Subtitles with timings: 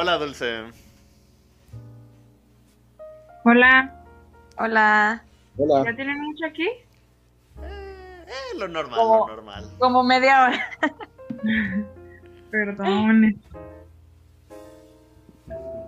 [0.00, 0.62] Hola, Dulce.
[3.42, 3.92] Hola.
[4.56, 5.24] Hola.
[5.56, 5.84] Hola.
[5.86, 6.68] ¿Ya tienen mucho aquí?
[6.68, 9.64] Eh, eh, lo normal, Como- lo normal.
[9.80, 10.70] Como media hora.
[12.52, 13.42] Perdón.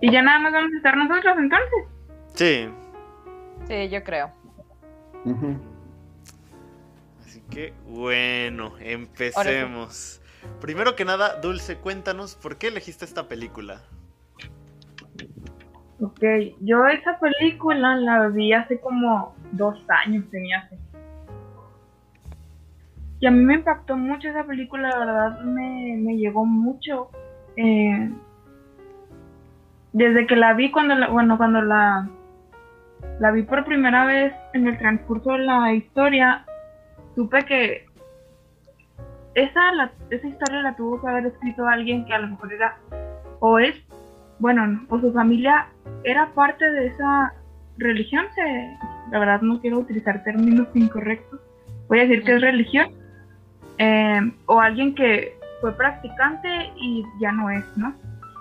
[0.00, 1.84] ¿Y ya nada más vamos a estar nosotros entonces?
[2.34, 2.68] Sí.
[3.68, 4.32] Sí, yo creo.
[7.24, 10.20] Así que, bueno, empecemos.
[10.60, 13.82] Primero que nada, Dulce, cuéntanos por qué elegiste esta película.
[16.02, 16.22] Ok,
[16.60, 20.78] yo esa película la vi hace como dos años, tenía hace.
[23.20, 27.10] Y a mí me impactó mucho esa película, la verdad me, me llegó mucho.
[27.56, 28.10] Eh,
[29.92, 32.08] desde que la vi, cuando la, bueno, cuando la,
[33.18, 36.46] la vi por primera vez en el transcurso de la historia,
[37.14, 37.86] supe que
[39.34, 42.78] esa, la- esa historia la tuvo que haber escrito alguien que a lo mejor era
[43.40, 43.74] o es,
[44.40, 45.68] bueno, o su familia
[46.02, 47.32] era parte de esa
[47.78, 48.76] religión, se,
[49.12, 51.40] la verdad no quiero utilizar términos incorrectos,
[51.88, 52.88] voy a decir que es religión,
[53.78, 57.94] eh, o alguien que fue practicante y ya no es, ¿no?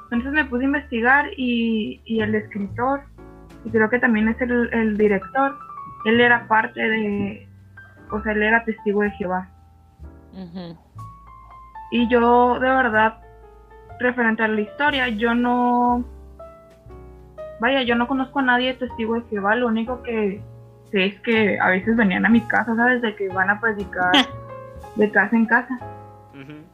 [0.06, 3.02] Entonces me puse a investigar y, y el escritor,
[3.66, 5.58] y creo que también es el, el director,
[6.06, 7.47] él era parte de,
[8.09, 9.50] o sea, él era testigo de Jehová.
[11.91, 13.19] Y yo, de verdad,
[14.00, 16.03] referente a la historia, yo no.
[17.59, 19.56] Vaya, yo no conozco a nadie testigo de Jehová.
[19.56, 20.41] Lo único que
[20.91, 23.02] sé es que a veces venían a mi casa, ¿sabes?
[23.02, 24.11] De que van a predicar
[24.95, 25.80] de casa en casa.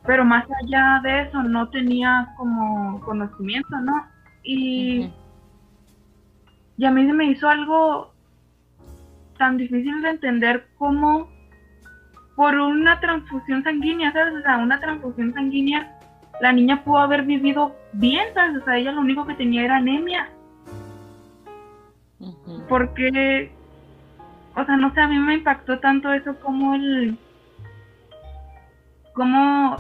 [0.06, 4.06] Pero más allá de eso, no tenía como conocimiento, ¿no?
[4.44, 5.12] Y,
[6.78, 8.14] y a mí se me hizo algo
[9.40, 11.28] tan difícil de entender como
[12.36, 14.36] por una transfusión sanguínea, ¿sabes?
[14.36, 15.95] O sea, una transfusión sanguínea,
[16.42, 18.62] la niña pudo haber vivido bien, ¿sabes?
[18.62, 20.30] O sea, ella lo único que tenía era anemia.
[22.68, 23.52] Porque,
[24.56, 27.18] o sea, no sé, a mí me impactó tanto eso como el.
[29.14, 29.78] como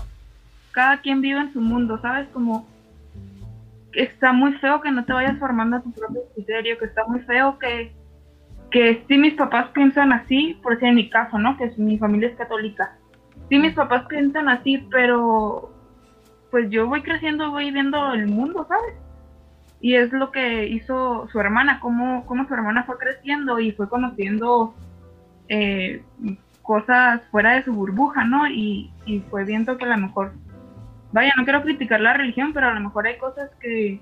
[0.72, 2.28] cada quien vive en su mundo, ¿sabes?
[2.30, 2.68] Como
[3.94, 7.22] está muy feo que no te vayas formando a tu propio criterio, que está muy
[7.22, 7.94] feo que,
[8.72, 11.58] que sí mis papás piensan así, por decir en mi caso, ¿no?
[11.58, 12.98] Que mi familia es católica.
[13.50, 15.75] Sí mis papás piensan así, pero
[16.56, 18.96] pues yo voy creciendo, voy viendo el mundo, ¿sabes?
[19.82, 23.90] Y es lo que hizo su hermana, cómo, cómo su hermana fue creciendo y fue
[23.90, 24.74] conociendo
[25.50, 26.02] eh,
[26.62, 28.48] cosas fuera de su burbuja, ¿no?
[28.48, 30.32] Y, y fue viendo que a lo mejor,
[31.12, 34.00] vaya, no quiero criticar la religión, pero a lo mejor hay cosas que,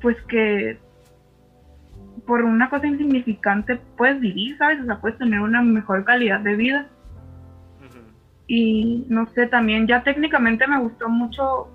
[0.00, 0.78] pues que
[2.24, 4.82] por una cosa insignificante puedes vivir, ¿sabes?
[4.82, 6.86] O sea, puedes tener una mejor calidad de vida.
[8.48, 11.68] Y no sé, también ya técnicamente me gustó mucho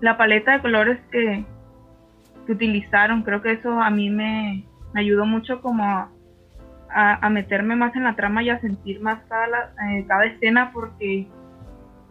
[0.00, 1.44] la paleta de colores que,
[2.46, 3.22] que utilizaron.
[3.22, 6.10] Creo que eso a mí me, me ayudó mucho como a,
[6.90, 10.70] a- meterme más en la trama y a sentir más cada, la- eh, cada escena
[10.70, 11.26] porque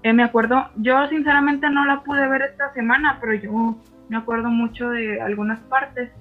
[0.01, 3.75] eh, me acuerdo, yo sinceramente no la pude ver esta semana, pero yo
[4.09, 6.11] me acuerdo mucho de algunas partes.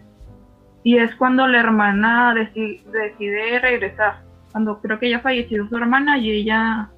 [0.82, 4.22] Y es cuando la hermana deci- decide regresar.
[4.52, 6.90] Cuando creo que ya falleció su hermana y ella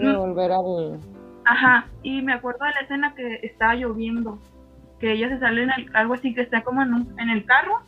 [0.00, 1.00] Quiere volver al.
[1.44, 4.38] Ajá, y me acuerdo de la escena que estaba lloviendo,
[5.00, 7.44] que ella se sale en el, algo así, que está como en, un- en el
[7.44, 7.80] carro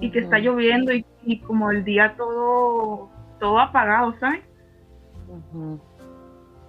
[0.00, 3.10] y que está lloviendo y, y como el día todo,
[3.40, 4.40] todo apagado, ¿sabes?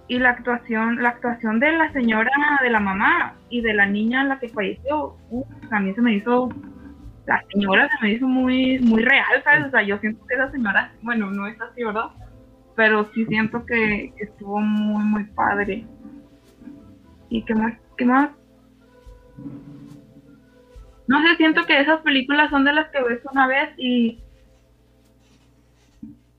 [0.08, 2.30] Y la actuación, la actuación de la señora,
[2.62, 6.14] de la mamá y de la niña la que falleció, uf, a mí se me
[6.14, 6.48] hizo,
[7.26, 9.66] la señora se me hizo muy, muy real, ¿sabes?
[9.66, 12.06] O sea, yo siento que esa señora, bueno, no es así, ¿verdad?
[12.74, 15.86] Pero sí siento que, estuvo muy, muy padre.
[17.28, 17.74] ¿Y qué más?
[17.96, 18.30] ¿Qué más?
[21.08, 24.22] No sé, siento que esas películas son de las que ves una vez y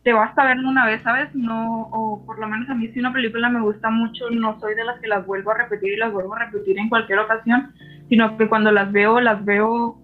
[0.03, 1.33] te basta verla una vez, ¿sabes?
[1.33, 4.75] No, o por lo menos a mí si una película me gusta mucho, no soy
[4.75, 7.71] de las que las vuelvo a repetir y las vuelvo a repetir en cualquier ocasión,
[8.09, 9.97] sino que cuando las veo, las veo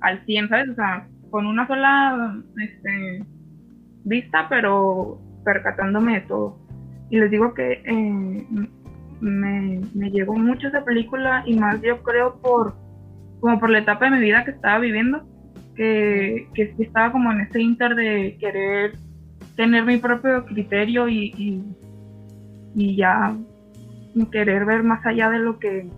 [0.00, 0.68] al 100, ¿sabes?
[0.68, 3.24] O sea, con una sola este,
[4.04, 6.58] vista, pero percatándome de todo.
[7.08, 8.46] Y les digo que eh,
[9.20, 12.74] me, me llegó mucho esa película y más yo creo por
[13.40, 15.22] como por la etapa de mi vida que estaba viviendo,
[15.76, 18.94] que, que estaba como en ese inter de querer
[19.54, 21.62] tener mi propio criterio y, y,
[22.74, 23.36] y ya
[24.32, 25.88] querer ver más allá de lo que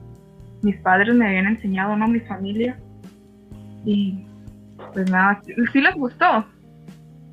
[0.62, 2.09] mis padres me habían enseñado, ¿no?
[2.09, 2.79] Mi familia.
[3.85, 4.27] Y
[4.93, 6.44] pues nada, sí, sí les gustó.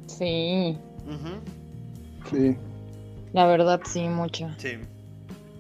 [0.06, 0.78] Sí,
[1.08, 1.55] Ujú.
[2.30, 2.56] Sí.
[3.34, 4.48] la verdad sí, mucho.
[4.58, 4.72] Sí.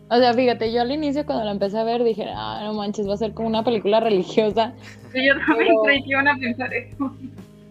[0.10, 3.08] O sea, fíjate, yo al inicio cuando la empecé a ver dije, ah, no manches,
[3.10, 4.74] va a ser como una película religiosa.
[5.16, 7.12] Sí, yo también Pero- creí que iban a pensar eso.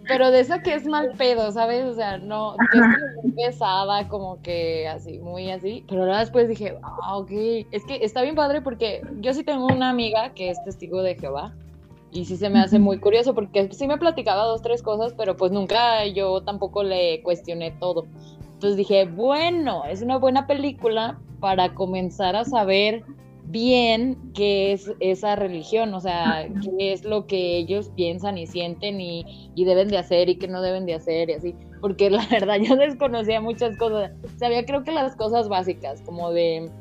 [0.07, 1.85] Pero de esa que es mal pedo, ¿sabes?
[1.85, 2.87] O sea, no, como
[3.23, 5.83] muy pesada, como que así, muy así.
[5.87, 7.29] Pero luego después dije, ah, ok.
[7.71, 11.15] Es que está bien padre porque yo sí tengo una amiga que es testigo de
[11.15, 11.53] Jehová.
[12.11, 15.35] Y sí se me hace muy curioso porque sí me platicaba dos, tres cosas, pero
[15.37, 18.05] pues nunca yo tampoco le cuestioné todo.
[18.65, 23.03] Entonces dije, bueno, es una buena película para comenzar a saber
[23.43, 28.99] bien qué es esa religión, o sea, qué es lo que ellos piensan y sienten
[28.99, 32.25] y, y deben de hacer y qué no deben de hacer y así, porque la
[32.31, 36.71] verdad yo desconocía muchas cosas, sabía creo que las cosas básicas, como de,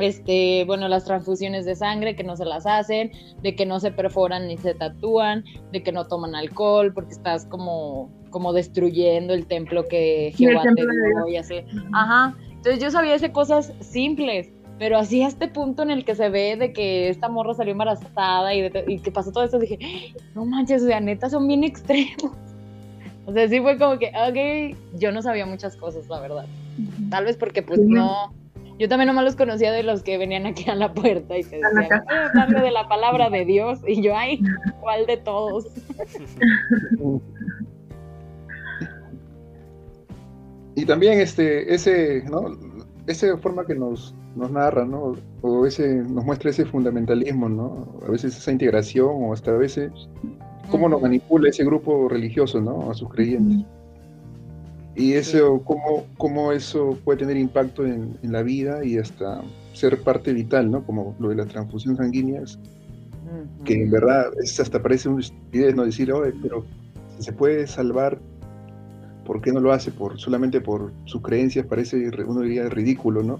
[0.00, 3.92] este, bueno, las transfusiones de sangre que no se las hacen, de que no se
[3.92, 9.46] perforan ni se tatúan, de que no toman alcohol porque estás como, como destruyendo el
[9.46, 10.92] templo que Jehová te templo
[11.24, 11.56] dio y así.
[11.92, 16.14] Ajá, entonces yo sabía de cosas simples, pero así a este punto en el que
[16.14, 19.58] se ve de que esta morra salió embarazada y, de- y que pasó todo esto,
[19.58, 19.78] dije,
[20.34, 22.16] no manches, o sea, neta son bien extremos.
[23.26, 26.46] O sea, sí fue como que, ok, yo no sabía muchas cosas, la verdad.
[27.10, 27.86] Tal vez porque pues Sí.
[27.86, 28.32] no,
[28.78, 31.56] yo también nomás los conocía de los que venían aquí a la puerta y te
[31.58, 34.40] decían, "Voy a hablarle de la palabra de Dios y yo, ay,
[34.80, 35.66] ¿cuál de todos?
[40.74, 42.56] Y también este, ese, ¿no?
[43.06, 45.14] Esa forma que nos, nos narra, ¿no?
[45.42, 47.98] O ese, nos muestra ese fundamentalismo, ¿no?
[48.06, 49.90] A veces esa integración o hasta a veces
[50.70, 52.90] cómo nos manipula ese grupo religioso, ¿no?
[52.90, 53.66] A sus creyentes.
[54.94, 59.40] Y eso, cómo, cómo eso puede tener impacto en, en la vida y hasta
[59.72, 60.84] ser parte vital, ¿no?
[60.84, 62.42] Como lo de la transfusión sanguínea,
[63.64, 65.84] que en verdad es hasta parece una estupidez, ¿no?
[65.84, 66.64] Decir, oye, pero
[67.18, 68.18] se puede salvar,
[69.30, 69.92] ¿por qué no lo hace?
[69.92, 73.38] Por, solamente por sus creencias, parece, re- uno diría, ridículo, ¿no?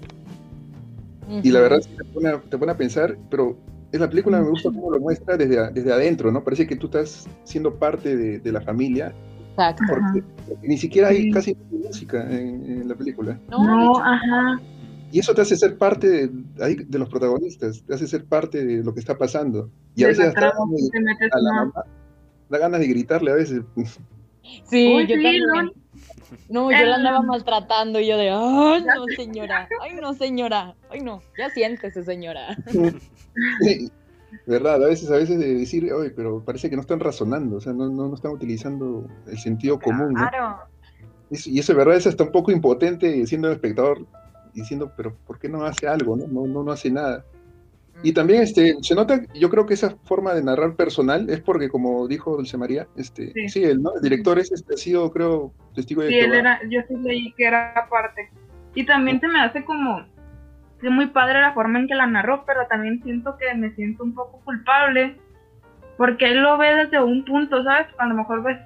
[1.43, 3.57] Y la verdad te pone, a- te pone a pensar, pero
[3.91, 6.45] en la película me gusta cómo lo muestra desde, a- desde adentro, ¿no?
[6.45, 9.13] Parece que tú estás siendo parte de, de la familia,
[9.49, 9.83] Exacto.
[9.89, 10.23] porque
[10.65, 11.31] ni siquiera hay Sí.
[11.31, 13.37] casi música en, en la película.
[13.49, 14.61] No, ajá.
[15.11, 16.31] Y eso te hace ser parte de,
[16.63, 19.69] ahí, de los protagonistas, te hace ser parte de lo que está pasando.
[19.93, 21.83] Y a veces hasta a la mamá
[22.49, 23.61] da ganas de gritarle a veces.
[24.63, 25.71] sí, Uy, yo sí, también.
[26.49, 26.71] ¿No?
[26.71, 31.21] Yo la andaba maltratando y yo de, ay, no, señora, ay, no, señora, ay, no,
[31.37, 32.57] ya siéntese, señora.
[34.45, 34.83] ¿Verdad?
[34.83, 37.73] A veces, a veces de decir, oye, pero parece que no están razonando, o sea,
[37.73, 40.29] no, no, no están utilizando el sentido común, ¿no?
[40.29, 40.57] Claro.
[41.29, 41.95] Y eso, ¿verdad?
[41.95, 44.05] Es hasta un poco impotente siendo el espectador,
[44.53, 46.17] diciendo, pero ¿por qué no hace algo?
[46.17, 47.25] No, no, no, no hace nada.
[48.03, 51.69] Y también este, se nota, yo creo que esa forma de narrar personal es porque,
[51.69, 53.63] como dijo Dulce María, este, sí, Sí.
[53.63, 53.93] él, ¿no?
[53.95, 56.37] El director es, este, ha sido, creo, testigo de Sí, él Jehová.
[56.39, 58.29] era, yo sí leí que era aparte.
[58.73, 60.03] Y también se me hace como
[60.79, 64.03] que muy padre la forma en que la narró, pero también siento que me siento
[64.03, 65.15] un poco culpable
[65.97, 67.85] porque él lo ve desde un punto, ¿sabes?
[67.99, 68.57] A lo mejor ves,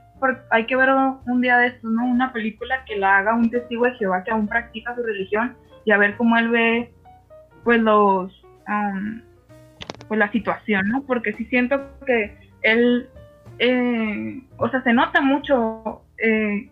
[0.52, 0.90] hay que ver
[1.26, 2.06] un día de esto, ¿no?
[2.06, 5.92] Una película que la haga un testigo de Jehová que aún practica su religión y
[5.92, 6.94] a ver cómo él ve,
[7.66, 9.24] pues los, am,
[10.08, 11.04] pues la situación, ¿no?
[11.04, 13.10] Porque sí siento que él,
[13.60, 16.70] eh, o sea, se nota mucho eh,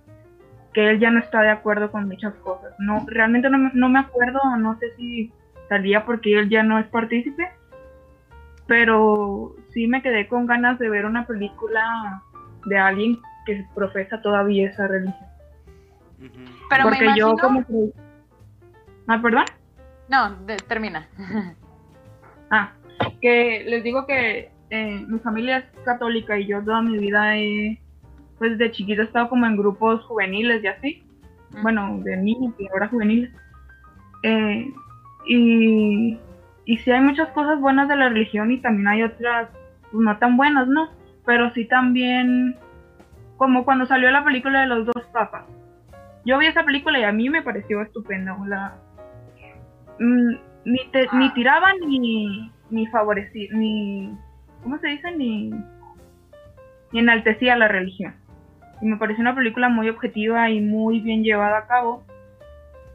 [0.73, 2.73] que él ya no está de acuerdo con muchas cosas.
[2.79, 5.31] No, realmente no, me- no me acuerdo, no sé si
[5.69, 7.47] salía porque él ya no es partícipe,
[8.67, 12.21] pero sí me quedé con ganas de ver una película
[12.65, 15.29] de alguien que profesa todavía esa religión.
[16.69, 17.29] Pero me porque imagino...
[17.31, 17.73] yo como que...
[19.07, 19.45] Ah, perdón.
[20.07, 21.07] No, de- termina.
[22.55, 22.71] Ah,
[23.19, 27.81] que les digo que eh, mi familia es católica y yo toda mi vida he,
[28.37, 31.03] pues de chiquita he estado como en grupos juveniles y así.
[31.63, 33.31] bueno, de niños y ahora juveniles.
[34.21, 34.71] Eh,
[35.25, 36.19] y,
[36.65, 39.49] y sí hay muchas cosas buenas de la religión y también hay otras
[39.91, 40.89] pues, no tan buenas, ¿no?
[41.25, 42.55] Pero sí también,
[43.37, 45.45] como cuando salió la película de los dos papas.
[46.23, 48.37] Yo vi esa película y a mí me pareció estupenda.
[48.45, 48.75] La,
[49.99, 54.15] mm, ni, te- ni tiraban ni, ni favorecía, ni,
[54.63, 55.11] ¿cómo se dice?
[55.15, 55.49] Ni,
[56.91, 58.13] ni enaltecía la religión
[58.81, 62.03] y me pareció una película muy objetiva y muy bien llevada a cabo.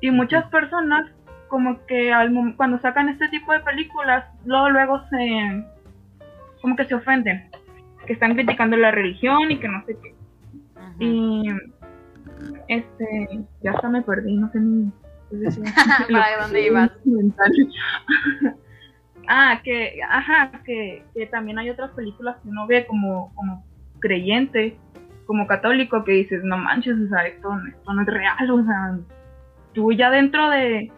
[0.00, 1.06] Y muchas personas
[1.48, 5.64] como que al cuando sacan este tipo de películas, luego luego se
[6.60, 7.48] como que se ofenden,
[8.06, 10.14] que están criticando la religión y que no sé qué.
[11.00, 11.48] Y
[12.68, 14.92] este, ya hasta me perdí, no sé ni
[15.36, 15.64] decía.
[16.10, 16.90] ¿Para dónde ibas?
[19.30, 23.62] Ah, que, ajá, que, que también hay otras películas que uno ve como, como
[24.00, 24.78] creyente,
[25.26, 28.98] como católico, que dices, no manches, o sea, esto, esto no es real, o sea,
[29.74, 30.90] tú ya dentro de,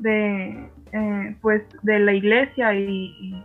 [0.00, 3.44] de eh, pues de la iglesia y,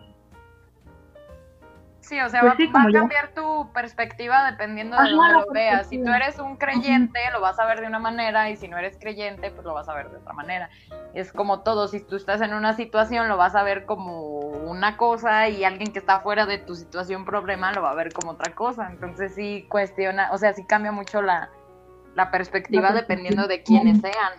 [2.11, 5.87] Sí, o sea, pues va, a cambiar tu perspectiva dependiendo de cómo lo veas.
[5.87, 8.77] Si tú eres un creyente, lo vas a ver de una manera, y si no
[8.77, 10.69] eres creyente, pues lo vas a ver de otra manera.
[11.13, 14.97] Es como todo, si tú estás en una situación, lo vas a ver como una
[14.97, 18.31] cosa, y alguien que está fuera de tu situación problema lo va a ver como
[18.31, 18.89] otra cosa.
[18.91, 21.49] Entonces sí cuestiona, o sea, sí cambia mucho la,
[22.29, 24.33] perspectiva dependiendo de quiénes sean.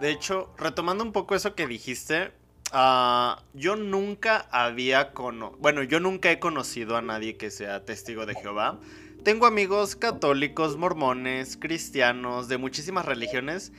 [0.00, 2.32] De hecho, retomando un poco eso que dijiste,
[2.74, 8.24] Ah, yo nunca había conocido, bueno, yo nunca he conocido a nadie que sea testigo
[8.24, 8.80] de Jehová.
[9.24, 13.72] Tengo amigos católicos, mormones, cristianos, de muchísimas religiones,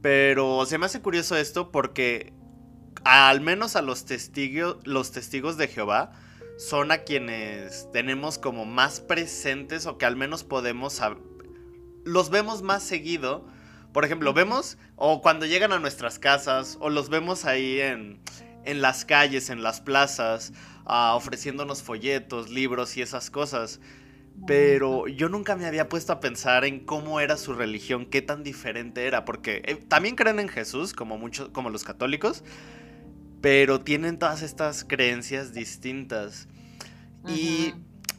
[0.00, 2.32] pero se me hace curioso esto porque
[3.04, 6.12] al menos a los testigos, los testigos de Jehová
[6.58, 11.00] son a quienes tenemos como más presentes o que al menos podemos
[12.04, 13.46] los vemos más seguido
[13.92, 18.20] por ejemplo, vemos, o cuando llegan a nuestras casas, o los vemos ahí en,
[18.64, 20.52] en las calles, en las plazas,
[20.86, 23.80] uh, ofreciéndonos folletos, libros y esas cosas.
[24.46, 28.42] Pero yo nunca me había puesto a pensar en cómo era su religión, qué tan
[28.42, 32.42] diferente era, porque eh, también creen en Jesús, como muchos, como los católicos,
[33.42, 36.48] pero tienen todas estas creencias distintas.
[37.28, 37.74] Y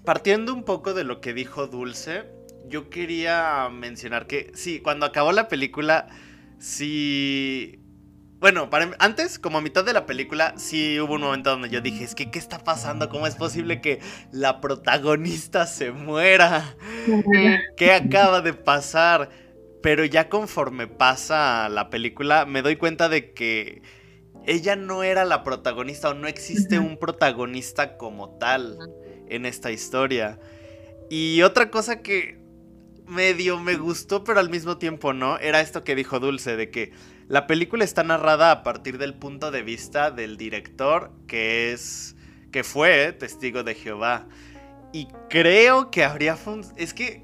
[0.05, 2.25] partiendo un poco de lo que dijo Dulce,
[2.67, 6.07] yo quería mencionar que sí, cuando acabó la película,
[6.59, 7.79] sí...
[8.39, 11.79] Bueno, para, antes, como a mitad de la película, sí hubo un momento donde yo
[11.79, 13.07] dije, es que, ¿qué está pasando?
[13.07, 14.01] ¿Cómo es posible que
[14.31, 16.75] la protagonista se muera?
[17.77, 19.29] ¿Qué acaba de pasar?
[19.81, 23.81] Pero ya conforme pasa la película, me doy cuenta de que
[24.45, 28.77] ella no era la protagonista o no existe un protagonista como tal
[29.29, 30.37] en esta historia.
[31.09, 32.42] Y otra cosa que
[33.07, 36.91] medio me gustó, pero al mismo tiempo no, era esto que dijo Dulce, de que
[37.27, 42.15] la película está narrada a partir del punto de vista del director, que es,
[42.51, 44.27] que fue testigo de Jehová.
[44.91, 46.37] Y creo que habría
[46.75, 47.23] es que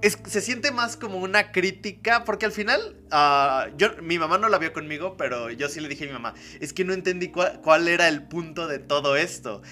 [0.00, 4.58] se siente más como una crítica, porque al final, ah, yo, mi mamá no la
[4.58, 7.88] vio conmigo, pero yo sí le dije a mi mamá, es que no entendí cuál
[7.88, 9.62] era el punto de todo esto.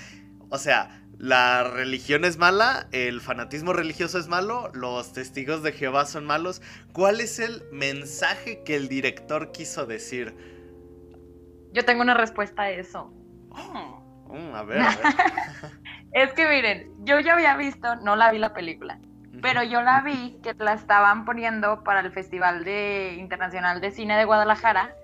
[0.49, 6.05] O sea, la religión es mala, el fanatismo religioso es malo, los testigos de Jehová
[6.05, 6.61] son malos.
[6.93, 10.37] ¿Cuál es el mensaje que el director quiso decir?
[11.73, 13.13] Yo tengo una respuesta a eso.
[14.29, 14.99] Mm, a ver, a ver.
[16.13, 18.99] es que miren, yo ya había visto, no la vi la película,
[19.41, 24.17] pero yo la vi que la estaban poniendo para el Festival de Internacional de Cine
[24.17, 24.97] de Guadalajara,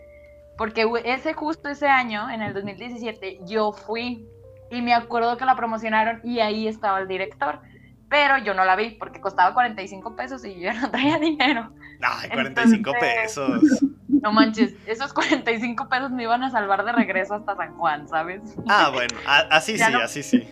[0.59, 4.26] porque ese justo ese año, en el 2017, yo fui
[4.73, 7.61] y me acuerdo que la promocionaron y ahí estaba el director.
[8.09, 11.73] Pero yo no la vi porque costaba 45 pesos y yo no traía dinero.
[12.00, 13.62] Ay, 45 pesos.
[14.09, 18.41] No manches, esos 45 pesos me iban a salvar de regreso hasta San Juan, ¿sabes?
[18.69, 20.49] Ah, bueno, así sí, así sí.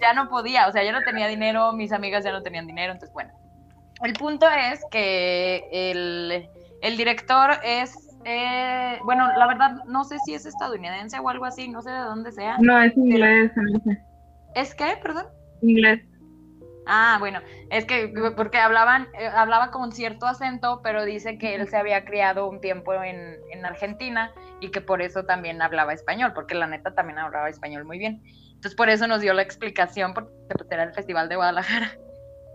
[0.00, 2.92] Ya no podía, o sea, yo no tenía dinero, mis amigas ya no tenían dinero,
[2.92, 3.32] entonces bueno.
[4.02, 6.48] El punto es que el,
[6.80, 11.66] el director es eh, bueno, la verdad, no sé si es estadounidense o algo así,
[11.66, 12.58] no sé de dónde sea.
[12.60, 13.50] No, es inglés.
[14.54, 15.24] ¿Es qué, perdón?
[15.62, 16.02] Inglés.
[16.86, 21.68] Ah, bueno, es que porque hablaban, eh, hablaba con cierto acento, pero dice que él
[21.68, 26.32] se había criado un tiempo en, en, Argentina y que por eso también hablaba español,
[26.34, 28.22] porque la neta también hablaba español muy bien.
[28.48, 30.30] Entonces por eso nos dio la explicación, porque
[30.70, 31.92] era el Festival de Guadalajara.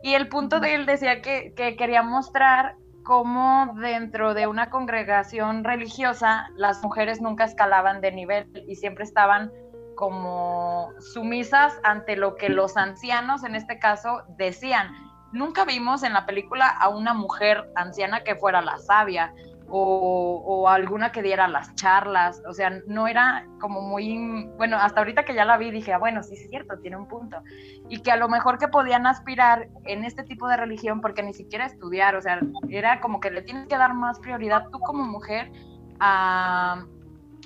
[0.03, 5.63] Y el punto de él decía que, que quería mostrar cómo dentro de una congregación
[5.63, 9.51] religiosa las mujeres nunca escalaban de nivel y siempre estaban
[9.95, 14.91] como sumisas ante lo que los ancianos en este caso decían.
[15.31, 19.33] Nunca vimos en la película a una mujer anciana que fuera la sabia
[19.69, 25.25] o, alguna que diera las charlas, o sea, no era como muy, bueno, hasta ahorita
[25.25, 27.41] que ya la vi dije, ah, bueno, sí es cierto, tiene un punto,
[27.89, 31.33] y que a lo mejor que podían aspirar en este tipo de religión, porque ni
[31.33, 32.39] siquiera estudiar, o sea,
[32.69, 35.51] era como que le tienes que dar más prioridad tú como mujer
[35.99, 36.85] a,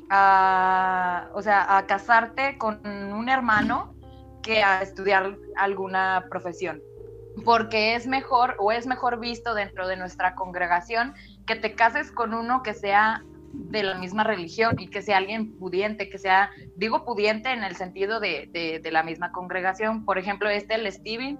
[0.10, 3.94] a o sea, a casarte con un hermano
[4.42, 6.82] que a estudiar alguna profesión.
[7.46, 11.14] Porque es mejor o es mejor visto dentro de nuestra congregación
[11.48, 13.24] que te cases con uno que sea
[13.54, 17.76] de la misma religión y que sea alguien pudiente, que sea, digo pudiente en el
[17.76, 18.50] sentido de,
[18.84, 20.06] de, la misma congregación.
[20.06, 21.40] Por ejemplo, este, el Steven,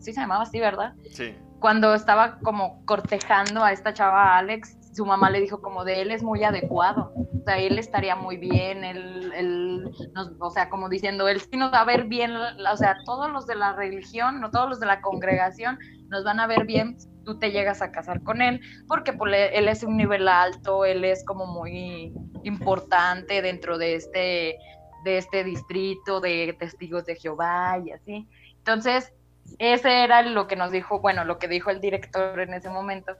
[0.00, 0.94] sí se llamaba así, ¿verdad?
[1.10, 1.34] Sí.
[1.60, 6.10] Cuando estaba como cortejando a esta chava Alex, su mamá le dijo como de él
[6.10, 7.12] es muy adecuado.
[7.44, 11.72] sea, él estaría muy bien, él, él nos, o sea, como diciendo, él sí nos
[11.72, 14.86] va a ver bien, o sea, todos los de la religión, no todos los de
[14.86, 15.78] la congregación,
[16.08, 19.68] nos van a ver bien tú te llegas a casar con él, porque pues, él
[19.68, 22.12] es un nivel alto, él es como muy
[22.42, 24.58] importante dentro de este,
[25.04, 28.28] de este distrito de testigos de Jehová y así.
[28.56, 29.12] Entonces,
[29.58, 33.12] ese era lo que nos dijo, bueno, lo que dijo el director en ese momento,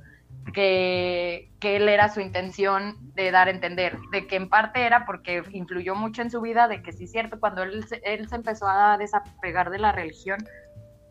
[0.53, 5.07] que, que, él era su intención de dar a entender, de que en parte era
[5.07, 8.37] porque influyó mucho en su vida, de que sí es cierto, cuando él, él se
[8.37, 10.39] empezó a desapegar de la religión,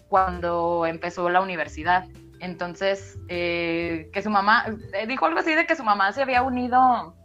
[0.08, 2.06] cuando empezó la universidad.
[2.40, 6.44] Entonces, eh, que su mamá, eh, dijo algo así de que su mamá se había
[6.44, 7.16] unido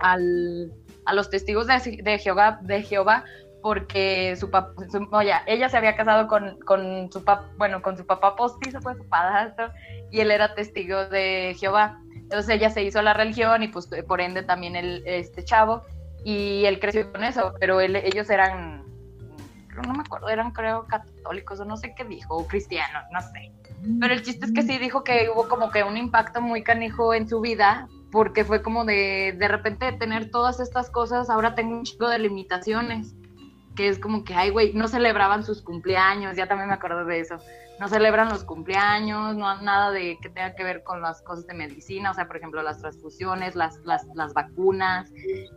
[0.00, 0.72] al,
[1.06, 3.24] a los testigos de, de, Jehová, de Jehová
[3.62, 4.74] porque su papá,
[5.46, 9.08] ella se había casado con, con su papá, bueno, con su papá postizo, pues su
[9.08, 9.70] padrastro,
[10.10, 12.00] y él era testigo de Jehová.
[12.14, 15.82] Entonces ella se hizo la religión y pues por ende también el, este chavo,
[16.24, 18.84] y él creció con eso, pero él, ellos eran,
[19.86, 23.52] no me acuerdo, eran creo católicos o no sé qué dijo, o cristianos, no sé.
[24.00, 27.14] Pero el chiste es que sí dijo que hubo como que un impacto muy canijo
[27.14, 31.76] en su vida, porque fue como de, de repente tener todas estas cosas, ahora tengo
[31.76, 33.14] un chico de limitaciones
[33.74, 37.20] que es como que, ay, güey, no celebraban sus cumpleaños, ya también me acuerdo de
[37.20, 37.38] eso,
[37.80, 41.54] no celebran los cumpleaños, no nada de que tenga que ver con las cosas de
[41.54, 45.10] medicina, o sea, por ejemplo, las transfusiones, las, las, las vacunas,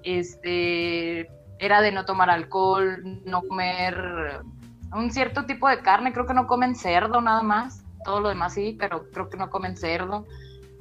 [0.03, 1.29] este,
[1.59, 4.41] era de no tomar alcohol, no comer
[4.93, 8.53] un cierto tipo de carne, creo que no comen cerdo nada más, todo lo demás
[8.53, 10.25] sí, pero creo que no comen cerdo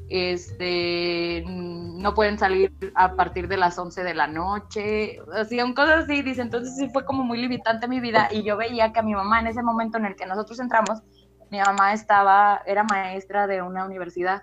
[0.08, 6.23] este, no pueden salir a partir de las 11 de la noche, así, cosas así,
[6.23, 9.14] dice, entonces sí fue como muy limitante mi vida y yo veía que a mi
[9.14, 11.02] mamá en ese momento en el que nosotros entramos,
[11.50, 14.42] mi mamá estaba, era maestra de una universidad,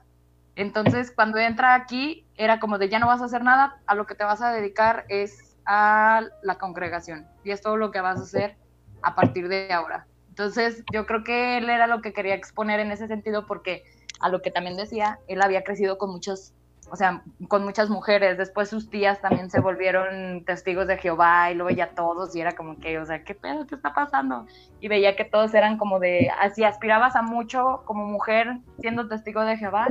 [0.56, 4.06] entonces cuando entra aquí era como de ya no vas a hacer nada, a lo
[4.06, 8.20] que te vas a dedicar es a la congregación y es todo lo que vas
[8.20, 8.58] a hacer
[9.04, 10.08] a partir de ahora.
[10.30, 13.84] Entonces yo creo que él era lo que quería exponer en ese sentido porque
[14.22, 16.54] a lo que también decía, él había crecido con muchos,
[16.90, 21.56] o sea, con muchas mujeres, después sus tías también se volvieron testigos de Jehová y
[21.56, 23.66] lo veía todos y era como que, o sea, ¿qué pedo?
[23.68, 24.46] ¿Qué está pasando?
[24.80, 29.42] Y veía que todos eran como de, así aspirabas a mucho como mujer siendo testigo
[29.42, 29.88] de Jehová,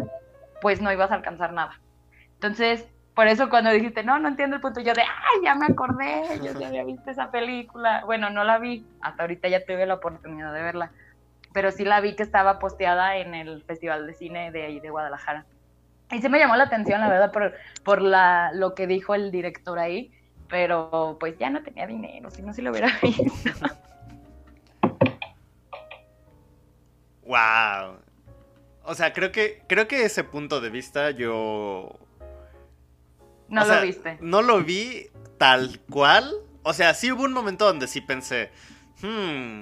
[0.61, 1.81] pues no ibas a alcanzar nada.
[2.35, 5.67] Entonces, por eso cuando dijiste, no, no entiendo el punto, yo de, ay, ya me
[5.67, 8.03] acordé, yo ya había visto esa película.
[8.07, 10.91] Bueno, no la vi, hasta ahorita ya tuve la oportunidad de verla
[11.53, 14.91] pero sí la vi que estaba posteada en el Festival de Cine de ahí de
[14.91, 15.47] Guadalajara.
[16.11, 19.31] Y sí me llamó la atención, la verdad, por, por la, lo que dijo el
[19.31, 20.13] director ahí,
[20.49, 23.51] pero pues ya no tenía dinero, si no, si lo hubiera visto.
[27.23, 27.99] Wow.
[28.83, 31.97] O sea, creo que, creo que ese punto de vista yo...
[33.49, 34.19] No lo viste.
[34.21, 35.07] No lo vi
[35.39, 36.33] tal cual.
[36.63, 38.51] O sea, sí hubo un momento donde sí pensé,
[39.03, 39.61] hmm,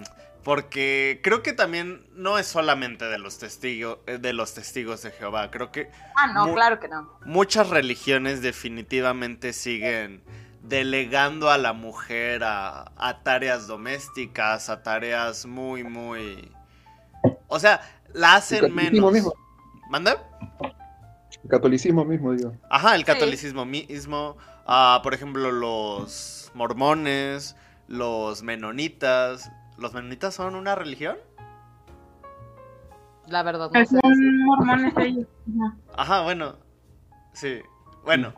[0.48, 5.10] porque creo que también no es solamente de los testigos eh, de los testigos de
[5.10, 7.06] Jehová, creo que Ah, no, claro que no.
[7.26, 10.22] Muchas religiones definitivamente siguen
[10.62, 16.50] delegando a la mujer a, tareas domésticas, a tareas muy muy
[17.48, 17.82] O sea,
[18.14, 19.12] la hacen menos.
[19.12, 19.34] Mismo.
[19.90, 20.16] ¿Manda?
[21.42, 22.54] El catolicismo mismo, digo.
[22.70, 24.38] Ajá, el catolicismo mismo.
[24.66, 27.54] Uh, por ejemplo, los mormones,
[27.86, 31.16] los menonitas, ¿Los menonitas son una religión?
[33.28, 33.86] La verdad, no sé.
[34.00, 35.26] Son mormones ellos.
[35.96, 36.56] Ajá, bueno.
[37.32, 37.60] Sí.
[38.04, 38.34] Bueno.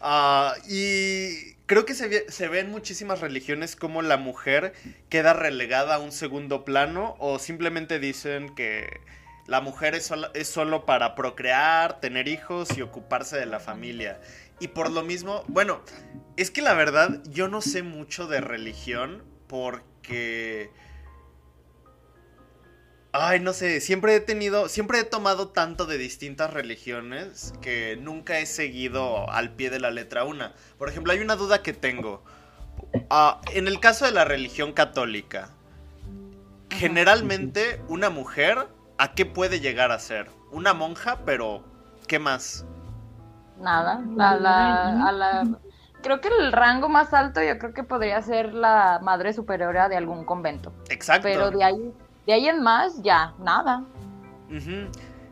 [0.00, 4.72] Ah, y creo que se, ve, se ven muchísimas religiones como la mujer
[5.08, 9.00] queda relegada a un segundo plano o simplemente dicen que
[9.46, 14.20] la mujer es solo, es solo para procrear, tener hijos y ocuparse de la familia.
[14.58, 15.82] Y por lo mismo, bueno,
[16.36, 19.89] es que la verdad yo no sé mucho de religión porque
[23.12, 28.38] Ay, no sé, siempre he tenido, siempre he tomado tanto de distintas religiones que nunca
[28.38, 30.54] he seguido al pie de la letra una.
[30.78, 32.22] Por ejemplo, hay una duda que tengo.
[33.10, 35.50] Ah, en el caso de la religión católica,
[36.70, 40.30] generalmente una mujer, ¿a qué puede llegar a ser?
[40.52, 41.64] Una monja, pero
[42.06, 42.64] ¿qué más?
[43.58, 45.58] Nada, a la, a la,
[46.02, 49.96] creo que el rango más alto yo creo que podría ser la madre superiora de
[49.96, 50.72] algún convento.
[50.88, 51.22] Exacto.
[51.24, 51.94] Pero de ahí
[52.26, 53.84] de ahí en más, ya, nada.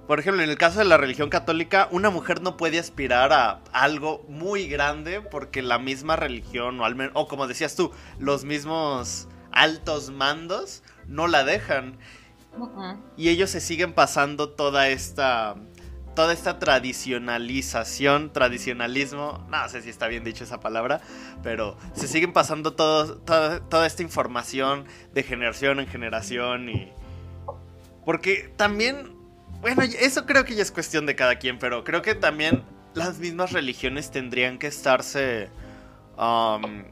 [0.06, 3.60] Por ejemplo, en el caso de la religión católica, una mujer no puede aspirar a
[3.72, 8.44] algo muy grande porque la misma religión, o, al menos, o como decías tú, los
[8.44, 11.98] mismos altos mandos no la dejan.
[13.16, 15.54] Y ellos se siguen pasando toda esta
[16.18, 21.00] toda esta tradicionalización, tradicionalismo, no sé si está bien dicho esa palabra,
[21.44, 26.92] pero se siguen pasando todo, toda, toda esta información de generación en generación y...
[28.04, 29.16] Porque también,
[29.60, 33.20] bueno, eso creo que ya es cuestión de cada quien, pero creo que también las
[33.20, 35.50] mismas religiones tendrían que estarse...
[36.16, 36.82] um,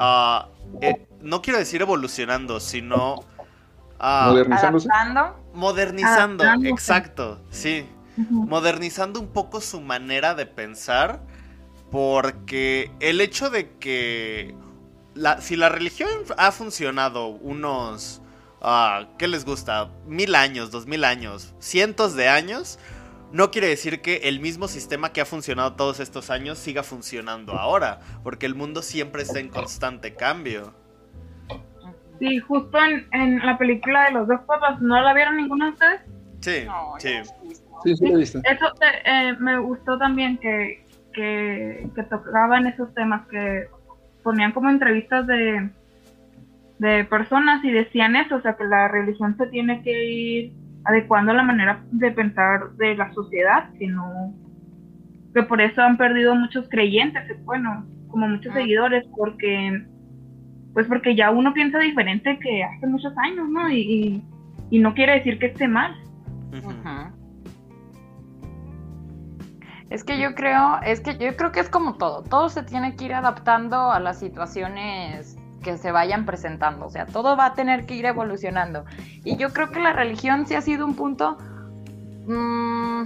[0.00, 0.48] ah,
[0.80, 3.22] eh, no quiero decir evolucionando, sino...
[4.00, 4.88] ah, Modernizándose.
[4.92, 5.47] Adaptando.
[5.58, 6.70] Modernizando, Adaptándose.
[6.70, 7.86] exacto, sí.
[8.16, 11.22] Modernizando un poco su manera de pensar,
[11.90, 14.54] porque el hecho de que
[15.14, 18.20] la- si la religión ha funcionado unos,
[18.60, 19.90] ah, ¿qué les gusta?
[20.06, 22.78] Mil años, dos mil años, cientos de años,
[23.32, 27.52] no quiere decir que el mismo sistema que ha funcionado todos estos años siga funcionando
[27.52, 30.74] ahora, porque el mundo siempre está en constante cambio.
[32.18, 35.70] Sí, justo en, en la película de los dos papas, ¿no la vieron ninguno de
[35.72, 36.00] ustedes?
[36.40, 37.14] Sí, No, sí.
[37.18, 38.40] no Sí, sí, visto.
[38.44, 43.66] Eso te- eh, me gustó también que, que, que tocaban esos temas, que
[44.24, 45.70] ponían como entrevistas de,
[46.78, 50.52] de personas y decían eso, o sea, que la religión se tiene que ir
[50.84, 54.32] adecuando a la manera de pensar de la sociedad, que no,
[55.34, 58.58] que por eso han perdido muchos creyentes, bueno, como muchos Ah.
[58.58, 59.84] seguidores, porque
[60.78, 63.68] pues porque ya uno piensa diferente que hace muchos años, ¿no?
[63.68, 64.22] Y, y,
[64.70, 65.92] y no quiere decir que esté mal.
[69.90, 72.94] Es que yo creo, es que yo creo que es como todo, todo se tiene
[72.94, 77.54] que ir adaptando a las situaciones que se vayan presentando, o sea, todo va a
[77.54, 78.84] tener que ir evolucionando.
[79.24, 81.38] Y yo creo que la religión sí ha sido un punto,
[82.28, 83.02] mm,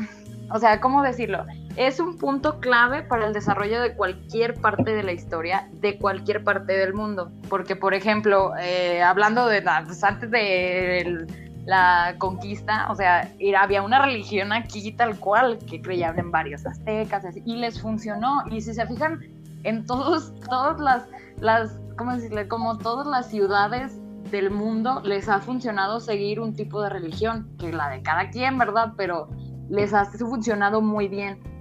[0.50, 1.46] o sea, ¿cómo decirlo?
[1.76, 6.44] Es un punto clave para el desarrollo de cualquier parte de la historia, de cualquier
[6.44, 7.32] parte del mundo.
[7.48, 11.26] Porque, por ejemplo, eh, hablando de pues, antes de
[11.64, 17.24] la conquista, o sea, había una religión aquí tal cual que creían en varios aztecas
[17.44, 18.42] y les funcionó.
[18.50, 19.20] Y si se fijan,
[19.64, 21.04] en todos, todas las,
[21.40, 22.48] las, ¿cómo decirle?
[22.48, 23.98] Como todas las ciudades
[24.30, 28.58] del mundo les ha funcionado seguir un tipo de religión, que la de cada quien,
[28.58, 28.92] ¿verdad?
[28.96, 29.28] Pero
[29.68, 31.51] les ha funcionado muy bien.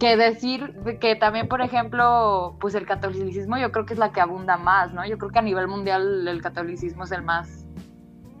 [0.00, 4.12] Que decir de que también, por ejemplo, pues el catolicismo yo creo que es la
[4.12, 5.06] que abunda más, ¿no?
[5.06, 7.66] Yo creo que a nivel mundial el catolicismo es el más,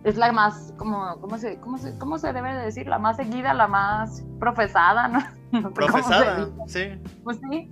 [0.02, 2.86] es la más, como, ¿cómo se, cómo se, cómo se debe de decir?
[2.86, 5.20] La más seguida, la más profesada, ¿no?
[5.52, 7.00] Sé Profesada, sí.
[7.22, 7.70] Pues sí.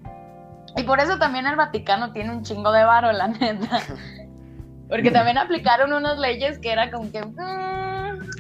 [0.77, 3.81] Y por eso también el Vaticano tiene un chingo de varo, la neta.
[4.89, 7.25] Porque también aplicaron unas leyes que era como que...
[7.25, 7.88] mm,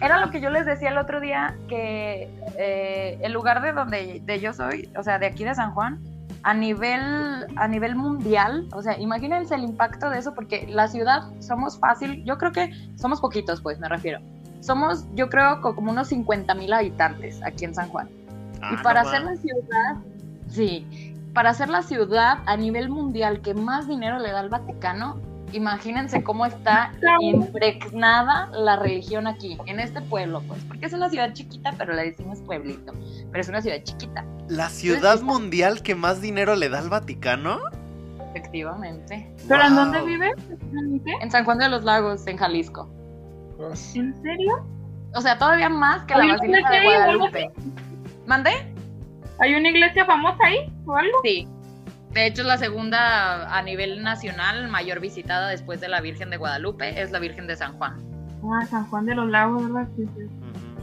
[0.00, 4.20] era lo que yo les decía el otro día, que eh, el lugar de donde
[4.24, 5.98] de yo soy, o sea, de aquí de San Juan,
[6.44, 7.00] a nivel,
[7.56, 12.24] a nivel mundial, o sea, imagínense el impacto de eso, porque la ciudad somos fácil,
[12.24, 14.20] yo creo que somos poquitos, pues, me refiero.
[14.60, 18.08] Somos, yo creo, co- como unos 50 mil habitantes aquí en San Juan.
[18.62, 19.30] Ah, Y para no hacer va.
[19.32, 19.96] la ciudad,
[20.48, 25.16] sí, para hacer la ciudad a nivel mundial que más dinero le da al Vaticano,
[25.52, 31.32] imagínense cómo está impregnada la religión aquí, en este pueblo, pues, porque es una ciudad
[31.32, 32.92] chiquita, pero le decimos pueblito,
[33.30, 37.58] pero es una ciudad chiquita, ¿La ciudad mundial que más dinero le da al Vaticano?
[38.30, 39.34] efectivamente.
[39.48, 40.06] ¿Pero en dónde Wow.
[40.06, 40.34] vives?
[41.22, 42.88] ¿En San Juan de los Lagos, en Jalisco.
[43.58, 43.74] ¿En
[44.22, 44.64] serio?
[45.14, 47.50] O sea, todavía más que la Basílica ¿no de Guadalupe.
[48.26, 48.50] ¿Mandé?
[49.40, 51.18] ¿Hay una iglesia famosa ahí o algo?
[51.24, 51.48] Sí.
[52.18, 56.36] De hecho, es la segunda a nivel nacional mayor visitada después de la Virgen de
[56.36, 57.94] Guadalupe, es la Virgen de San Juan.
[58.42, 59.88] Ah, San Juan de los Lagos, ¿verdad?
[59.94, 60.24] Sí, sí.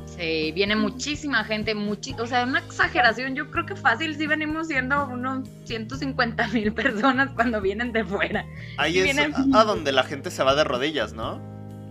[0.06, 3.36] Sí, viene muchísima gente, muchi o sea, una exageración.
[3.36, 8.46] Yo creo que fácil sí venimos siendo unos 150 mil personas cuando vienen de fuera.
[8.78, 9.18] Ahí es
[9.54, 11.42] a, donde la gente se va de rodillas, ¿no?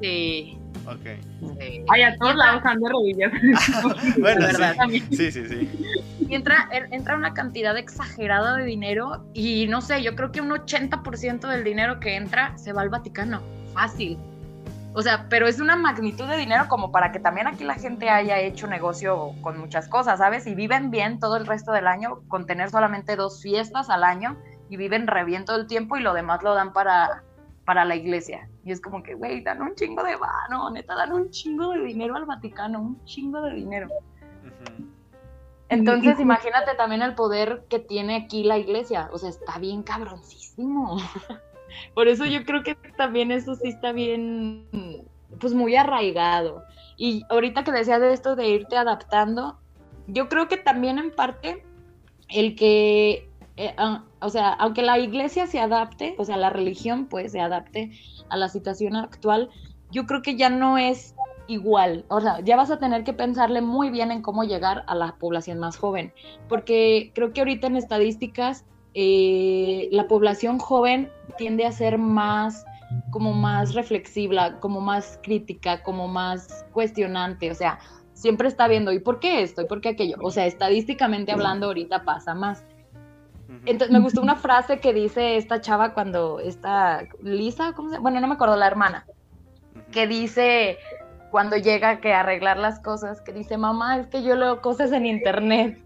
[0.01, 1.59] Sí, Ok.
[1.61, 1.85] sí.
[1.93, 3.33] Ay, a todos lados están de rodillas.
[4.19, 4.47] Bueno,
[4.89, 5.01] sí.
[5.11, 5.69] Sí, sí, sí.
[6.29, 10.41] Y entra, en- entra una cantidad exagerada de dinero y no sé, yo creo que
[10.41, 13.41] un 80% del dinero que entra se va al Vaticano.
[13.75, 14.19] Fácil.
[14.95, 18.09] O sea, pero es una magnitud de dinero como para que también aquí la gente
[18.11, 20.47] haya hecho negocio con muchas cosas, ¿sabes?
[20.47, 24.37] Y viven bien todo el resto del año con tener solamente dos fiestas al año
[24.71, 27.25] y viven re bien todo el tiempo y lo demás lo dan para,
[27.65, 28.49] para la iglesia.
[28.65, 31.81] Y es como que, güey, dan un chingo de vano, neta, dan un chingo de
[31.81, 33.89] dinero al Vaticano, un chingo de dinero.
[34.45, 34.94] Ujú.
[35.69, 39.09] Entonces, imagínate también el poder que tiene aquí la iglesia.
[39.13, 40.99] O sea, está bien cabroncísimo.
[41.95, 44.69] Por eso yo creo que también eso sí está bien,
[45.41, 46.63] pues muy arraigado.
[46.97, 49.59] Y ahorita que decía de esto de irte adaptando,
[50.07, 51.65] yo creo que también en parte
[52.29, 57.07] el que, eh, ah, o sea, aunque la iglesia se adapte, o sea, la religión
[57.07, 57.91] pues se adapte
[58.29, 59.51] a la situación actual,
[59.91, 61.15] yo creo que ya no es
[61.47, 64.95] igual, o sea, ya vas a tener que pensarle muy bien en cómo llegar a
[64.95, 66.13] la población más joven,
[66.49, 72.65] porque creo que ahorita en estadísticas eh, la población joven tiende a ser más
[73.11, 77.79] como más reflexiva, como más crítica, como más cuestionante, o sea,
[78.13, 79.63] siempre está viendo, ¿y por qué esto?
[79.63, 80.17] ¿Y por qué aquello?
[80.23, 82.65] O sea, estadísticamente hablando ahorita pasa más.
[83.67, 88.21] Entonces me gustó una frase que dice esta chava cuando está Lisa, ¿cómo se Bueno,
[88.21, 89.07] no me acuerdo, la hermana,
[89.91, 90.79] que dice
[91.35, 95.05] cuando llega que arreglar las cosas, que dice, mamá, es que yo leo cosas en
[95.05, 95.85] internet.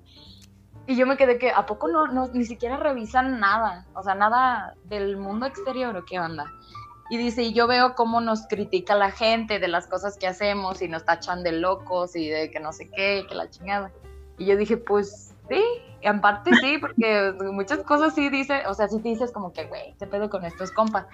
[0.86, 3.86] Y yo me quedé que, ¿a poco no, no ni siquiera revisan nada?
[3.94, 6.52] O sea, nada del mundo exterior o qué onda.
[7.08, 10.82] Y dice, y yo veo cómo nos critica la gente de las cosas que hacemos
[10.82, 13.90] y nos tachan de locos y de que no sé qué, que la chingada.
[14.36, 15.64] Y yo dije, pues sí,
[16.02, 19.94] en parte sí, porque muchas cosas sí dice, o sea, sí dices como que, güey,
[19.98, 21.06] ¿qué pedo con estos compas?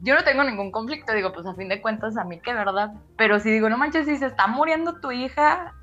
[0.00, 2.92] Yo no tengo ningún conflicto, digo, pues a fin de cuentas a mí que verdad,
[3.16, 5.74] pero si digo, no manches, si se está muriendo tu hija,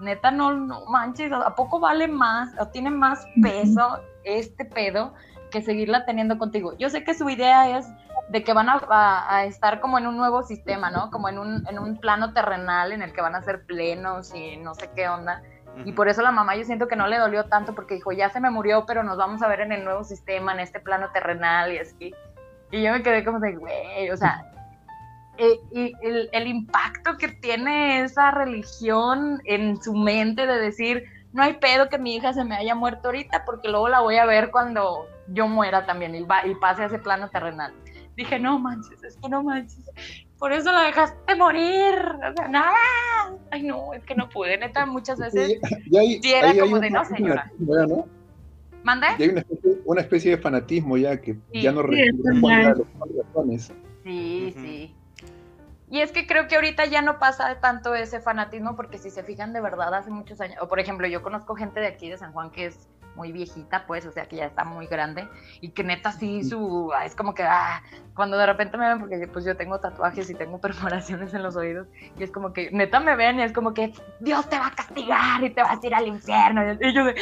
[0.00, 5.14] neta, no, no manches, ¿a poco vale más o tiene más peso este pedo
[5.50, 6.76] que seguirla teniendo contigo?
[6.78, 7.86] Yo sé que su idea es
[8.30, 11.10] de que van a, estar como en un nuevo sistema, ¿no?
[11.10, 14.56] Como en un, en un plano terrenal en el que van a ser plenos y
[14.58, 15.42] no sé qué onda.
[15.84, 18.30] Y por eso la mamá yo siento que no le dolió tanto porque dijo, ya
[18.30, 21.10] se me murió, pero nos vamos a ver en el nuevo sistema, en este plano
[21.12, 22.14] terrenal y así.
[22.70, 24.44] Y yo me quedé como de, güey, o sea,
[25.36, 31.44] eh, y el, el, impacto que tiene esa religión en su mente de decir, no
[31.44, 34.26] hay pedo que mi hija se me haya muerto ahorita porque luego la voy a
[34.26, 37.72] ver cuando yo muera también y, va, y pase a ese plano terrenal
[38.18, 39.90] dije, no manches, es que no manches.
[40.38, 41.94] Por eso la dejaste morir.
[41.94, 42.74] O sea, nada.
[43.50, 45.58] Ay, no, es que no pude, neta, muchas veces.
[45.90, 47.50] Sí, era como de no, señora.
[47.58, 48.06] ¿no?
[48.84, 49.08] ¿Mande?
[49.18, 52.86] Y hay una especie, una especie, de fanatismo ya que ya no responde a los
[53.26, 53.72] razones.
[54.04, 54.94] Sí, sí.
[55.90, 59.22] Y es que creo que ahorita ya no pasa tanto ese fanatismo porque si se
[59.22, 62.18] fijan de verdad hace muchos años, o por ejemplo yo conozco gente de aquí de
[62.18, 65.28] San Juan que es muy viejita, pues, o sea, que ya está muy grande
[65.60, 67.82] y que neta sí su, es como que, ah,
[68.14, 71.56] cuando de repente me ven, porque pues yo tengo tatuajes y tengo perforaciones en los
[71.56, 74.68] oídos y es como que neta me ven y es como que Dios te va
[74.68, 77.16] a castigar y te vas a ir al infierno y yo de,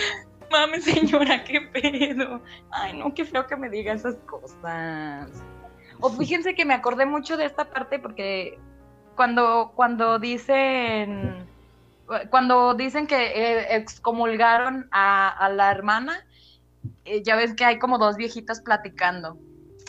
[0.53, 5.43] mames señora, qué pedo, ay no, qué feo que me diga esas cosas.
[6.01, 8.59] O fíjense que me acordé mucho de esta parte porque
[9.17, 11.47] cuando, cuando dicen
[12.31, 16.25] cuando dicen que eh, excomulgaron a, la hermana,
[17.05, 19.39] eh, ya ves que hay como dos viejitas platicando.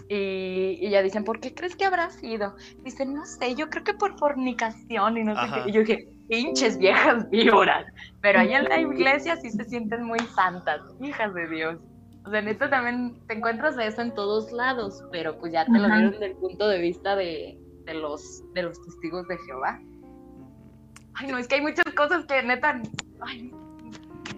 [0.10, 2.56] Y, ya dicen, ¿por qué crees que habrá sido?
[2.84, 5.70] Dicen, no sé, yo creo que por fornicación y no sé qué.
[5.70, 7.86] Y yo dije, pinches viejas víboras.
[8.22, 11.78] Pero allá en la iglesia sí se sienten muy santas, hijas de Dios.
[12.26, 15.66] O sea, en esto también te encuentras de eso en todos lados, pero pues ya
[15.66, 19.38] te lo dieron desde el punto de vista de, de, los, de los testigos de
[19.46, 19.80] Jehová.
[21.20, 22.82] Ay, no, es que hay muchas cosas que neta.
[23.22, 23.52] Ay,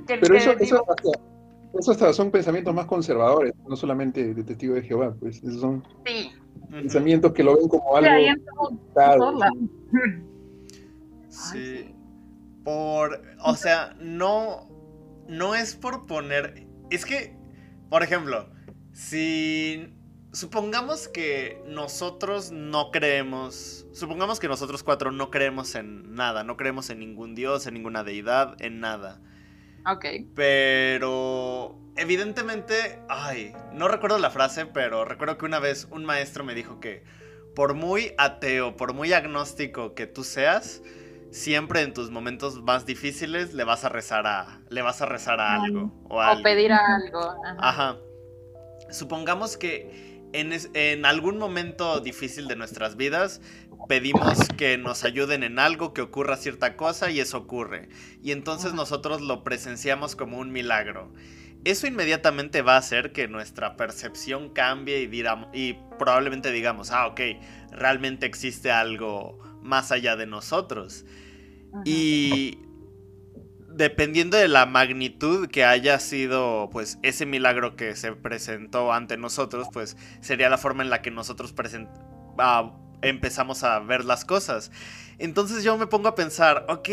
[0.08, 0.86] Pero eso, eso,
[1.92, 5.84] hasta, son pensamientos más conservadores, no solamente de testigo de Jehová, pues esos son
[6.72, 8.10] pensamientos que lo ven como algo.
[11.30, 11.94] Sí.
[12.64, 14.68] Por, o sea, no,
[15.28, 17.36] no es por poner, es que,
[17.90, 18.50] por ejemplo,
[18.92, 19.99] si
[20.32, 26.90] supongamos que nosotros no creemos, supongamos que nosotros cuatro no creemos en nada, no creemos
[26.90, 29.22] en ningún dios, en ninguna deidad, en nada.
[29.86, 30.06] Ok.
[30.36, 36.54] Pero evidentemente, ay, no recuerdo la frase, pero recuerdo que una vez un maestro me
[36.54, 37.04] dijo que
[37.56, 40.84] por muy ateo, por muy agnóstico que tú seas,
[41.32, 45.40] siempre en tus momentos más difíciles le vas a rezar a, le vas a rezar
[45.40, 47.36] a algo o, o pedir algo.
[47.60, 47.98] Ajá.
[48.92, 53.42] Supongamos que en, algún momento difícil de nuestras vidas
[53.88, 57.90] pedimos que nos ayuden en algo, que ocurra cierta cosa y eso ocurre.
[58.22, 61.12] Y entonces nosotros lo presenciamos como un milagro.
[61.66, 67.22] Eso inmediatamente va a hacer que nuestra percepción cambie y, y probablemente digamos, ah, ok,
[67.72, 71.06] realmente existe algo más allá de nosotros.
[71.86, 72.60] Y
[73.80, 79.70] dependiendo de la magnitud que haya sido pues ese milagro que se presentó ante nosotros,
[79.72, 81.56] pues sería la forma en la que nosotros
[83.02, 84.70] empezamos a ver las cosas.
[85.18, 86.90] Entonces yo me pongo a pensar, ok,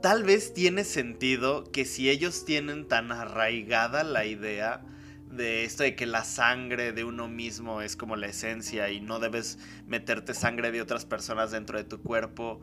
[0.00, 4.84] tal vez tiene sentido que si ellos tienen tan arraigada la idea
[5.28, 9.18] de esto de que la sangre de uno mismo es como la esencia y no
[9.18, 12.60] debes meterte sangre de otras personas dentro de tu cuerpo,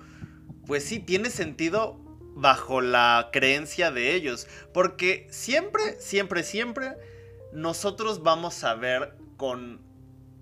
[0.66, 2.07] pues sí, tiene sentido
[2.38, 4.48] bajo la creencia de ellos.
[4.74, 6.94] Porque siempre, siempre, siempre
[7.52, 9.82] nosotros vamos a ver con...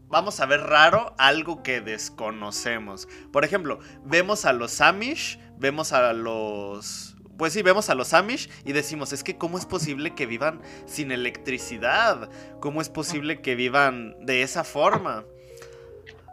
[0.08, 3.08] vamos a ver raro algo que desconocemos.
[3.32, 7.16] Por ejemplo, vemos a los Amish, vemos a los...
[7.38, 10.62] Pues sí, vemos a los Amish y decimos, es que ¿cómo es posible que vivan
[10.86, 12.30] sin electricidad?
[12.62, 15.26] ¿Cómo es posible que vivan de esa forma?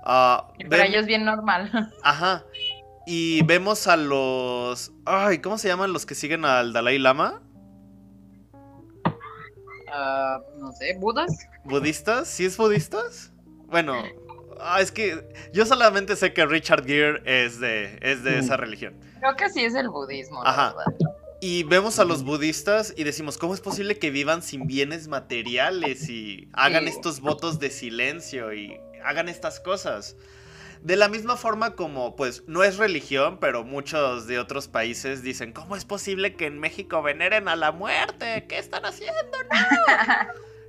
[0.04, 1.92] Uh, Para ellos bien normal.
[2.02, 2.44] Ajá.
[3.06, 4.92] Y vemos a los...
[5.04, 7.42] Ay, ¿cómo se llaman los que siguen al Dalai Lama?
[9.04, 11.30] Uh, no sé, ¿budas?
[11.64, 12.28] ¿Budistas?
[12.28, 13.32] ¿Sí es budistas?
[13.66, 14.02] Bueno,
[14.60, 18.60] ah, es que yo solamente sé que Richard Gere es de, es de esa mm.
[18.60, 19.00] religión.
[19.20, 20.42] Creo que sí es el budismo.
[20.44, 20.74] Ajá.
[21.40, 26.08] Y vemos a los budistas y decimos, ¿cómo es posible que vivan sin bienes materiales
[26.08, 30.16] y hagan estos votos de silencio y hagan estas cosas?
[30.82, 35.52] De la misma forma como, pues, no es religión, pero muchos de otros países dicen,
[35.52, 38.46] ¿cómo es posible que en México veneren a la muerte?
[38.48, 39.20] ¿Qué están haciendo?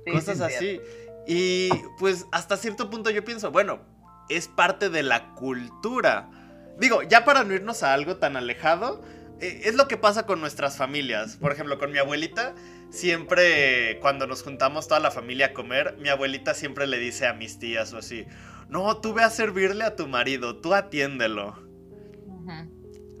[0.06, 0.12] No.
[0.12, 0.80] Cosas así.
[1.26, 3.80] Y pues hasta cierto punto yo pienso, bueno,
[4.28, 6.30] es parte de la cultura.
[6.78, 9.02] Digo, ya para no irnos a algo tan alejado,
[9.40, 11.36] eh, es lo que pasa con nuestras familias.
[11.36, 12.54] Por ejemplo, con mi abuelita,
[12.90, 17.32] siempre cuando nos juntamos toda la familia a comer, mi abuelita siempre le dice a
[17.32, 18.26] mis tías o así,
[18.68, 21.62] no, tú ve a servirle a tu marido, tú atiéndelo.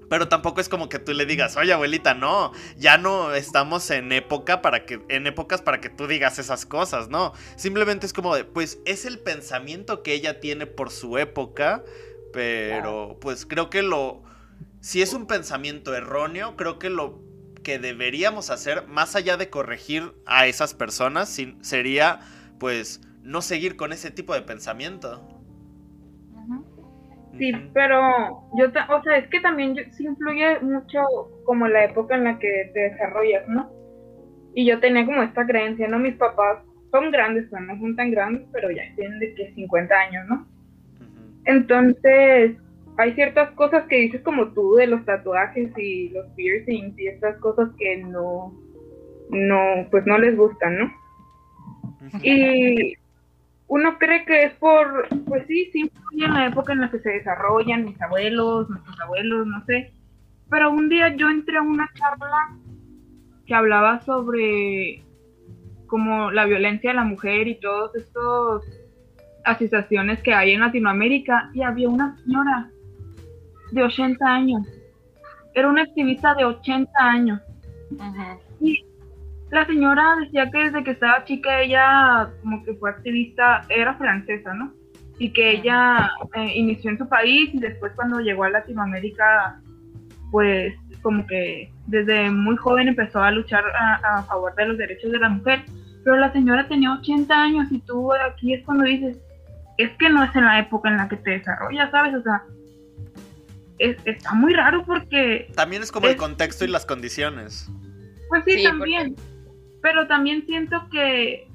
[0.08, 4.12] Pero tampoco es como que tú le digas, oye abuelita, no, ya no estamos en
[4.12, 7.32] época para que, en épocas para que tú digas esas cosas, no.
[7.56, 11.82] Simplemente es como de, pues es el pensamiento que ella tiene por su época,
[12.32, 14.22] pero pues creo que lo,
[14.80, 17.22] si es un pensamiento erróneo, creo que lo
[17.62, 22.20] que deberíamos hacer, más allá de corregir a esas personas, sería
[22.60, 25.26] pues no seguir con ese tipo de pensamiento.
[27.38, 28.00] Sí, pero
[28.56, 31.00] yo, o sea, es que también sí influye mucho
[31.44, 33.70] como la época en la que te desarrollas, ¿no?
[34.54, 35.98] Y yo tenía como esta creencia, ¿no?
[35.98, 36.58] Mis papás
[36.92, 40.46] son grandes, no son tan grandes, pero ya tienen de que 50 años, ¿no?
[41.44, 42.56] Entonces,
[42.96, 47.36] hay ciertas cosas que dices como tú de los tatuajes y los piercings y estas
[47.38, 48.54] cosas que no,
[49.30, 50.92] no, pues no les gustan, ¿no?
[52.22, 52.94] Y
[53.68, 56.98] uno cree que es por, pues sí, sí influye en la época en la que
[56.98, 59.92] se desarrollan mis abuelos, nuestros abuelos, no sé.
[60.50, 62.56] Pero un día yo entré a una charla
[63.46, 65.02] que hablaba sobre
[65.86, 68.64] como la violencia de la mujer y todos estos
[69.44, 72.70] asociaciones que hay en Latinoamérica y había una señora
[73.70, 74.66] de 80 años.
[75.54, 77.40] Era una activista de 80 años.
[78.60, 78.84] Y
[79.54, 84.52] la señora decía que desde que estaba chica ella como que fue activista, era francesa,
[84.52, 84.74] ¿no?
[85.18, 89.60] Y que ella eh, inició en su país y después cuando llegó a Latinoamérica,
[90.32, 95.18] pues como que desde muy joven empezó a luchar a, favor de los derechos de
[95.18, 95.62] la mujer.
[96.02, 99.16] Pero la señora tenía 80 años y tú aquí es cuando dices,
[99.78, 102.14] es que no es en la época en la que te desarrollas, ¿sabes?
[102.14, 102.42] O sea,
[103.78, 105.48] está muy raro porque...
[105.54, 107.70] También es como el contexto y las condiciones.
[108.28, 109.14] Pues sí, también
[109.84, 111.46] pero también siento que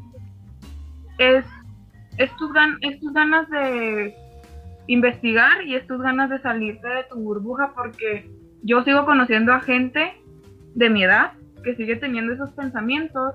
[1.17, 1.43] es,
[2.37, 4.13] tus, ganas de
[4.85, 8.29] investigar y es tus ganas de salirte de tu burbuja porque
[8.61, 10.13] yo sigo conociendo a gente
[10.75, 11.31] de mi edad
[11.63, 13.33] que sigue teniendo esos pensamientos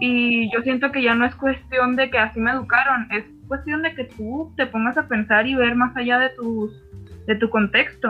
[0.00, 3.82] y yo siento que ya no es cuestión de que así me educaron, es cuestión
[3.82, 6.84] de que tú te pongas a pensar y ver más allá de tus
[7.28, 8.08] de tu contexto.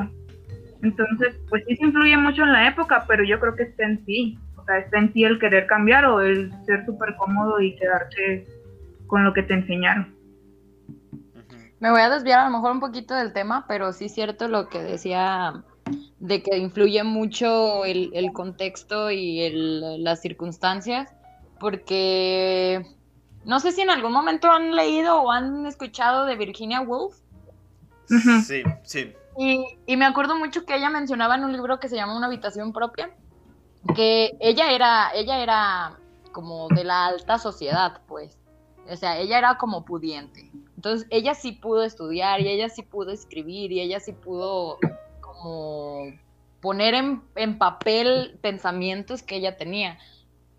[0.82, 4.02] Entonces, pues sí se influye mucho en la época, pero yo creo que está en
[4.06, 8.46] sí sea, está en ti el querer cambiar o el ser súper cómodo y quedarte
[9.06, 10.14] con lo que te enseñaron.
[11.80, 14.48] Me voy a desviar a lo mejor un poquito del tema, pero sí es cierto
[14.48, 15.64] lo que decía
[16.18, 19.50] de que influye mucho el, contexto y
[19.98, 21.14] las circunstancias,
[21.60, 22.84] porque
[23.44, 27.16] no sé si en algún momento han leído o han escuchado de Virginia Woolf.
[28.06, 29.14] Sí, sí.
[29.38, 32.26] Y, y, me acuerdo mucho que ella mencionaba en un libro que se llama Una
[32.26, 33.10] habitación propia,
[33.94, 35.98] que ella era, ella era
[36.32, 38.36] como de la alta sociedad, pues.
[38.90, 40.50] O sea, ella era como pudiente.
[40.76, 44.78] Entonces, ella sí pudo estudiar y ella sí pudo escribir y ella sí pudo
[45.20, 46.06] como
[46.60, 49.98] poner en, en papel pensamientos que ella tenía.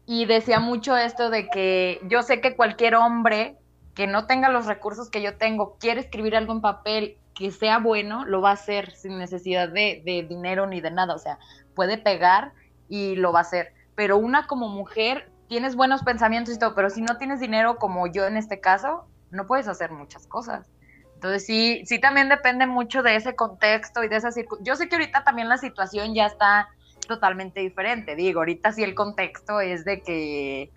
[0.05, 3.58] Y decía mucho esto de que yo sé que cualquier hombre
[3.93, 7.79] que no tenga los recursos que yo tengo, quiere escribir algo en papel que sea
[7.79, 11.15] bueno, lo va a hacer sin necesidad de, de dinero ni de nada.
[11.15, 11.39] O sea,
[11.75, 12.54] puede pegar
[12.90, 13.73] y lo va a hacer.
[13.96, 18.08] Pero una como mujer, tienes buenos pensamientos y todo, pero si no tienes dinero como
[18.08, 20.67] yo en este caso, no puedes hacer muchas cosas.
[21.13, 24.73] Entonces sí, sí también depende mucho de ese contexto y de esa circunstancia.
[24.73, 26.69] Yo sé que ahorita también la situación ya está
[27.08, 28.15] totalmente diferente.
[28.15, 30.71] Digo, ahorita sí el contexto es de que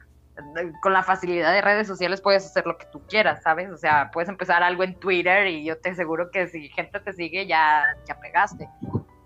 [0.81, 3.71] con la facilidad de redes sociales puedes hacer lo que tú quieras, ¿sabes?
[3.71, 7.13] O sea, puedes empezar algo en Twitter y yo te aseguro que si gente te
[7.13, 8.69] sigue ya, ya pegaste.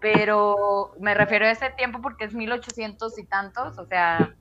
[0.00, 4.34] Pero me refiero a ese tiempo porque es 1800 y tantos, o sea,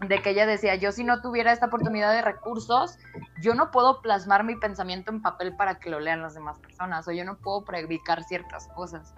[0.00, 2.98] de que ella decía, yo si no tuviera esta oportunidad de recursos,
[3.40, 7.06] yo no puedo plasmar mi pensamiento en papel para que lo lean las demás personas,
[7.08, 9.14] o yo no puedo predicar ciertas cosas.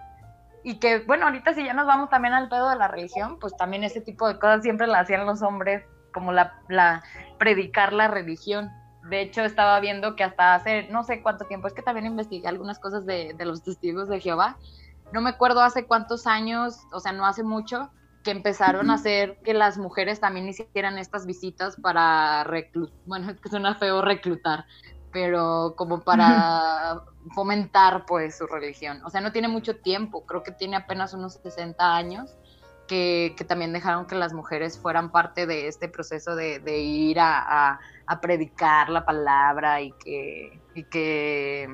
[0.63, 3.55] Y que, bueno, ahorita si ya nos vamos también al pedo de la religión, pues
[3.57, 7.03] también ese tipo de cosas siempre la hacían los hombres, como la, la
[7.37, 8.71] predicar la religión.
[9.09, 12.47] De hecho, estaba viendo que hasta hace no sé cuánto tiempo, es que también investigué
[12.47, 14.57] algunas cosas de, de los testigos de Jehová.
[15.13, 17.91] No me acuerdo hace cuántos años, o sea, no hace mucho,
[18.23, 23.39] que empezaron a hacer que las mujeres también hicieran estas visitas para reclutar, bueno, es
[23.39, 24.65] que suena feo reclutar,
[25.11, 27.01] pero como para
[27.35, 29.01] fomentar pues su religión.
[29.05, 32.37] O sea, no tiene mucho tiempo, creo que tiene apenas unos 60 años,
[32.87, 37.19] que, que también dejaron que las mujeres fueran parte de este proceso de, de ir
[37.21, 37.39] a,
[37.71, 41.69] a, a, predicar la palabra y que, y que,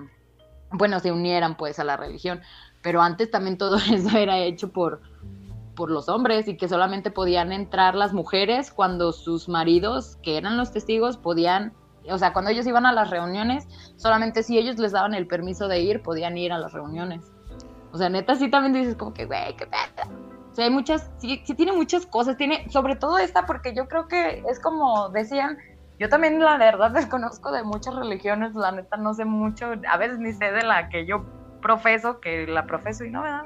[0.72, 2.42] bueno, se unieran pues a la religión.
[2.88, 5.02] Pero antes también todo eso era hecho por,
[5.76, 10.56] por los hombres y que solamente podían entrar las mujeres cuando sus maridos, que eran
[10.56, 11.74] los testigos, podían
[12.10, 13.68] o sea, cuando ellos iban a las reuniones,
[13.98, 17.30] solamente si ellos les daban el permiso de ir, podían ir a las reuniones.
[17.92, 20.10] O sea, neta, sí también dices como que, güey, qué pedo.
[20.50, 23.90] O sea, hay muchas, sí, sí tiene muchas cosas, tiene, sobre todo esta, porque yo
[23.90, 25.58] creo que es como decían,
[26.00, 30.20] yo también la verdad desconozco de muchas religiones, la neta no sé mucho, a veces
[30.20, 31.26] ni sé de la que yo
[31.62, 33.45] profeso, que la profeso y no, ¿verdad?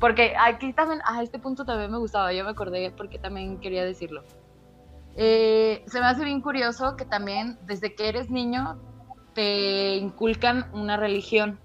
[0.00, 3.84] Porque aquí también, a este punto también me gustaba, yo me acordé porque también quería
[3.84, 4.24] decirlo.
[5.16, 8.78] Eh, se me hace bien curioso que también desde que eres niño
[9.34, 11.58] te inculcan una religión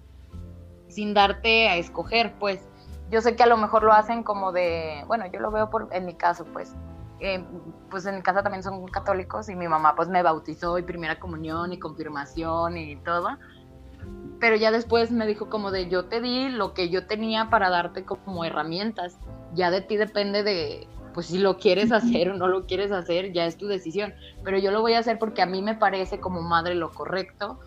[0.88, 2.68] sin darte a escoger, pues.
[3.10, 5.90] Yo sé que a lo mejor lo hacen como de, bueno, yo lo veo por,
[5.92, 6.76] en mi caso, pues.
[7.20, 7.44] Eh,
[7.90, 11.20] pues en mi casa también son católicos y mi mamá pues me bautizó y primera
[11.20, 13.38] comunión y confirmación y todo.
[14.42, 17.70] Pero ya después me dijo como de yo te di lo que yo tenía para
[17.70, 19.18] darte como herramientas.
[19.54, 23.34] Ya de ti depende de, pues si lo quieres hacer o no lo quieres hacer,
[23.34, 24.14] ya es tu decisión.
[24.44, 27.60] Pero yo lo voy a hacer porque a mí me parece como madre lo correcto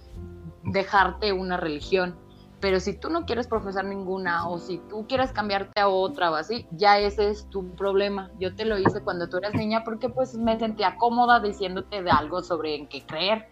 [0.65, 2.17] dejarte una religión.
[2.59, 6.35] Pero si tú no quieres profesar ninguna o si tú quieres cambiarte a otra o
[6.35, 8.31] así, ya ese es tu problema.
[8.41, 12.11] Yo te lo hice cuando tú eras niña porque pues me sentía cómoda diciéndote de
[12.11, 13.49] algo sobre en qué creer.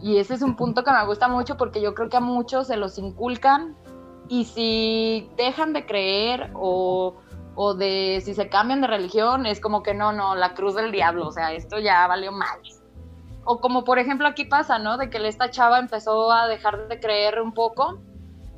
[0.00, 2.68] Y ese es un punto que me gusta mucho porque yo creo que a muchos
[2.68, 3.76] se los inculcan
[4.28, 7.16] y si dejan de creer o
[7.60, 10.92] o de si se cambian de religión, es como que no, no, la cruz del
[10.92, 12.60] diablo, o sea, esto ya valió mal.
[13.44, 14.96] O como por ejemplo aquí pasa, ¿no?
[14.96, 17.98] De que esta chava empezó a dejar de creer un poco,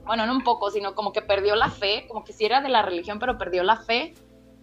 [0.04, 2.68] bueno, no un poco, sino como que perdió la fe, como que sí era de
[2.68, 4.12] la religión, pero perdió la fe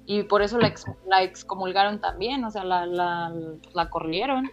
[0.05, 4.51] y por eso la, ex, la excomulgaron también, o sea, la, la corrieron.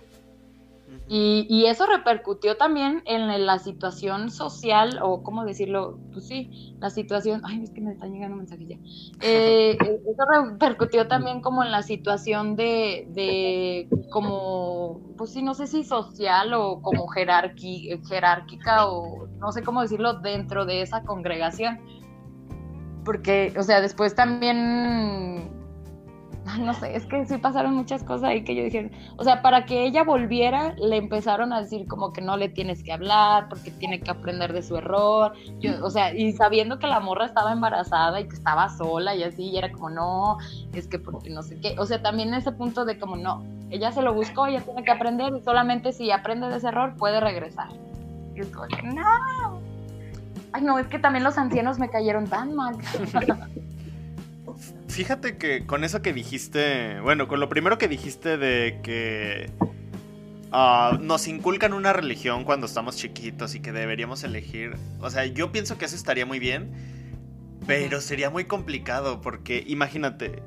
[1.06, 6.88] Y, y, eso repercutió también en la situación social, o cómo decirlo, pues sí, la
[6.88, 8.76] situación, ay, es que me están llegando mensajes ya.
[9.20, 15.66] Eh, eso repercutió también como en la situación de, de, como, pues sí, no sé
[15.66, 21.80] si social o como jerarqui, jerárquica, o no sé cómo decirlo, dentro de esa congregación.
[23.04, 25.53] Porque, o sea, después también
[26.60, 29.64] no sé, es que sí pasaron muchas cosas ahí que yo dije, o sea, para
[29.64, 33.70] que ella volviera, le empezaron a decir como que no le tienes que hablar, porque
[33.70, 37.52] tiene que aprender de su error, yo, o sea, y sabiendo que la morra estaba
[37.52, 40.38] embarazada y que estaba sola y así, y era como, no,
[40.74, 43.90] es que porque no sé qué, o sea, también ese punto de como, no, ella
[43.92, 47.20] se lo buscó, ella tiene que aprender y solamente si aprende de ese error puede
[47.20, 47.68] regresar.
[48.36, 49.60] Y es como, no.
[50.52, 52.76] Ay, no, es que también los ancianos me cayeron tan mal.
[54.94, 59.50] Fíjate que con eso que dijiste, bueno, con lo primero que dijiste de que
[60.52, 65.50] uh, nos inculcan una religión cuando estamos chiquitos y que deberíamos elegir, o sea, yo
[65.50, 66.70] pienso que eso estaría muy bien,
[67.66, 70.44] pero sería muy complicado porque imagínate,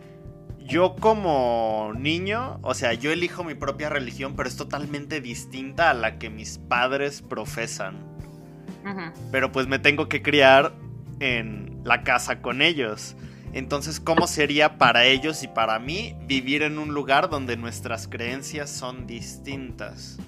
[0.66, 5.94] yo como niño, o sea, yo elijo mi propia religión, pero es totalmente distinta a
[5.94, 7.96] la que mis padres profesan.
[8.86, 9.12] Uh -huh.
[9.30, 10.72] Pero pues me tengo que criar
[11.20, 13.18] en la casa con ellos.
[13.58, 18.70] Entonces, ¿cómo sería para ellos y para mí vivir en un lugar donde nuestras creencias
[18.70, 20.20] son distintas?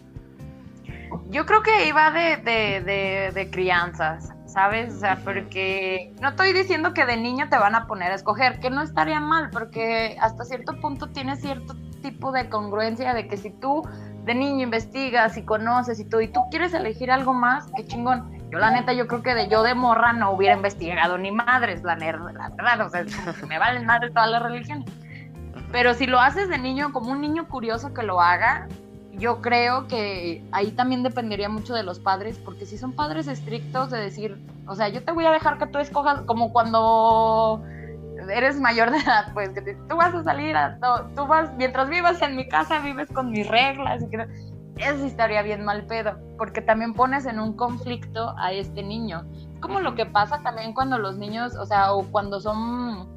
[1.30, 4.96] Yo creo que iba de, de, de, de, crianzas, ¿sabes?
[4.96, 8.60] O sea, porque no estoy diciendo que de niño te van a poner a escoger,
[8.60, 13.38] que no estaría mal, porque hasta cierto punto tiene cierto tipo de congruencia de que
[13.38, 13.84] si tú
[14.26, 18.39] de niño investigas y conoces y todo, y tú quieres elegir algo más, qué chingón.
[18.52, 21.84] Yo la neta, yo creo que de yo de morra no hubiera investigado ni madres,
[21.84, 23.06] la, la verdad, o sea,
[23.48, 24.90] me valen madres todas las religiones.
[25.72, 28.68] Pero si lo haces de niño, como un niño curioso que lo haga,
[29.20, 33.92] yo creo que ahí también dependería mucho de los padres, porque si son padres estrictos
[33.92, 37.64] de decir, o sea, yo te voy a dejar que tú escojas, como cuando
[38.32, 40.78] eres mayor de edad, pues que tú vas a salir, a,
[41.16, 44.26] tú vas, mientras vivas en mi casa, vives con mis reglas, y que,
[44.80, 49.26] eso estaría bien mal pedo, porque también pones en un conflicto a este niño.
[49.54, 53.08] Es como lo que pasa también cuando los niños, o sea, o cuando son,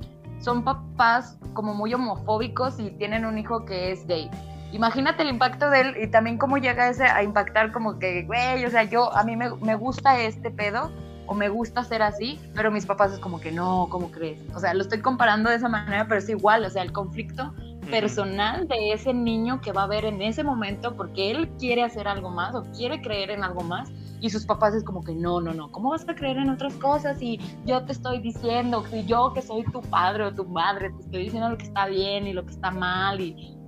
[0.41, 4.31] son papás como muy homofóbicos y tienen un hijo que es gay.
[4.73, 8.65] Imagínate el impacto de él y también cómo llega ese a impactar como que, güey,
[8.65, 10.91] o sea, yo, a mí me, me gusta este pedo,
[11.27, 14.41] o me gusta ser así, pero mis papás es como que no, ¿cómo crees?
[14.55, 17.55] O sea, lo estoy comparando de esa manera, pero es igual, o sea, el conflicto
[17.91, 22.07] personal de ese niño que va a ver en ese momento porque él quiere hacer
[22.07, 25.41] algo más o quiere creer en algo más y sus papás es como que no,
[25.41, 27.21] no, no, ¿cómo vas a creer en otras cosas?
[27.21, 31.03] Y yo te estoy diciendo, si yo que soy tu padre o tu madre, te
[31.03, 33.59] estoy diciendo lo que está bien y lo que está mal y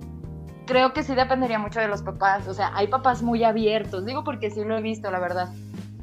[0.65, 4.23] creo que sí dependería mucho de los papás, o sea, hay papás muy abiertos, digo
[4.23, 5.49] porque sí lo he visto, la verdad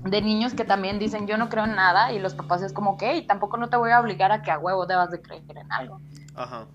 [0.05, 2.97] de niños que también dicen yo no creo en nada y los papás es como
[2.97, 5.45] que y tampoco no te voy a obligar a que a huevo debas de creer
[5.49, 6.01] en algo.
[6.35, 6.67] Ajá.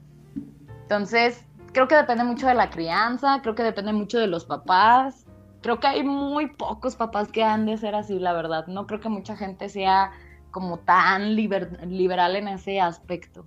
[0.87, 5.25] Entonces, creo que depende mucho de la crianza, creo que depende mucho de los papás.
[5.61, 8.67] Creo que hay muy pocos papás que han de ser así, la verdad.
[8.67, 10.11] No creo que mucha gente sea
[10.49, 13.45] como tan liberal en ese aspecto.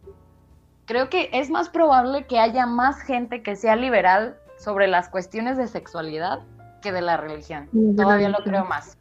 [0.84, 5.56] Creo que es más probable que haya más gente que sea liberal sobre las cuestiones
[5.56, 6.40] de sexualidad
[6.82, 7.70] que de la religión.
[7.96, 8.98] Todavía lo creo más.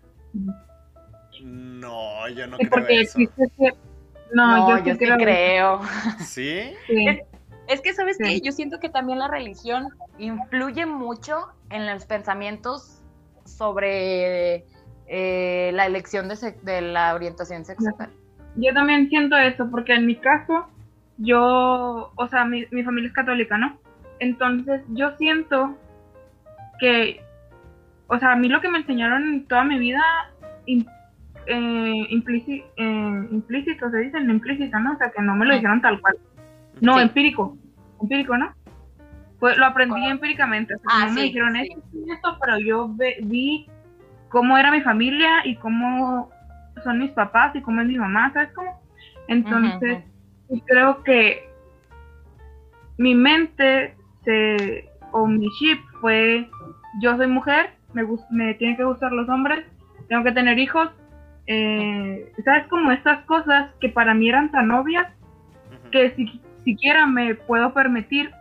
[1.43, 3.19] No, yo no creo eso.
[4.33, 5.81] No, yo, sí creo.
[6.19, 6.71] ¿Sí?
[6.87, 7.19] Es,
[7.81, 8.41] que, ¿sabes qué?
[8.41, 13.01] Yo siento que también la religión influye mucho en los pensamientos
[13.45, 14.65] sobre
[15.07, 18.09] eh, la elección de, la orientación sexual.
[18.55, 20.67] Yo también siento eso, porque en mi caso,
[21.17, 23.77] yo, o sea, mi, mi familia es católica, ¿no?
[24.19, 25.77] Entonces, yo siento
[26.79, 27.21] que
[28.09, 30.01] o sea, a mí lo que me enseñaron toda mi vida,
[30.65, 30.83] eh,
[31.45, 34.93] eh, implícito, se dice, implícito, ¿no?
[34.93, 36.17] O sea, que no me lo dijeron tal cual.
[36.81, 37.57] No, empírico,
[38.01, 38.53] empírico, ¿no?
[39.39, 42.89] Pues lo aprendí empíricamente, o sea, ah, no me dijeron esto, pero yo
[43.23, 43.67] vi
[44.29, 46.29] cómo era mi familia y cómo
[46.83, 48.81] son mis papás y cómo es mi mamá, ¿sabes cómo?
[49.27, 50.03] Entonces,
[50.65, 51.49] creo que
[52.97, 56.49] mi mente se, o mi chip fue,
[57.01, 59.65] yo soy mujer, me, me tienen que gustar los hombres,
[60.09, 60.89] tengo que tener hijos.
[61.47, 62.67] Eh, ¿Sabes?
[62.67, 65.07] Como estas cosas que para mí eran tan obvias
[65.91, 68.31] que si, siquiera me puedo permitir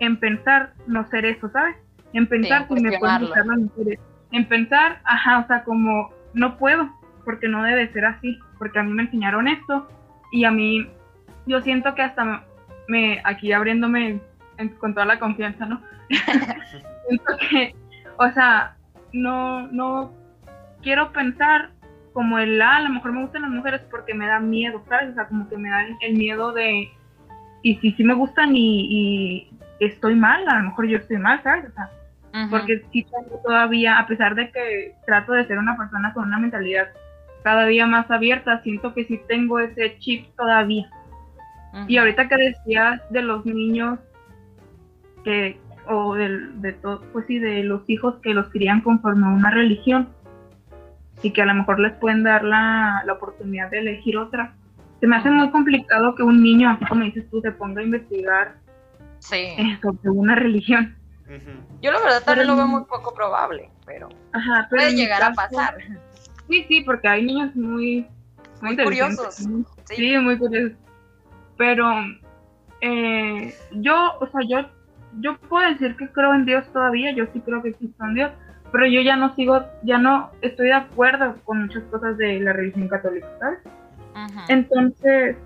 [0.00, 1.76] en pensar no ser eso, ¿sabes?
[2.12, 4.00] En pensar si me pueden gustar las mujeres.
[4.32, 6.88] En pensar, ajá, o sea, como no puedo,
[7.24, 9.88] porque no debe ser así, porque a mí me enseñaron esto
[10.32, 10.86] y a mí
[11.46, 12.44] yo siento que hasta
[12.88, 14.20] me, aquí abriéndome
[14.78, 15.80] con toda la confianza, ¿no?
[17.08, 17.74] siento que,
[18.16, 18.76] o sea,
[19.12, 20.12] no, no
[20.82, 21.70] quiero pensar
[22.12, 25.10] como el, ah, a lo mejor me gustan las mujeres porque me da miedo, ¿sabes?
[25.10, 26.90] O sea, como que me da el miedo de,
[27.66, 29.50] y si sí me gustan y,
[29.80, 31.68] estoy mal, a lo mejor yo estoy mal, ¿sabes?
[31.68, 31.90] O sea,
[32.48, 36.38] porque sí tengo todavía, a pesar de que trato de ser una persona con una
[36.38, 36.86] mentalidad
[37.42, 40.88] cada día más abierta, siento que sí tengo ese chip todavía.
[41.88, 43.98] Y ahorita que decías de los niños
[45.24, 45.58] que
[45.88, 50.08] o de todo, pues sí, de los hijos que los crían conforme a una religión
[51.20, 54.54] y que a lo mejor les pueden dar la, oportunidad de elegir otra.
[55.00, 58.56] Se me hace muy complicado que un niño, como dices tú, se ponga a investigar
[59.20, 60.96] sobre una religión.
[61.82, 64.08] Yo la verdad también lo veo muy poco probable, pero,
[64.70, 65.76] puede llegar a pasar.
[66.48, 68.06] Sí, sí, porque hay niños muy,
[68.62, 69.34] muy, curiosos.
[69.84, 70.18] Sí.
[70.18, 70.78] muy curiosos.
[71.58, 71.90] Pero
[72.80, 74.68] eh, yo, o sea, yo
[75.20, 78.30] yo puedo decir que creo en Dios todavía, yo sí creo que existe un Dios,
[78.72, 82.52] pero yo ya no sigo, ya no estoy de acuerdo con muchas cosas de la
[82.52, 83.58] religión católica, ¿sabes?
[84.48, 85.36] Entonces,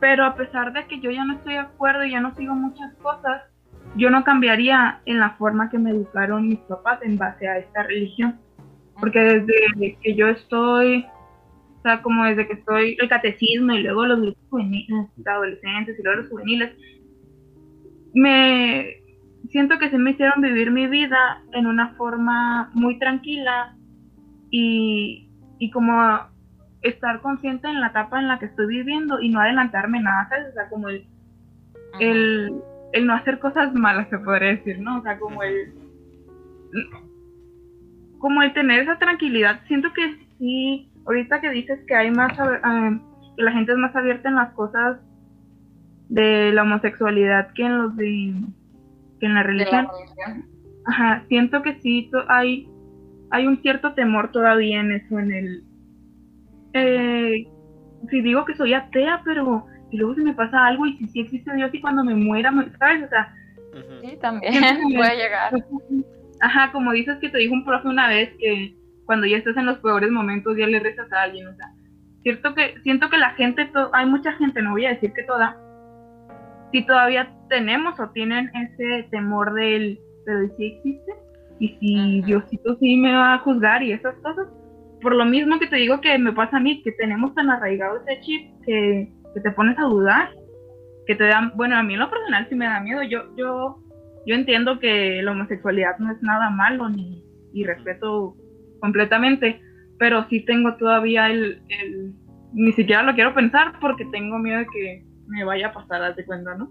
[0.00, 2.54] pero a pesar de que yo ya no estoy de acuerdo y ya no sigo
[2.54, 3.42] muchas cosas,
[3.96, 7.82] yo no cambiaría en la forma que me educaron mis papás en base a esta
[7.82, 8.38] religión.
[8.98, 11.06] Porque desde que yo estoy,
[11.78, 16.02] o sea, como desde que estoy el catecismo y luego los grupos juveniles, adolescentes y
[16.02, 16.76] luego los juveniles,
[18.14, 19.00] me
[19.48, 23.74] siento que se me hicieron vivir mi vida en una forma muy tranquila
[24.50, 25.28] y,
[25.72, 26.20] como
[26.82, 30.48] estar consciente en la etapa en la que estoy viviendo y no adelantarme nada, ¿sabes?
[30.50, 31.06] O sea, como el,
[32.00, 34.98] el, no hacer cosas malas, se podría decir, ¿no?
[34.98, 35.74] O sea, como el
[38.18, 39.60] como el tener esa tranquilidad.
[39.66, 43.00] Siento que sí, ahorita que dices que hay más, eh,
[43.36, 44.98] que la gente es más abierta en las cosas
[46.08, 48.34] de la homosexualidad que en los de
[49.18, 49.88] que en la religión.
[50.86, 52.68] Ajá, siento que sí hay
[53.30, 55.64] hay un cierto temor todavía en eso, en el
[56.74, 57.46] eh,
[58.08, 61.20] si digo que soy atea, pero y luego si me pasa algo y si sí
[61.20, 63.04] existe Dios y cuando me muera, ¿sabes?
[63.04, 63.34] O sea,
[64.00, 64.54] sí, también
[64.96, 65.52] puede llegar.
[66.40, 69.66] Ajá, como dices que te dijo un profe una vez que cuando ya estás en
[69.66, 71.66] los peores momentos ya le rezas a alguien, o sea,
[72.22, 75.56] cierto que siento que la gente, hay mucha gente, no voy a decir que toda,
[76.72, 81.12] si todavía tenemos o tienen ese temor del, pero si existe
[81.58, 84.46] y si Diosito sí me va a juzgar y esas cosas,
[85.00, 88.00] por lo mismo que te digo que me pasa a mí, que tenemos tan arraigado
[88.06, 90.30] ese chip que, te pones a dudar,
[91.06, 93.78] que te dan, bueno, a mí en lo personal sí me da miedo, yo, yo,
[94.26, 98.36] yo entiendo que la homosexualidad no es nada malo ni y respeto
[98.80, 99.60] completamente,
[99.98, 102.12] pero sí tengo todavía el, el,
[102.52, 106.16] ni siquiera lo quiero pensar porque tengo miedo de que me vaya a pasar, haz
[106.16, 106.70] de cuenta, ¿no?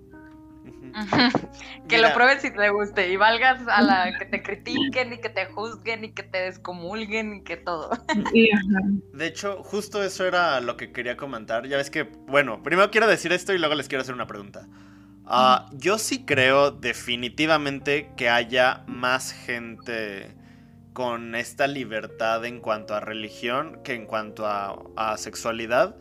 [1.87, 5.29] que lo pruebes si te guste y valgas a la que te critiquen y que
[5.29, 7.91] te juzguen y que te descomulguen y que todo.
[9.13, 11.67] De hecho, justo eso era lo que quería comentar.
[11.67, 14.67] Ya ves que, bueno, primero quiero decir esto y luego les quiero hacer una pregunta.
[15.25, 20.35] Ah, yo sí creo definitivamente que haya más gente
[20.93, 25.95] con esta libertad en cuanto a religión que en cuanto a sexualidad.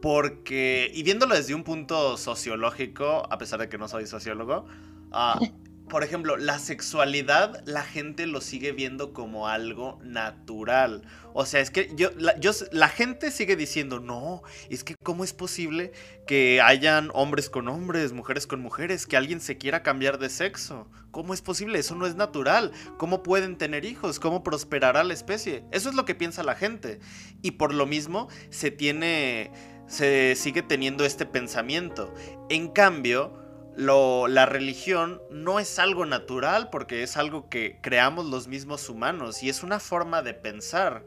[0.00, 4.66] Porque, y viéndolo desde un punto sociológico, a pesar de que no soy sociólogo,
[5.10, 5.46] uh,
[5.88, 11.02] por ejemplo, la sexualidad la gente lo sigue viendo como algo natural.
[11.32, 15.22] O sea, es que yo la, yo, la gente sigue diciendo, no, es que cómo
[15.22, 15.92] es posible
[16.26, 20.88] que hayan hombres con hombres, mujeres con mujeres, que alguien se quiera cambiar de sexo.
[21.12, 21.78] ¿Cómo es posible?
[21.78, 22.72] Eso no es natural.
[22.98, 24.18] ¿Cómo pueden tener hijos?
[24.18, 25.64] ¿Cómo prosperará la especie?
[25.70, 27.00] Eso es lo que piensa la gente.
[27.42, 29.50] Y por lo mismo se tiene
[29.86, 32.12] se sigue teniendo este pensamiento.
[32.48, 33.32] En cambio,
[33.76, 39.48] la religión no es algo natural porque es algo que creamos los mismos humanos y
[39.48, 41.04] es una forma de pensar.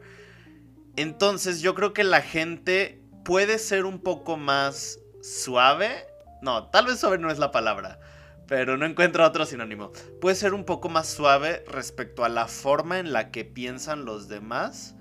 [0.96, 6.06] Entonces yo creo que la gente puede ser un poco más suave.
[6.42, 8.00] No, tal vez suave no es la palabra,
[8.46, 9.92] pero no encuentro otro sinónimo.
[10.20, 14.28] Puede ser un poco más suave respecto a la forma en la que piensan los
[14.28, 14.94] demás,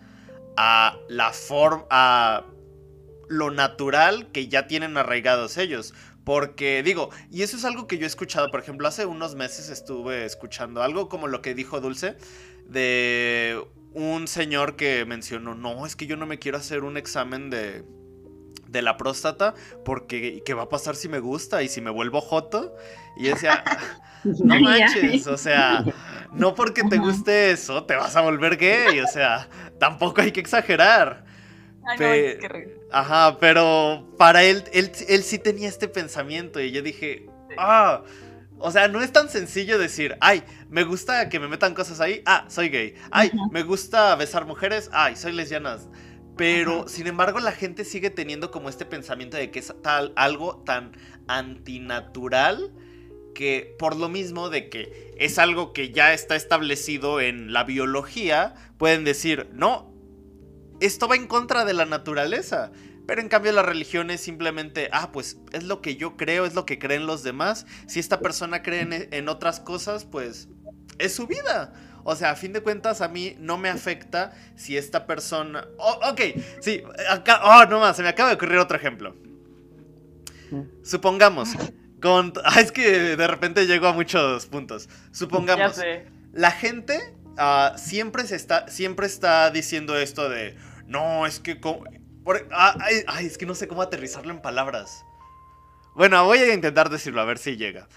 [0.57, 2.45] a la forma,
[3.29, 5.93] lo natural que ya tienen arraigados ellos.
[6.25, 9.69] Porque digo, y eso es algo que yo he escuchado, por ejemplo, hace unos meses
[9.69, 12.17] estuve escuchando algo como lo que dijo Dulce
[12.67, 13.63] de
[13.93, 17.83] un señor que mencionó, no, es que yo no me quiero hacer un examen de,
[18.67, 22.21] de la próstata porque ¿qué va a pasar si me gusta y si me vuelvo
[22.21, 22.75] joto?
[23.17, 23.63] Y decía,
[24.23, 25.83] no manches, o sea,
[26.31, 29.49] no porque te guste eso te vas a volver gay, o sea,
[29.79, 31.28] tampoco hay que exagerar.
[32.91, 37.25] Ajá, pero para él, él, él sí tenía este pensamiento y yo dije,
[37.57, 38.03] ah,
[38.59, 42.21] o sea, no es tan sencillo decir, ay, me gusta que me metan cosas ahí,
[42.25, 42.95] ah, soy gay.
[43.09, 45.77] Ay, me gusta besar mujeres, ay, soy lesbiana.
[46.35, 50.63] Pero, sin embargo, la gente sigue teniendo como este pensamiento de que es tal, algo
[50.65, 50.91] tan
[51.27, 52.71] antinatural
[53.33, 58.55] que por lo mismo de que es algo que ya está establecido en la biología,
[58.77, 59.88] pueden decir, no,
[60.79, 62.71] esto va en contra de la naturaleza.
[63.09, 66.53] Pero en cambio la religión es simplemente, ah, pues es lo que yo creo, es
[66.53, 67.65] lo que creen los demás.
[67.87, 70.47] Si esta persona cree en, otras cosas, pues
[70.99, 71.73] es su vida.
[72.03, 75.67] O sea, a fin de cuentas a mí no me afecta si esta persona...
[75.79, 76.21] Oh, ok,
[76.61, 77.41] sí, acá...
[77.43, 79.15] Oh, no más, se me acaba de ocurrir otro ejemplo.
[80.83, 81.49] Supongamos,
[81.99, 82.33] con...
[82.43, 84.87] Ah, es que de repente llego a muchos puntos.
[85.11, 85.81] Supongamos,
[86.31, 90.55] la gente ah, siempre, se está, siempre está diciendo esto de
[90.89, 91.59] no, es que...
[92.51, 92.77] Ah,
[93.07, 95.05] ay, es que no sé cómo aterrizarlo en palabras.
[95.95, 97.87] Bueno, voy a intentar decirlo, a ver si llega.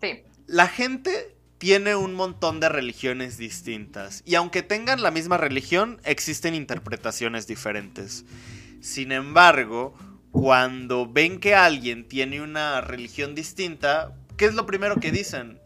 [0.00, 0.24] Sí.
[0.46, 4.22] La gente tiene un montón de religiones distintas.
[4.24, 8.24] Y aunque tengan la misma religión, existen interpretaciones diferentes.
[8.80, 9.94] Sin embargo,
[10.30, 15.60] cuando ven que alguien tiene una religión distinta, ¿qué es lo primero que dicen?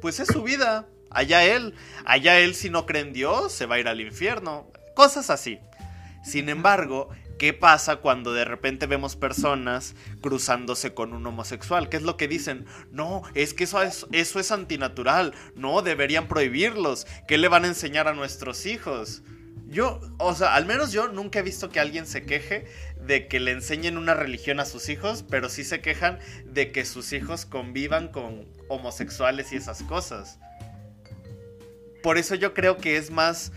[0.00, 0.86] Pues es su vida.
[1.10, 1.74] Allá él.
[2.04, 4.70] Allá él si no cree en Dios, se va a ir al infierno.
[4.94, 5.58] Cosas así.
[6.22, 7.08] Sin embargo,
[7.38, 11.88] ¿qué pasa cuando de repente vemos personas cruzándose con un homosexual?
[11.88, 12.64] ¿Qué es lo que dicen?
[12.92, 15.34] No, es que eso es, antinatural.
[15.56, 17.06] No, deberían prohibirlos.
[17.26, 19.22] ¿Qué le van a enseñar a nuestros hijos?
[19.66, 22.66] Yo, o sea, al menos yo nunca he visto que alguien se queje
[23.00, 26.84] de que le enseñen una religión a sus hijos, pero sí se quejan de que
[26.84, 30.38] sus hijos convivan con homosexuales y esas cosas.
[32.02, 33.52] Por eso yo creo que es más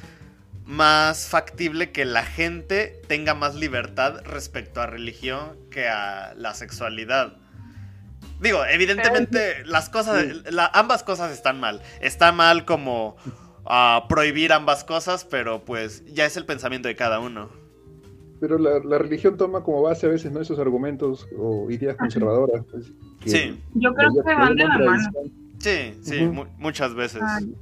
[0.66, 7.38] más factible que la gente tenga más libertad respecto a religión que a la sexualidad.
[8.41, 11.82] Digo, evidentemente las cosas, la- ambas cosas están mal.
[12.01, 13.16] Está mal como
[13.66, 17.49] ah, prohibir ambas cosas, pero pues ya es el pensamiento de cada uno.
[18.41, 20.41] Pero la, la religión toma como base a veces ¿no?
[20.41, 22.63] esos argumentos o ideas conservadoras.
[22.70, 22.91] pues,
[23.22, 25.09] que- Sí, Yo creo que van de la mano.
[25.59, 27.22] sí, sí, mu- muchas veces.
[27.24, 27.55] Ay,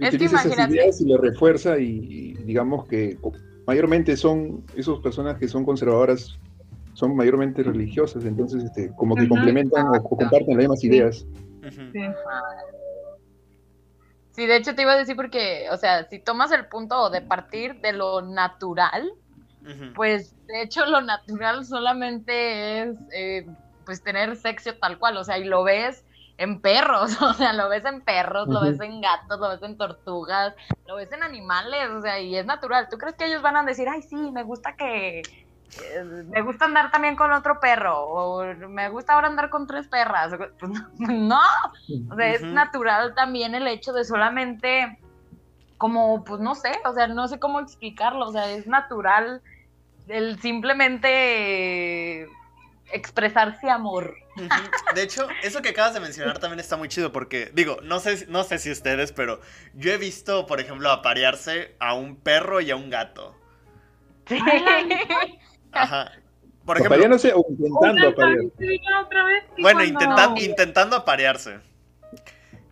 [0.00, 0.74] Es que utiliza esas imagínate.
[0.74, 3.18] ideas y le refuerza y, y digamos que
[3.66, 6.38] mayormente son esas personas que son conservadoras
[6.94, 9.30] son mayormente religiosas entonces este, como que Ujú.
[9.30, 11.26] complementan o, o comparten las mismas ideas
[11.62, 11.92] Ujú.
[11.92, 12.00] sí.
[14.32, 17.20] Sí, de hecho te iba a decir porque, o sea, si tomas el punto de
[17.20, 19.10] partir de lo natural,
[19.62, 19.92] Ujú.
[19.94, 23.44] pues de hecho lo natural solamente es eh,
[23.84, 26.04] pues tener sexo tal cual, o sea, y lo ves
[26.40, 29.76] en perros, o sea, lo ves en perros, lo ves en gatos, lo ves en
[29.76, 30.54] tortugas,
[30.86, 32.88] lo ves en animales, o sea, y es natural.
[32.90, 35.20] ¿Tú crees que ellos van a decir, ay, sí, me gusta que...
[35.20, 39.86] eh, Me gusta andar también con otro perro, o me gusta ahora andar con tres
[39.88, 40.32] perras.
[40.58, 41.40] Pues no,
[42.10, 44.98] o sea, es natural también el hecho de solamente,
[45.76, 49.42] como, pues no sé, o sea, no sé cómo explicarlo, o sea, es natural
[50.08, 52.26] el simplemente
[52.92, 54.14] expresarse amor.
[54.94, 58.26] De hecho, eso que acabas de mencionar también está muy chido porque, digo, no sé,
[58.28, 59.40] no sé si ustedes, pero
[59.74, 63.34] yo he visto, por ejemplo, aparearse a un perro y a un gato.
[64.26, 64.38] Sí.
[65.72, 66.12] Ajá.
[66.64, 68.36] Por ejemplo, sé, o intentando Oigan, aparear.
[68.36, 69.44] ¿saben qué dijeron otra vez?
[69.56, 71.58] Que bueno, cuando- intentando aparearse.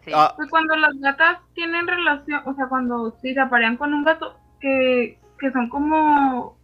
[0.04, 0.12] Sí.
[0.14, 4.04] Ah, Pues cuando las gatas tienen relación, o sea, cuando sí se aparean con un
[4.04, 6.57] gato, que, que son como,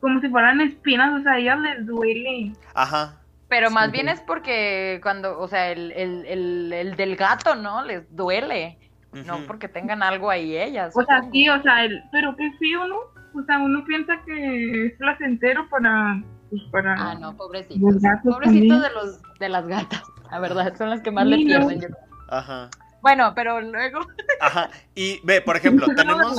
[0.00, 2.52] como si fueran espinas, o sea, a ellas les duele.
[2.74, 3.16] ajá.
[3.48, 3.92] Pero más Sí.
[3.92, 7.84] bien es porque cuando, o sea, el, el, el, el del gato, ¿no?
[7.84, 8.76] Les duele,
[9.24, 10.92] no porque tengan algo ahí ellas.
[10.96, 12.96] O sea, sí, o sea, el, pero qué fío, ¿no?
[13.38, 16.20] O sea, uno piensa que es placentero para,
[16.50, 16.94] pues para...
[16.98, 17.80] Ah, no, pobrecitos.
[18.24, 18.68] Pobrecitos también.
[18.82, 21.80] de los de las gatas, la verdad, son las que más le Sí, pierden.
[21.82, 21.86] yo.
[22.28, 22.68] Ajá.
[23.02, 24.00] Bueno, pero luego
[24.40, 24.70] Ajá.
[24.94, 26.36] Y ve, por ejemplo, tenemos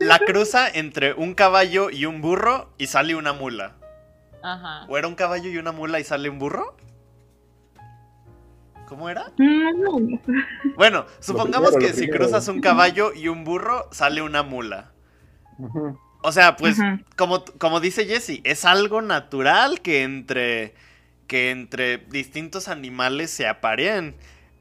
[0.00, 3.74] la cruza entre un caballo y un burro y sale una mula.
[4.42, 4.84] Ajá.
[4.88, 6.76] ¿O era un caballo y una mula y sale un burro?
[8.86, 9.26] ¿Cómo era?
[9.36, 9.98] No,
[10.76, 14.92] Bueno, supongamos primero, que si cruzas un caballo y un burro, sale una mula.
[16.22, 16.78] O sea, pues,
[17.16, 20.74] como, como dice Jesse, es algo natural que entre,
[21.26, 24.16] que entre distintos animales se apareen.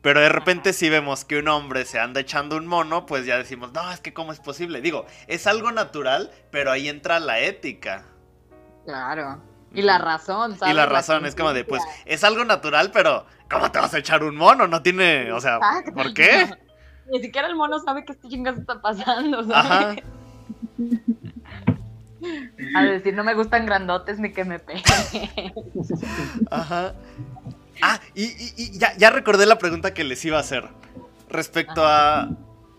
[0.07, 3.37] Pero de repente si vemos que un hombre se anda echando un mono, pues ya
[3.37, 4.79] decimos, no, es que cómo es posible.
[4.79, 8.05] Digo, es algo natural, pero ahí entra la ética.
[8.85, 9.41] Claro.
[9.73, 10.73] Y la razón, ¿sabes?
[10.73, 13.97] Y la razón es como de, pues, es algo natural, pero ¿cómo te vas a
[13.97, 14.65] echar un mono?
[14.65, 15.91] No tiene, o sea, Exacto.
[15.91, 16.51] ¿por qué?
[17.11, 19.51] Ni siquiera el mono sabe qué chingas está pasando, ¿sabes?
[19.51, 19.95] Ajá.
[22.75, 25.53] A decir, no me gustan grandotes ni que me peguen.
[26.49, 26.93] Ajá.
[27.81, 30.67] Ah, y, y- y ya, ya recordé la pregunta que les iba a hacer.
[31.29, 32.29] Respecto a,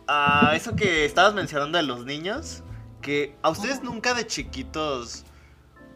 [0.07, 2.63] a eso que estabas mencionando de los niños.
[3.03, 5.25] Que a ustedes nunca de chiquitos.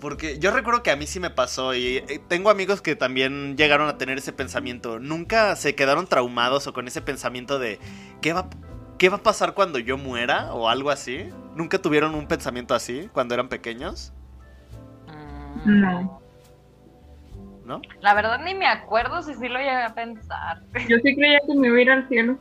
[0.00, 3.56] Porque yo recuerdo que a mí sí me pasó y eh, tengo amigos que también
[3.56, 4.98] llegaron a tener ese pensamiento.
[4.98, 7.78] Nunca se quedaron traumados o con ese pensamiento de
[8.20, 8.48] ¿qué va,
[8.98, 10.52] qué va a pasar cuando yo muera?
[10.54, 11.28] o algo así.
[11.54, 14.12] ¿Nunca tuvieron un pensamiento así cuando eran pequeños?
[15.64, 16.21] No.
[17.64, 17.80] ¿No?
[18.00, 20.62] La verdad ni me acuerdo si sí lo llegué a pensar.
[20.88, 22.38] Yo sí creía que me iba a ir al cielo.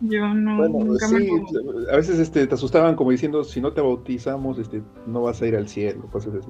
[0.00, 3.60] Yo no, Bueno, nunca me sí, pongo- a veces este, te asustaban como diciendo, si
[3.60, 6.48] no te bautizamos, este, no vas a ir al cielo, cosas así.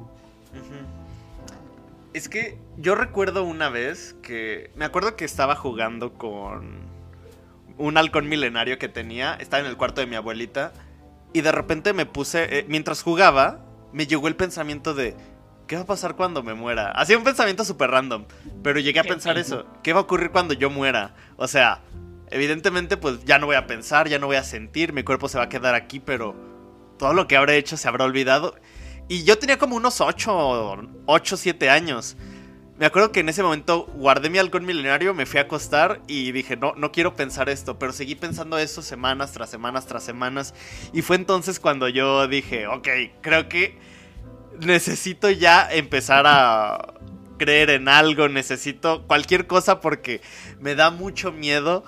[2.15, 4.71] Es que yo recuerdo una vez que.
[4.77, 6.83] Me acuerdo que estaba jugando con
[7.79, 9.35] un halcón milenario que tenía.
[9.35, 10.73] Estaba en el cuarto de mi abuelita.
[11.33, 12.59] Y de repente me puse.
[12.59, 13.61] eh, mientras jugaba,
[13.93, 15.15] me llegó el pensamiento de.
[15.73, 16.91] ¿Qué va a pasar cuando me muera?
[16.91, 18.27] Hacía un pensamiento súper random.
[18.63, 19.65] Pero llegué a pensar eso.
[19.83, 21.15] ¿Qué va a ocurrir cuando yo muera?
[21.39, 21.81] O sea,
[22.31, 24.93] evidentemente, pues ya no voy a pensar, ya no voy a sentir.
[24.93, 26.37] Mi cuerpo se va a quedar aquí, pero.
[26.99, 28.55] Todo lo que habré hecho se habrá olvidado.
[29.09, 32.19] Y yo tenía como unos 8, 8, 7 años.
[32.77, 36.33] Me acuerdo que en ese momento guardé mi halcón milenario, me fui a acostar y
[36.33, 40.53] dije, no, no quiero pensar esto, pero seguí pensando eso semanas tras semanas tras semanas.
[40.93, 42.89] Y fue entonces cuando yo dije, ok,
[43.23, 43.79] creo que
[44.61, 46.95] necesito ya empezar a
[47.39, 50.21] creer en algo, necesito cualquier cosa porque
[50.61, 51.85] me da mucho miedo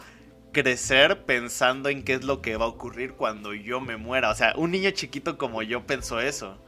[0.53, 4.31] crecer pensando en qué es lo que va a ocurrir cuando yo me muera.
[4.31, 6.59] O sea, un niño chiquito como yo pensó eso.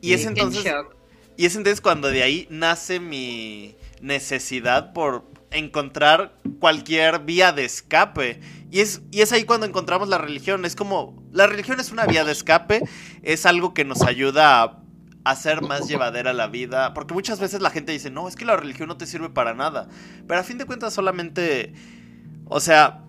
[0.00, 0.64] Y es entonces
[1.36, 8.40] y es entonces cuando de ahí nace mi necesidad por encontrar cualquier vía de escape.
[8.70, 10.66] Y es, y es ahí cuando encontramos la religión.
[10.66, 12.82] Es como, la religión es una vía de escape,
[13.22, 14.82] es algo que nos ayuda a,
[15.24, 16.94] hacer más llevadera la vida.
[16.94, 19.54] Porque muchas veces la gente dice, no, es que la religión no te sirve para
[19.54, 19.88] nada.
[20.26, 21.74] Pero a fin de cuentas solamente,
[22.46, 23.04] o sea,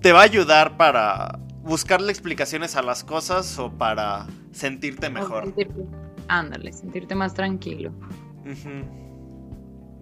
[0.00, 5.44] te va a ayudar para buscarle explicaciones a las cosas o para sentirte mejor.
[5.44, 5.84] Sentirte,
[6.28, 7.92] ándale, sentirte más tranquilo.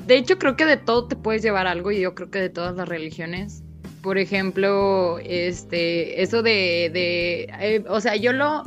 [0.07, 2.51] De hecho, creo que de todo te puedes llevar algo y yo creo que de
[2.51, 3.62] todas las religiones.
[4.03, 8.62] Por ejemplo, este, eso de, de eh, o sea, yo lo,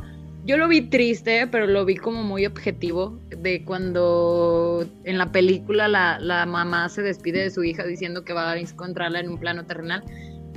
[0.50, 5.86] yo lo vi triste, pero lo vi como muy objetivo, de cuando en la película
[5.86, 9.38] la, la mamá se despide de su hija diciendo que va a encontrarla en un
[9.38, 10.02] plano terrenal.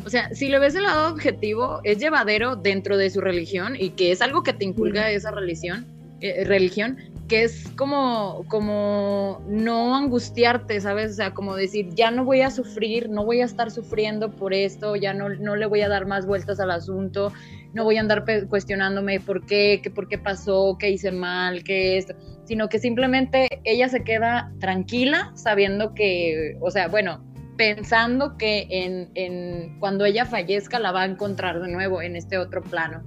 [0.04, 3.92] O sea, si lo ves del lado objetivo, es llevadero dentro de su religión y
[3.92, 5.86] que es algo que te inculca esa religión,
[6.22, 11.12] eh, religión, que es como, como no angustiarte, ¿sabes?
[11.12, 14.56] O sea, como decir, ya no voy a sufrir, no voy a estar sufriendo por
[14.56, 17.32] esto, ya no, no le voy a dar más vueltas al asunto,
[17.74, 21.98] no voy a andar cuestionándome por qué, qué, por qué pasó, qué hice mal, qué
[21.98, 22.14] esto,
[22.46, 27.24] sino que simplemente ella se queda tranquila sabiendo que, o sea, bueno,
[27.58, 32.38] pensando que en, en, cuando ella fallezca la va a encontrar de nuevo en este
[32.38, 33.04] otro plano.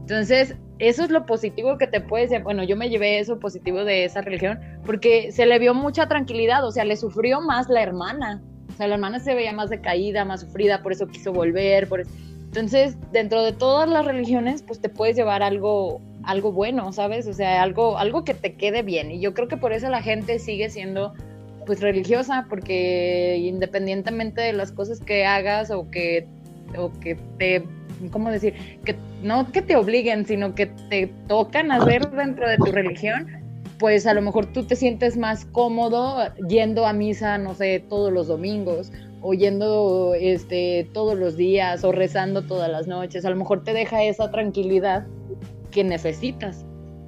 [0.00, 4.04] Entonces, eso es lo positivo que te puedes, bueno, yo me llevé eso positivo de
[4.04, 8.42] esa religión, porque se le vio mucha tranquilidad, o sea, le sufrió más la hermana,
[8.68, 12.00] o sea, la hermana se veía más decaída, más sufrida, por eso quiso volver, por
[12.58, 17.28] Entonces, dentro de todas las religiones, pues te puedes llevar algo, algo bueno, ¿sabes?
[17.28, 19.12] O sea, algo, algo que te quede bien.
[19.12, 21.14] Y yo creo que por eso la gente sigue siendo
[21.66, 26.26] pues religiosa, porque independientemente de las cosas que hagas o que,
[26.76, 27.62] o que te,
[28.10, 28.54] ¿cómo decir?
[28.84, 33.28] Que no que te obliguen, sino que te tocan hacer dentro de tu religión,
[33.78, 38.12] pues a lo mejor tú te sientes más cómodo yendo a misa, no sé, todos
[38.12, 38.90] los domingos,
[39.20, 43.24] o yendo este, todos los días, o rezando todas las noches.
[43.24, 45.06] A lo mejor te deja esa tranquilidad
[45.70, 46.64] que necesitas.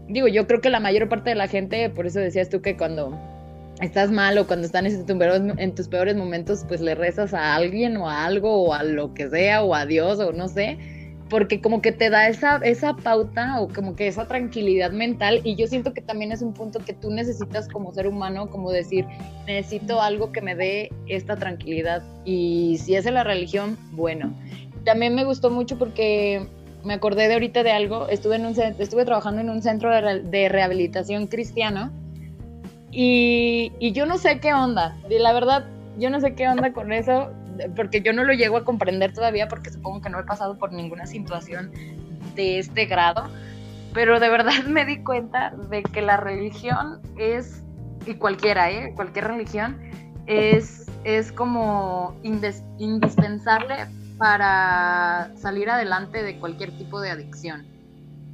[0.08, 2.76] Digo, yo creo que la mayor parte de la gente, por eso decías tú que
[2.76, 3.16] cuando
[3.80, 8.08] estás mal o cuando estás en tus, peores, momentos, pues le rezas a alguien o
[8.08, 10.78] a algo o a lo que sea o a Dios o no sé,
[11.30, 15.54] porque como que te da esa, esa pauta o como que esa tranquilidad mental y
[15.54, 19.06] yo siento que también es un punto que tú necesitas como ser humano, como decir,
[19.46, 24.34] necesito algo que me dé esta tranquilidad y si es en la religión, bueno.
[24.84, 26.46] También me gustó mucho porque
[26.84, 30.20] me acordé de ahorita de algo, estuve, en un, estuve trabajando en un centro de,
[30.22, 31.92] de rehabilitación cristiano
[32.90, 35.64] y, yo no sé qué onda, y la verdad,
[35.98, 37.30] yo no sé qué onda con eso,
[37.76, 40.72] porque yo no lo llego a comprender todavía, porque supongo que no he pasado por
[40.72, 41.72] ninguna situación
[42.34, 43.28] de este grado,
[43.92, 47.62] pero de verdad me di cuenta de que la religión es,
[48.06, 48.92] y cualquiera, ¿eh?
[48.94, 49.78] cualquier religión,
[50.26, 53.86] es, es como indispensable
[54.18, 57.66] para salir adelante de cualquier tipo de adicción.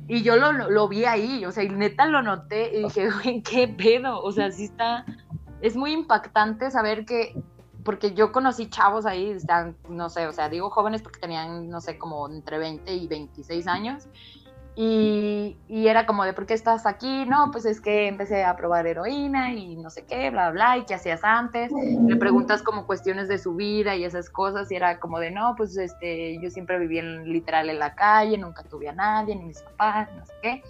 [0.09, 3.43] Y yo lo, lo, vi ahí, o sea, y neta lo noté y dije, güey,
[3.43, 4.21] qué pedo.
[4.23, 5.05] O sea, sí está.
[5.61, 7.35] Es muy impactante saber que.
[7.87, 11.81] Porque yo conocí chavos ahí, están, no sé, o sea, digo jóvenes porque tenían, no
[11.81, 14.09] sé, como entre 20 y 26 años.
[14.79, 17.25] Y, era como de, ¿por qué estás aquí?
[17.25, 20.85] No, pues es que empecé a probar heroína y no sé qué, bla, bla, y
[20.85, 21.73] qué hacías antes.
[21.73, 25.55] Le preguntas como cuestiones de su vida y esas cosas, y era como de, no,
[25.57, 29.45] pues este, yo siempre viví en, literal en la calle, nunca tuve a nadie, ni
[29.45, 30.63] mis papás, no sé qué.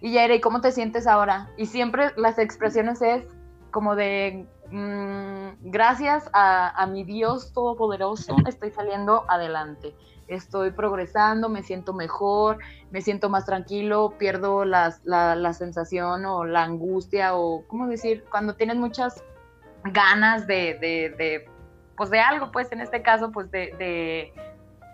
[0.00, 1.50] Y ya era, ¿y cómo te sientes ahora?
[1.56, 3.22] Y siempre las expresiones es
[3.70, 9.94] como de, mm, gracias a, a mi Dios Todopoderoso, estoy saliendo adelante
[10.30, 12.58] estoy progresando, me siento mejor,
[12.90, 18.24] me siento más tranquilo, pierdo la, la, sensación o la angustia o, ¿cómo decir?
[18.30, 19.22] Cuando tienes muchas
[19.84, 21.48] ganas de, de, de
[21.96, 24.32] pues de algo, pues en este caso, pues de, de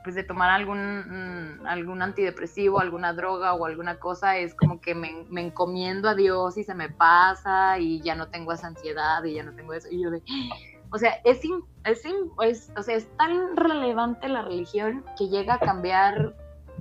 [0.07, 4.95] pues de tomar algún, mm, algún antidepresivo, alguna droga o alguna cosa, es como que
[4.95, 9.25] me, me, encomiendo a Dios y se me pasa y ya no tengo esa ansiedad
[9.25, 9.89] y ya no tengo eso.
[9.91, 10.23] Y yo de,
[10.93, 11.41] o sea, es,
[11.85, 16.37] es, o sea, es tan relevante la religión que llega a cambiar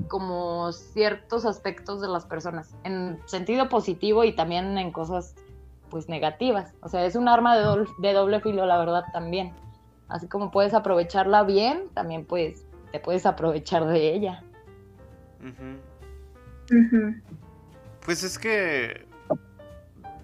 [0.08, 5.34] como ciertos aspectos de las personas, en sentido positivo y también en cosas
[5.90, 6.76] pues negativas.
[6.82, 9.52] O sea, es un arma de doble, de doble filo, la verdad, también.
[10.10, 12.65] Así como puedes aprovecharla bien, también pues
[12.96, 14.42] te puedes aprovechar de ella.
[18.06, 19.06] Pues es que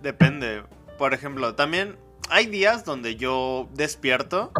[0.01, 0.63] depende.
[0.97, 1.97] Por ejemplo, también
[2.29, 4.53] hay días donde yo despierto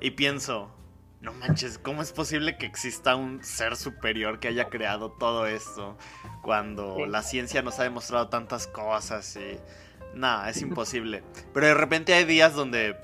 [0.00, 0.74] y pienso,
[1.20, 5.96] no manches, ¿cómo es posible que exista un ser superior que haya creado todo esto
[6.42, 9.60] cuando la ciencia nos ha demostrado tantas cosas y
[10.18, 11.22] nada, es imposible.
[11.54, 12.96] Pero de repente hay días donde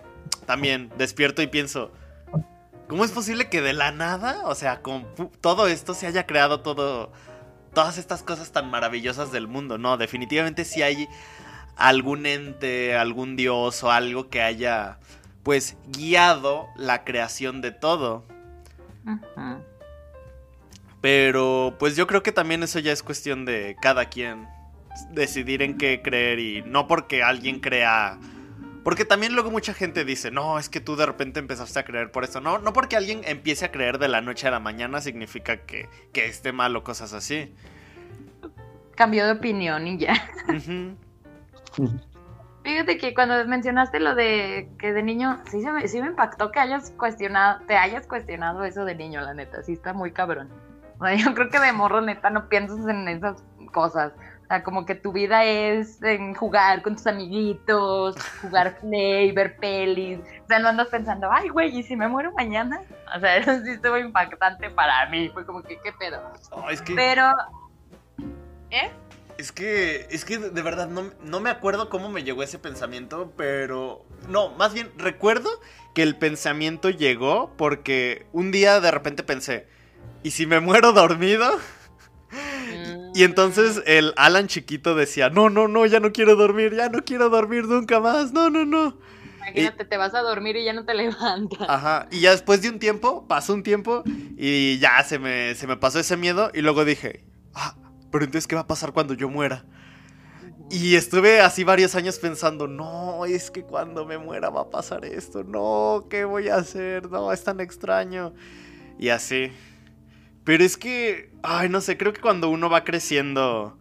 [0.46, 1.92] también despierto y pienso,
[2.88, 5.06] ¿cómo es posible que de la nada, o sea, con
[5.40, 7.12] todo esto se haya creado todo
[7.74, 9.78] todas estas cosas tan maravillosas del mundo?
[9.78, 11.08] No, definitivamente sí hay
[11.76, 14.98] algún ente, algún dios o algo que haya
[15.44, 18.26] pues guiado la creación de todo.
[21.00, 24.48] Pero pues yo creo que también eso ya es cuestión de cada quien
[25.10, 28.18] decidir en qué creer y no porque alguien crea...
[28.88, 32.10] Porque también luego mucha gente dice, no, es que tú de repente empezaste a creer
[32.10, 32.40] por eso.
[32.40, 35.90] No, no porque alguien empiece a creer de la noche a la mañana significa que,
[36.14, 37.54] que esté mal o cosas así.
[38.94, 40.14] Cambió de opinión y ya.
[42.64, 46.50] Fíjate que cuando mencionaste lo de que de niño, sí, se me, sí me impactó
[46.50, 50.48] que hayas cuestionado, te hayas cuestionado eso de niño, la neta, sí está muy cabrón.
[50.98, 54.14] O sea, yo creo que de morro, neta, no piensas en esas cosas.
[54.48, 59.56] O sea, como que tu vida es en jugar con tus amiguitos, jugar play, ver
[59.58, 60.20] pelis.
[60.20, 62.80] O sea, no andas pensando, ay, güey, ¿y si me muero mañana?
[63.14, 65.28] O sea, eso sí estuvo impactante para mí.
[65.28, 66.32] Fue como que, ¿qué pedo?
[66.52, 67.30] Oh, es que, Pero,
[68.70, 68.90] ¿eh?
[69.36, 73.34] es que, es que de verdad no, no me acuerdo cómo me llegó ese pensamiento,
[73.36, 74.06] pero...
[74.30, 75.50] No, más bien recuerdo
[75.94, 79.66] que el pensamiento llegó porque un día de repente pensé,
[80.22, 81.50] ¿y si me muero dormido?
[83.18, 87.04] Y entonces el Alan chiquito decía, no, no, no, ya no quiero dormir, ya no
[87.04, 88.96] quiero dormir nunca más, no, no, no.
[89.38, 91.68] Imagínate, te vas a dormir y ya no te levantas.
[91.68, 94.04] Ajá, y ya después de un tiempo, pasó un tiempo
[94.36, 97.74] y ya se me, se me pasó ese miedo y luego dije, ah,
[98.12, 99.64] pero entonces ¿qué va a pasar cuando yo muera?
[100.70, 105.04] Y estuve así varios años pensando, no, es que cuando me muera va a pasar
[105.04, 107.10] esto, no, ¿qué voy a hacer?
[107.10, 108.32] No, es tan extraño.
[108.96, 109.50] Y así.
[110.48, 113.78] Pero es que, ay, no sé, creo que cuando uno va creciendo...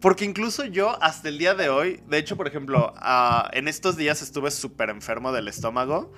[0.00, 3.98] Porque incluso yo hasta el día de hoy, de hecho, por ejemplo, ah, en estos
[3.98, 6.10] días estuve súper enfermo del estómago.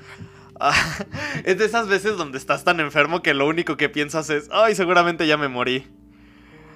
[1.44, 4.76] Es de esas veces donde estás tan enfermo que lo único que piensas es, ay,
[4.76, 5.88] seguramente ya me morí.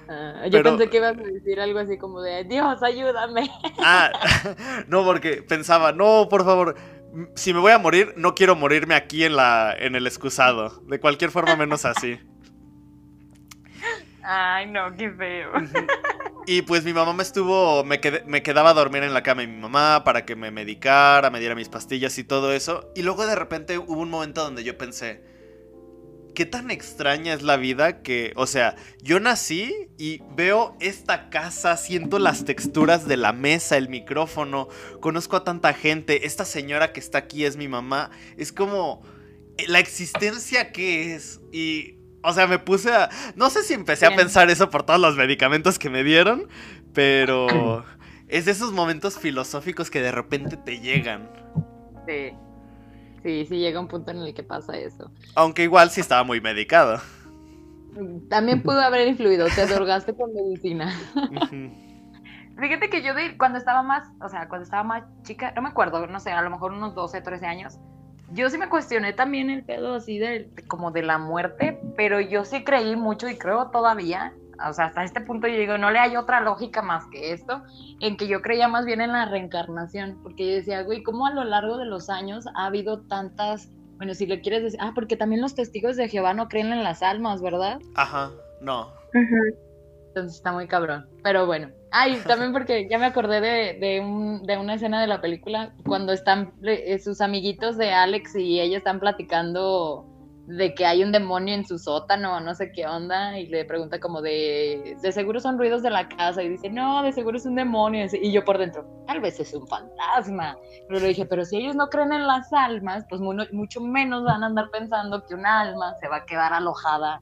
[0.09, 3.49] Ah, yo Pero- pensé que ibas a decir algo así como de, Dios, ayúdame.
[3.79, 4.11] Ah,
[4.89, 6.75] no, porque pensaba, no, por favor,
[7.35, 10.81] si me voy a morir, no quiero morirme aquí en, la, en el excusado.
[10.87, 12.19] De cualquier forma, menos así.
[14.23, 15.51] Ay, no, qué feo.
[16.45, 19.47] Y pues mi mamá me estuvo, me, me quedaba a dormir en la cama de
[19.47, 22.91] mi mamá para que me medicara, me diera mis pastillas y todo eso.
[22.95, 25.23] Y luego de repente hubo un momento donde yo pensé,
[26.35, 31.77] ¿qué tan extraña es la vida que, o sea, yo nací y veo esta casa,
[31.77, 34.67] siento las texturas de la mesa, el micrófono,
[34.99, 39.01] conozco a tanta gente, esta señora que está aquí es mi mamá, es como
[39.57, 41.92] eh, la existencia que es y...
[42.23, 43.09] O sea, me puse a...
[43.35, 46.47] No sé si empecé a pensar eso por todos los medicamentos que me dieron,
[46.93, 47.83] pero
[48.27, 51.29] es de esos momentos filosóficos que de repente te llegan.
[52.07, 52.31] Sí.
[53.23, 55.11] Sí, sí, llega un punto en el que pasa eso.
[55.35, 56.99] Aunque igual sí estaba muy medicado.
[58.29, 60.93] También pudo haber influido, te drogaste con medicina.
[62.59, 65.69] Fíjate que yo de, cuando estaba más, o sea, cuando estaba más chica, no me
[65.69, 67.79] acuerdo, no sé, a lo mejor unos 12, 13 años,
[68.33, 72.19] yo sí me cuestioné también el pedo así de, de- como de la muerte, pero
[72.19, 74.33] yo sí creí mucho y creo todavía,
[74.67, 77.61] o sea, hasta este punto yo digo, no le hay otra lógica más que esto,
[77.99, 81.31] en que yo creía más bien en la reencarnación, porque yo decía, güey, ¿cómo a
[81.33, 85.15] lo largo de los años ha habido tantas, bueno, si le quieres decir, ah, porque
[85.17, 87.79] también los testigos de Jehová no creen en las almas, ¿verdad?
[87.95, 88.31] Ajá,
[88.61, 88.87] no.
[89.13, 89.72] Ujú.
[90.15, 91.07] Entonces está muy cabrón.
[91.23, 91.71] Pero bueno.
[91.91, 95.73] Ay, también porque ya me acordé de, de, un, de una escena de la película
[95.85, 100.05] cuando están eh, sus amiguitos de Alex y ella están platicando
[100.45, 103.99] de que hay un demonio en su sótano, no sé qué onda, y le pregunta
[104.01, 107.45] como de, de seguro son ruidos de la casa, y dice, no, de seguro es
[107.45, 110.57] un demonio, y yo por dentro, tal vez es un fantasma,
[110.89, 114.25] pero le dije, pero si ellos no creen en las almas, pues mu- mucho menos
[114.25, 117.21] van a andar pensando que un alma se va a quedar alojada,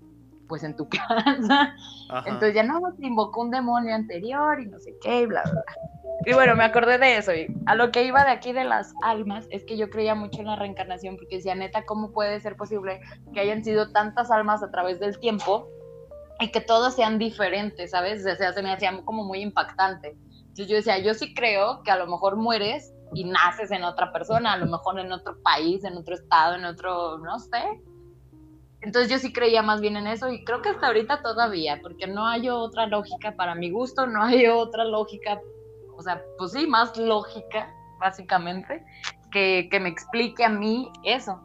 [0.52, 1.74] pues en tu casa,
[2.10, 2.30] Ajá.
[2.30, 5.54] entonces ya no, te invocó un demonio anterior y no sé qué, y bla, bla,
[5.54, 5.76] bla.
[6.26, 7.34] Y bueno, me acordé de eso.
[7.34, 10.42] Y a lo que iba de aquí de las almas es que yo creía mucho
[10.42, 13.00] en la reencarnación, porque decía, neta, ¿cómo puede ser posible
[13.34, 15.70] que hayan sido tantas almas a través del tiempo
[16.42, 18.26] y que todas sean diferentes, ¿sabes?
[18.26, 20.18] O sea, se me hacía como muy impactante.
[20.42, 24.12] Entonces yo decía, yo sí creo que a lo mejor mueres y naces en otra
[24.12, 27.82] persona, a lo mejor en otro país, en otro estado, en otro, no sé,
[28.82, 32.08] entonces yo sí creía más bien en eso y creo que hasta ahorita todavía, porque
[32.08, 35.40] no hay otra lógica para mi gusto, no hay otra lógica,
[35.96, 38.84] o sea, pues sí, más lógica, básicamente,
[39.32, 41.40] que, que me explique a mí eso.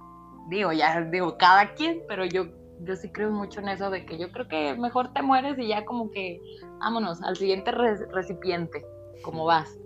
[0.48, 2.46] Digo, ya digo, cada quien, pero yo,
[2.80, 5.68] yo sí creo mucho en eso de que yo creo que mejor te mueres y
[5.68, 6.40] ya como que,
[6.78, 8.84] vámonos, al siguiente re- recipiente,
[9.22, 9.78] como vas.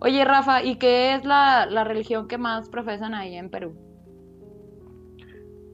[0.00, 3.85] Oye, Rafa, ¿y qué es la, la religión que más profesan ahí en Perú?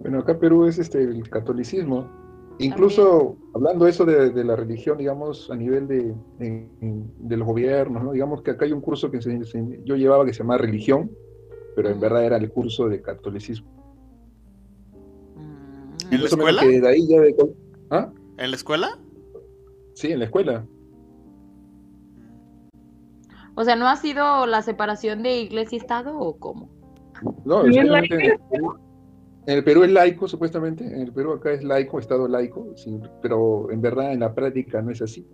[0.03, 2.23] Bueno, acá en Perú es este el catolicismo
[2.59, 8.13] Incluso hablando eso de, de, la religión, digamos, a nivel de, de, los gobiernos, ¿no?
[8.13, 9.19] Digamos que acá hay un curso que
[9.85, 11.11] yo llevaba que se llama religión,
[11.75, 13.69] pero en verdad era el curso de catolicismo.
[16.11, 16.63] ¿En la escuela?
[17.91, 18.13] ¿Ah?
[18.37, 18.99] ¿En la escuela?
[19.95, 20.67] Sí, en la escuela.
[23.55, 26.69] O sea, ¿no ha sido la separación de iglesia y Estado o cómo?
[27.45, 27.65] No,
[29.47, 30.85] en el Perú es laico, supuestamente.
[30.85, 32.75] En el Perú acá es laico, Estado laico,
[33.21, 35.27] pero en verdad en la práctica no es así.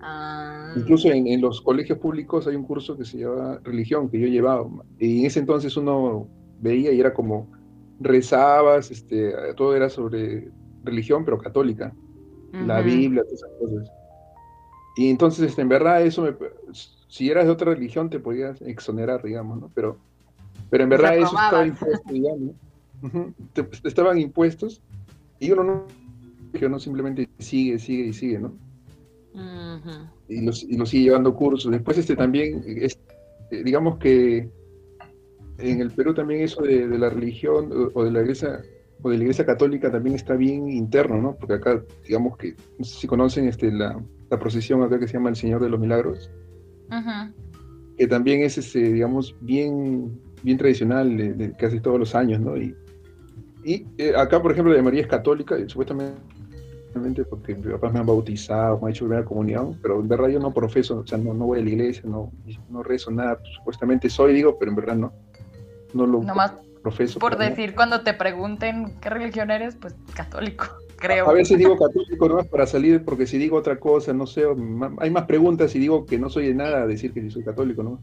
[0.00, 0.72] Ah.
[0.76, 4.66] Incluso en, los colegios públicos hay un curso que se llama religión, que yo llevaba.
[4.98, 6.28] Y en ese entonces uno
[6.60, 7.50] veía y era como
[8.00, 10.50] rezabas, este, todo era sobre
[10.84, 11.92] religión, pero católica.
[12.52, 13.90] La Biblia, todas esas cosas.
[14.96, 16.36] Y entonces, este, en verdad, eso me,
[17.08, 19.70] si eras de otra religión te podías exonerar, digamos, ¿no?
[19.74, 19.98] Pero,
[20.70, 22.54] pero en verdad eso estaba impuesto, digamos.
[23.52, 24.82] Te, estaban impuestos
[25.38, 28.54] y uno no, no simplemente sigue, sigue y sigue, ¿no?
[30.28, 31.70] y, los, y lo sigue llevando cursos.
[31.70, 32.98] Después este también, es,
[33.50, 34.48] eh, digamos que
[35.58, 38.60] en el Perú también eso de, la religión o, de la iglesia
[39.02, 41.36] o de la iglesia católica también está bien interno, ¿no?
[41.36, 44.00] Porque acá, digamos que, no sé si conocen este, la,
[44.30, 46.30] la procesión acá que se llama el Señor de los Milagros,
[47.98, 52.56] que también es, este, digamos, bien, bien tradicional de, casi todos los años, ¿no?
[52.56, 52.74] Y,
[53.64, 56.14] y eh, acá, por ejemplo, la María es católica, y supuestamente
[57.28, 60.38] porque mis papás me han bautizado, me han hecho primera comunión, pero en verdad yo
[60.38, 62.30] no profeso, o sea, no, no voy a la iglesia, no,
[62.68, 65.12] no rezo nada, supuestamente soy, digo, pero en verdad no,
[65.92, 66.22] no lo
[66.82, 67.18] profeso.
[67.18, 70.66] Por decir, cuando te pregunten qué religión eres, pues católico.
[71.26, 74.44] A, veces digo católico nomás para salir, porque si digo otra cosa, no sé,
[74.98, 77.44] hay más preguntas y digo que no soy de nada a decir que sí soy
[77.44, 78.00] católico, ¿no?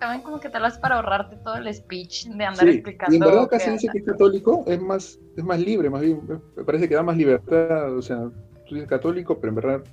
[0.00, 3.12] También como que te lo haces para ahorrarte todo el speech de andar explicando.
[3.12, 6.22] Y en verdad casi dice que es católico, es más, es más libre, más bien,
[6.56, 8.30] me parece que da más libertad, o sea,
[8.66, 9.84] tú dices católico, pero en verdad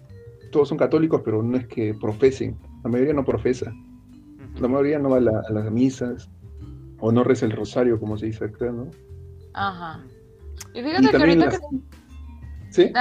[0.53, 3.74] todos son católicos, pero no es que profesen, la mayoría no profesa,
[4.62, 5.20] la mayoría no va a,
[5.51, 6.30] las misas,
[6.99, 8.89] o no reza el rosario, como se dice acá, ¿no?
[9.55, 10.05] Ajá.
[10.74, 11.58] Y fíjate que ahorita que...
[12.70, 12.82] ¿Sí?
[12.84, 12.93] ¿Eh?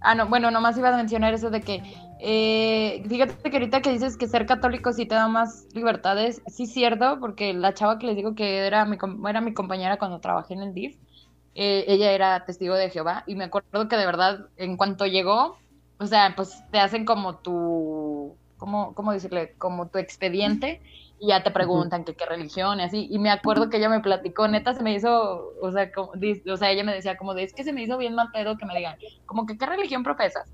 [0.00, 1.82] Ah, no, bueno, nomás iba a mencionar eso de que,
[2.20, 6.66] eh, fíjate que ahorita que dices que ser católico sí te da más libertades, sí
[6.66, 8.96] cierto, porque la chava que les digo que era mi,
[9.28, 10.96] era mi compañera cuando trabajé en el DIF,
[11.54, 15.56] eh, ella era testigo de Jehová, y me acuerdo que de verdad, en cuanto llegó,
[15.98, 19.54] o sea, pues te hacen como tu, ¿cómo, cómo decirle?
[19.58, 20.80] Como tu expediente,
[21.18, 23.06] y ya te preguntan que qué religión y así.
[23.10, 26.56] Y me acuerdo que ella me platicó, neta se me hizo, o sea, como, o
[26.56, 28.66] sea, ella me decía como de, es que se me hizo bien mal pedo que
[28.66, 28.96] me digan,
[29.26, 30.50] como que qué religión profesas.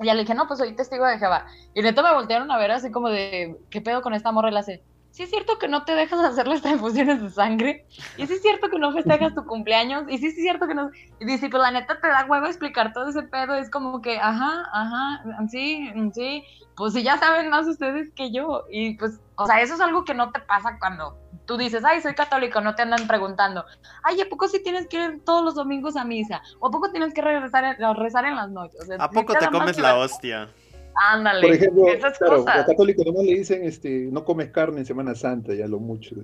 [0.00, 1.46] Y ya le dije, no, pues soy testigo de Jehová.
[1.74, 4.50] Y neta me voltearon a ver así como de, ¿qué pedo con esta morra?
[4.50, 4.82] Y la hace,
[5.14, 7.86] sí es cierto que no te dejas hacer las transfusiones de sangre,
[8.16, 10.90] y sí es cierto que no festejas tu cumpleaños, y sí es cierto que no...
[11.20, 14.18] Y dice, pues la neta te da huevo explicar todo ese pedo, es como que,
[14.18, 16.42] ajá, ajá, sí, sí,
[16.76, 20.04] pues si ya saben más ustedes que yo, y pues, o sea, eso es algo
[20.04, 23.64] que no te pasa cuando tú dices, ay, soy católico, no te andan preguntando,
[24.02, 26.42] ay, ¿a poco sí tienes que ir todos los domingos a misa?
[26.58, 28.90] ¿O a poco tienes que regresar, rezar en las noches?
[28.98, 30.50] ¿A poco te comes la hostia?
[30.94, 31.46] Ándale.
[31.46, 31.84] Por ejemplo,
[32.18, 35.80] claro, los católicos nomás le dicen, este, no comes carne en Semana Santa, ya lo
[35.80, 36.16] mucho.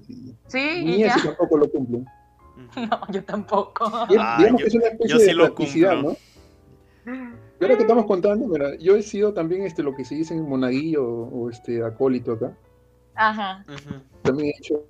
[0.46, 0.84] Sí.
[0.84, 2.06] Ni eso tampoco lo cumplen.
[2.76, 3.86] No, yo tampoco.
[3.90, 6.14] Ah, digamos que es una especie de practicidad, ¿no?
[7.06, 10.34] Y ahora que estamos contando, mira, yo he sido también este, lo que se dice
[10.34, 12.56] en monaguillo o, este acólito acá.
[13.14, 13.64] Ajá.
[14.22, 14.84] También he hecho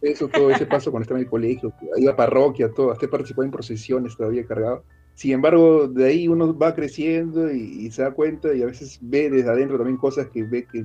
[0.00, 3.44] eso, todo ese paso cuando estaba en el colegio, iba a parroquia, todo, hasta participado
[3.44, 4.84] en procesiones todavía cargado.
[5.22, 9.30] Sin embargo, de ahí uno va creciendo y, se da cuenta y a veces ve
[9.30, 10.84] desde adentro también cosas que ve que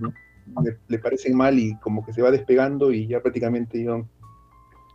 [0.88, 4.06] le, parecen mal y como que se va despegando y ya prácticamente yo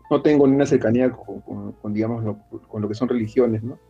[0.09, 2.39] no tengo ni una cercanía con, digamos, lo,
[2.69, 3.81] con lo que son religiones, ¿no?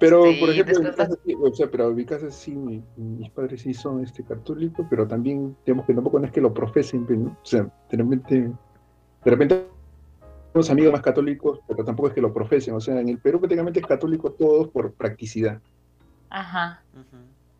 [0.00, 3.30] Pero, por ejemplo, en mi casa, sí, o sea, pero en mi casa sí, mis
[3.30, 7.06] padres sí son este, católicos, pero también, digamos que tampoco no es que lo profesen,
[7.08, 7.30] ¿no?
[7.30, 8.34] o sea, de repente,
[9.24, 9.75] de repente
[10.56, 12.74] unos amigos más católicos, pero tampoco es que lo profesen.
[12.74, 15.60] O sea, en el Perú prácticamente es católico todos por practicidad.
[16.30, 16.82] Ajá.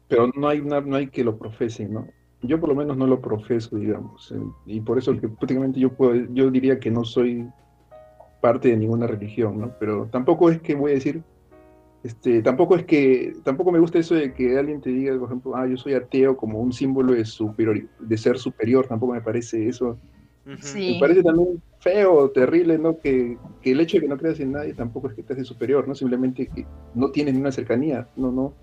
[0.08, 2.06] Pero no hay, no hay que lo profesen, ¿no?
[2.42, 4.32] Yo por lo menos no lo profeso, digamos.
[4.32, 7.48] Eh, y por eso que prácticamente yo, puedo, yo diría que no soy
[8.40, 9.72] parte de ninguna religión, ¿no?
[9.80, 11.22] Pero tampoco es que voy a decir,
[12.04, 15.56] este, tampoco es que, tampoco me gusta eso de que alguien te diga, por ejemplo,
[15.56, 19.66] ah, yo soy ateo como un símbolo de, superior, de ser superior, tampoco me parece
[19.66, 19.98] eso.
[20.44, 22.98] Me parece también feo, terrible, ¿no?
[22.98, 25.86] Que, el hecho de que no creas en nadie tampoco es que te hace superior,
[25.86, 25.94] ¿no?
[25.94, 28.54] Simplemente que no tienes ninguna cercanía, no, no.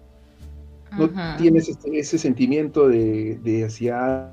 [0.98, 4.32] No tienes este, ese sentimiento de, de hacia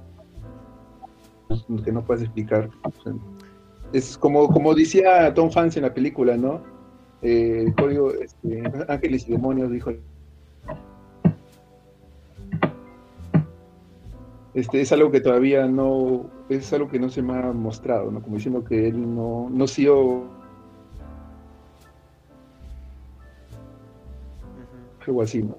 [1.84, 2.68] que no puedes explicar.
[3.92, 6.60] es como, como decía Tom Hanks en la película, ¿no?
[7.22, 9.92] eh, el código este, Ángeles y Demonios dijo
[14.55, 18.20] este, es algo que todavía no, es algo que no se me ha mostrado, ¿no?
[18.22, 20.24] Como diciendo que él no, no sido
[25.06, 25.56] algo así, ¿no?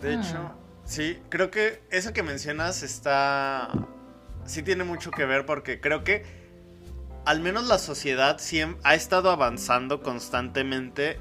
[0.00, 0.54] De hecho, Ah.
[0.84, 3.70] sí, creo que eso que mencionas está.
[4.44, 6.22] Sí tiene mucho que ver porque creo que
[7.24, 11.18] al menos la sociedad siem- ha estado avanzando constantemente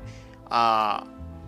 [0.51, 1.05] a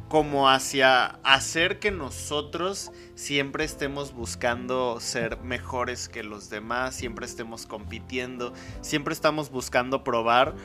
[0.08, 7.66] como hacia hacer que nosotros siempre estemos buscando ser mejores que los demás, siempre estemos
[7.66, 10.56] compitiendo, siempre estamos buscando probar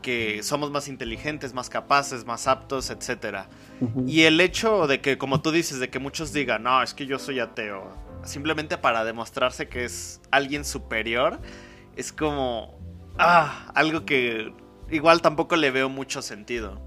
[0.00, 2.90] que somos más inteligentes, más capaces, más aptos.
[3.80, 4.04] Ujú.
[4.06, 7.06] Y el hecho de que, como tú dices, de que muchos digan, no, es que
[7.06, 7.92] yo soy ateo,
[8.24, 11.40] simplemente para demostrarse que es alguien superior,
[11.96, 12.78] es como,
[13.18, 14.54] ah, algo que
[14.90, 16.85] igual tampoco le veo mucho sentido.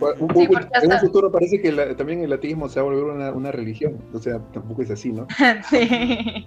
[0.00, 2.86] Un Sí, poco- porque en un futuro parece que la- también el ateísmo se va
[2.86, 5.26] a volver una, una religión, o sea, tampoco es así, ¿no?
[5.70, 6.46] Sí.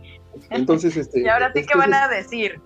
[0.51, 1.21] Entonces, este...
[1.21, 2.61] Y ahora sí que van a decir.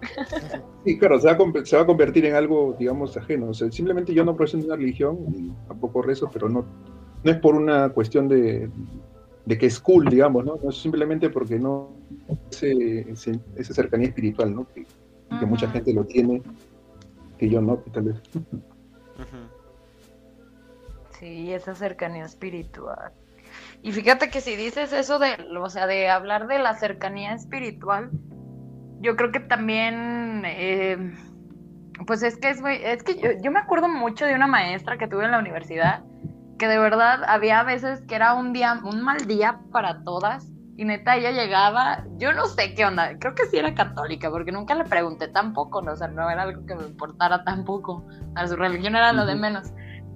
[0.85, 3.47] Sí, claro, se va, a, conver- se va a convertir en algo, digamos, ajeno.
[3.49, 6.65] O sea, simplemente yo no profeso una religión, y tampoco rezo, pero no,
[7.23, 8.69] no es por una cuestión de,
[9.45, 10.59] de que es cool, digamos, ¿no?
[10.61, 11.91] No es simplemente porque no
[12.51, 14.67] ese, ese- esa cercanía espiritual, ¿no?
[14.73, 14.85] Que,
[15.39, 16.41] que mucha gente lo tiene,
[17.39, 18.15] que yo no, que tal vez.
[21.23, 23.13] Sí, esa cercanía espiritual.
[23.81, 28.09] Y fíjate que si dices eso de, o sea, de hablar de la cercanía espiritual,
[28.99, 31.15] yo creo que también, eh,
[32.05, 34.97] pues es que es, muy- es que yo, yo me acuerdo mucho de una maestra
[34.97, 36.03] que tuve en la universidad,
[36.59, 40.83] que de verdad había veces que era un día, un mal día para todas, y
[40.83, 44.75] neta ella llegaba, yo no sé qué onda, creo que sí era católica, porque nunca
[44.75, 45.93] le pregunté tampoco, ¿no?
[45.93, 48.05] o sea, no era algo que me importara tampoco,
[48.35, 49.71] a su religión era lo de menos.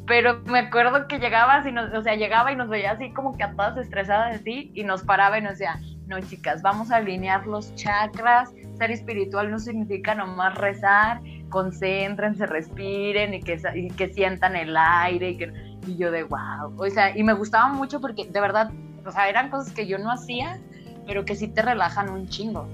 [0.08, 3.38] Pero me acuerdo que llegaba así, nos- o sea, llegaba y nos veía así como
[3.38, 6.98] que a todas estresadas así y nos paraba y nos decía, no chicas, vamos a
[6.98, 11.20] alinear los chakras, ser espiritual no significa nomás rezar,
[11.50, 15.54] concéntrense, respiren y que, y que sientan el aire y, que,
[15.86, 18.72] y yo de wow, o sea, y me gustaba mucho porque de verdad,
[19.06, 20.60] o sea, eran cosas que yo no hacía,
[21.06, 22.68] pero que sí te relajan un chingo.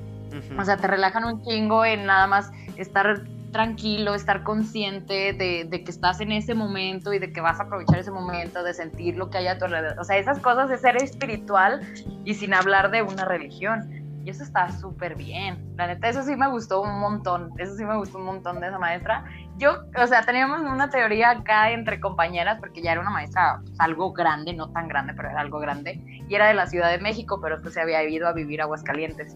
[0.60, 3.22] O sea, te relajan un chingo en nada más estar
[3.53, 7.63] tranquilo, estar consciente de, de que estás en ese momento y de que vas a
[7.63, 9.97] aprovechar ese momento, de sentir lo que hay a tu alrededor.
[9.99, 11.81] O sea, esas cosas de ser espiritual
[12.25, 14.03] y sin hablar de una religión.
[14.25, 15.75] Y eso está súper bien.
[15.75, 17.51] La neta, eso sí me gustó un montón.
[17.57, 19.25] Eso sí me gustó un montón de esa maestra.
[19.57, 23.80] Yo, o sea, teníamos una teoría acá entre compañeras, porque ya era una maestra pues,
[23.80, 26.01] algo grande, no tan grande, pero era algo grande.
[26.30, 28.63] Y era de la Ciudad de México, pero pues se había ido a vivir a
[28.63, 29.35] Aguascalientes.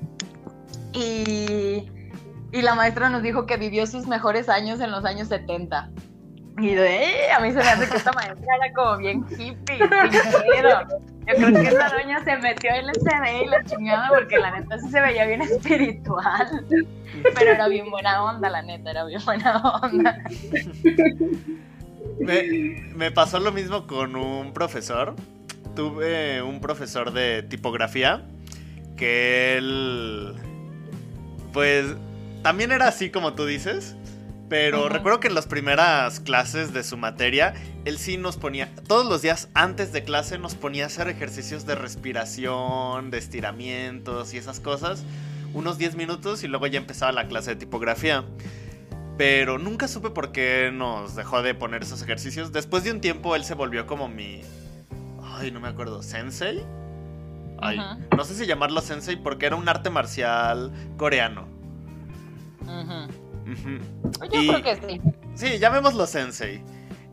[0.94, 1.92] Y,
[2.52, 5.90] y la maestra nos dijo que vivió sus mejores años en los años 70.
[6.60, 9.78] Y de, "Eh", a mí se me hace que esta maestra era como bien hippie.
[9.80, 9.88] Yo
[11.36, 14.80] creo que esa doña se metió en el CD y la chingada porque la neta
[14.80, 16.66] sí se veía bien espiritual.
[17.36, 20.18] Pero era bien buena onda, la neta, era bien buena onda.
[22.20, 25.16] Me, me pasó lo mismo con un profesor.
[25.76, 28.24] Tuve un profesor de tipografía
[28.96, 30.34] que él,
[31.54, 31.86] pues,
[32.48, 33.98] también era así como tú dices.
[34.48, 37.54] Pero recuerdo que en las primeras clases de su materia,
[37.84, 41.66] él sí nos ponía, todos los días antes de clase nos ponía a hacer ejercicios
[41.66, 45.04] de respiración, de estiramientos y esas cosas.
[45.54, 48.24] Unos 10 minutos y luego ya empezaba la clase de tipografía.
[49.18, 52.54] Pero nunca supe por qué nos dejó de poner esos ejercicios.
[52.54, 54.40] Después de un tiempo él se volvió como mi...
[55.22, 56.02] Ay, no me acuerdo.
[56.02, 56.64] ¿Sensei?
[57.60, 57.78] Ay,
[58.16, 61.57] no sé si llamarlo sensei porque era un arte marcial coreano.
[62.68, 63.52] Ujú.
[63.52, 64.30] Ujú.
[64.34, 65.02] Yo Y- creo que sí.
[65.36, 66.62] Sí, llamémoslo sensei.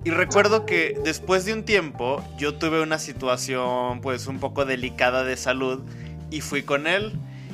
[0.05, 5.25] Y recuerdo que después de un tiempo yo tuve una situación pues un poco delicada
[5.25, 5.83] de salud
[6.31, 7.13] y fui con él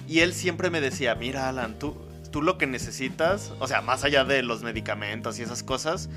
[0.09, 1.95] y él siempre me decía, mira Alan, tú,
[2.33, 6.09] tú lo que necesitas, o sea, más allá de los medicamentos y esas cosas,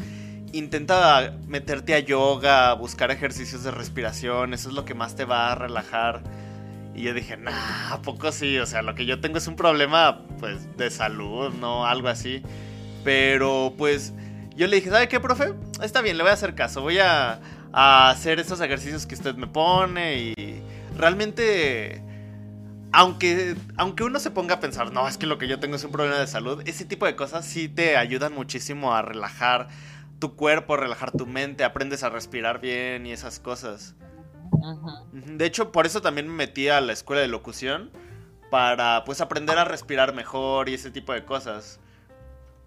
[0.54, 5.52] intenta meterte a yoga, buscar ejercicios de respiración, eso es lo que más te va
[5.52, 6.24] a relajar.
[6.96, 8.58] Y yo dije, nah, ¿a poco sí?
[8.60, 11.86] O sea, lo que yo tengo es un problema, pues, de salud, ¿no?
[11.86, 12.44] Algo así.
[13.04, 14.14] Pero, pues,
[14.56, 15.54] yo le dije, ¿sabe qué, profe?
[15.82, 16.82] Está bien, le voy a hacer caso.
[16.82, 17.40] Voy a,
[17.72, 20.62] a hacer esos ejercicios que usted me pone y
[20.96, 22.02] realmente...
[22.96, 25.84] Aunque, aunque uno se ponga a pensar, no, es que lo que yo tengo es
[25.84, 29.68] un problema de salud, ese tipo de cosas sí te ayudan muchísimo a relajar
[30.20, 33.96] tu cuerpo, relajar tu mente, aprendes a respirar bien y esas cosas.
[35.14, 37.92] De hecho, por eso también me metí a la escuela de locución,
[38.50, 41.80] para pues aprender a respirar mejor y ese tipo de cosas.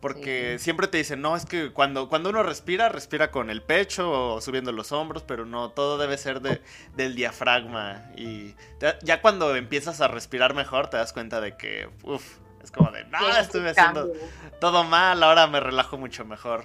[0.01, 4.11] Porque siempre te dicen, no, es que cuando, cuando uno respira, respira con el pecho
[4.35, 6.61] o subiendo los hombros, pero no, todo debe ser de,
[6.97, 8.03] del diafragma.
[8.17, 12.71] Y te- ya cuando empiezas a respirar mejor, te das cuenta de que, uff, es
[12.71, 14.13] como de, no, estuve haciendo
[14.61, 16.65] todo mal, ahora me relajo mucho mejor.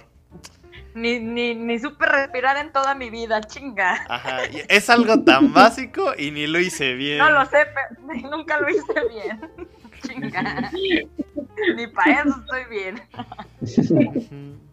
[0.94, 4.04] Ni, ni, ni supe respirar en toda mi vida, chinga.
[4.08, 7.18] Ajá, y es algo tan básico y ni lo hice bien.
[7.18, 9.40] No lo sé, pero nunca lo hice bien.
[10.02, 10.70] Chinga.
[11.76, 13.00] Ni para eso estoy bien.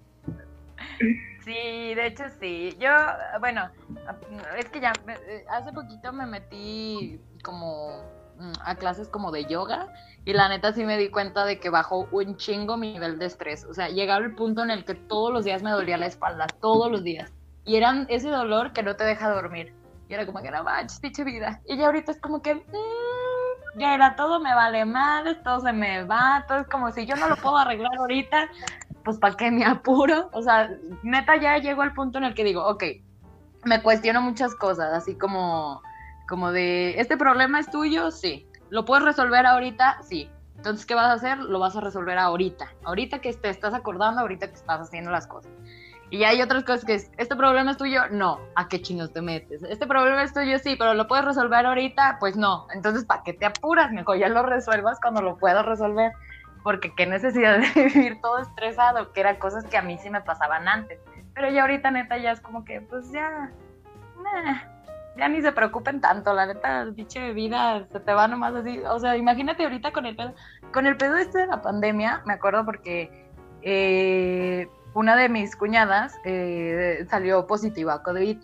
[1.46, 2.78] Sí, de hecho sí.
[2.80, 2.92] Yo,
[3.40, 3.72] bueno,
[4.56, 8.04] es que ya eh, hace poquito me metí como
[8.64, 9.88] a clases como de yoga
[10.26, 13.26] y la neta sí me di cuenta de que bajó un chingo mi nivel de
[13.26, 13.66] estrés.
[13.66, 16.48] O sea, llegaba el punto en el que todos los días me dolía la espalda,
[16.62, 17.32] todos los días.
[17.66, 19.74] Y eran ese dolor que no te deja dormir.
[20.08, 21.62] Y era como que no manches, pinche vida.
[21.68, 25.72] Y ya ahorita es como que mm, ya era todo me vale madre, todo se
[25.72, 28.50] me va, todo es como si yo no lo puedo arreglar ahorita,
[29.04, 30.30] pues para qué me apuro.
[30.34, 30.70] O sea,
[31.04, 32.84] neta ya llego al punto en el que digo, ok,
[33.66, 35.82] me cuestiono muchas cosas, así como,
[36.30, 38.12] como de, ¿este problema es tuyo?
[38.12, 38.48] Sí.
[38.70, 40.04] ¿Lo puedes resolver ahorita?
[40.04, 40.30] Sí.
[40.56, 41.40] Entonces, ¿qué vas a hacer?
[41.40, 42.68] Lo vas a resolver ahorita.
[42.84, 45.52] Ahorita que te estás acordando, ahorita que estás haciendo las cosas.
[46.12, 48.08] Y hay otras cosas que es, ¿este problema es tuyo?
[48.12, 48.40] No.
[48.56, 49.64] ¿A qué chingos te metes?
[49.64, 50.60] ¿Este problema es tuyo?
[50.60, 52.18] Sí, pero ¿lo puedes resolver ahorita?
[52.20, 52.68] Pues no.
[52.74, 53.92] Entonces, ¿para qué te apuras?
[53.92, 56.12] Mejor ya lo resuelvas cuando lo puedas resolver.
[56.64, 60.22] Porque qué necesidad de vivir todo estresado, que eran cosas que a mí sí me
[60.22, 61.00] pasaban antes.
[61.34, 63.52] Pero ya ahorita, neta, ya es como que, pues ya,
[64.22, 64.79] nah,
[65.20, 68.80] ya ni se preocupen tanto, la neta, pinche vida se te va nomás así.
[68.90, 70.34] O sea, imagínate ahorita con el pedo,
[70.74, 73.28] con el pedo este de la pandemia, me acuerdo porque
[73.62, 78.38] eh, una de mis cuñadas eh, salió positiva a COVID.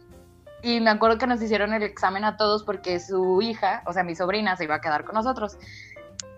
[0.62, 4.04] Y me acuerdo que nos hicieron el examen a todos porque su hija, o sea,
[4.04, 5.58] mi sobrina, se iba a quedar con nosotros.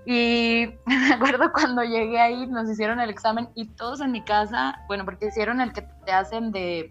[0.06, 4.82] Y me acuerdo cuando llegué ahí, nos hicieron el examen y todos en mi casa,
[4.88, 6.90] bueno, porque hicieron el que te hacen de,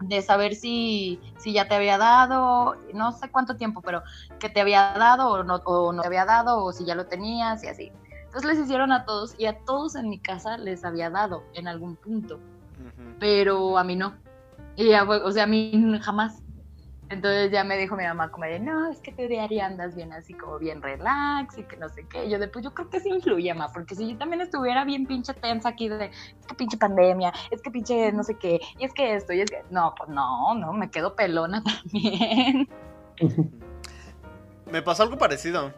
[0.00, 4.02] de saber si, si ya te había dado, no sé cuánto tiempo, pero
[4.38, 7.06] que te había dado o no, o no te había dado, o si ya lo
[7.06, 7.92] tenías y así.
[8.24, 11.68] Entonces les hicieron a todos y a todos en mi casa les había dado en
[11.68, 12.40] algún punto,
[13.18, 14.14] pero a mí no.
[14.76, 16.43] Y ya fue- o sea, a mí jamás.
[17.14, 20.12] Entonces ya me dijo mi mamá como de, no, es que tú diario andas bien
[20.12, 22.28] así como bien relax y que no sé qué.
[22.28, 25.06] Yo de, pues yo creo que sí influye, mamá, porque si yo también estuviera bien
[25.06, 28.84] pinche tensa aquí de, es que pinche pandemia, es que pinche no sé qué, y
[28.84, 31.62] es que esto, y es que, no, pues no, no, me quedo pelona
[31.92, 32.68] también.
[34.72, 35.72] Me pasó algo parecido.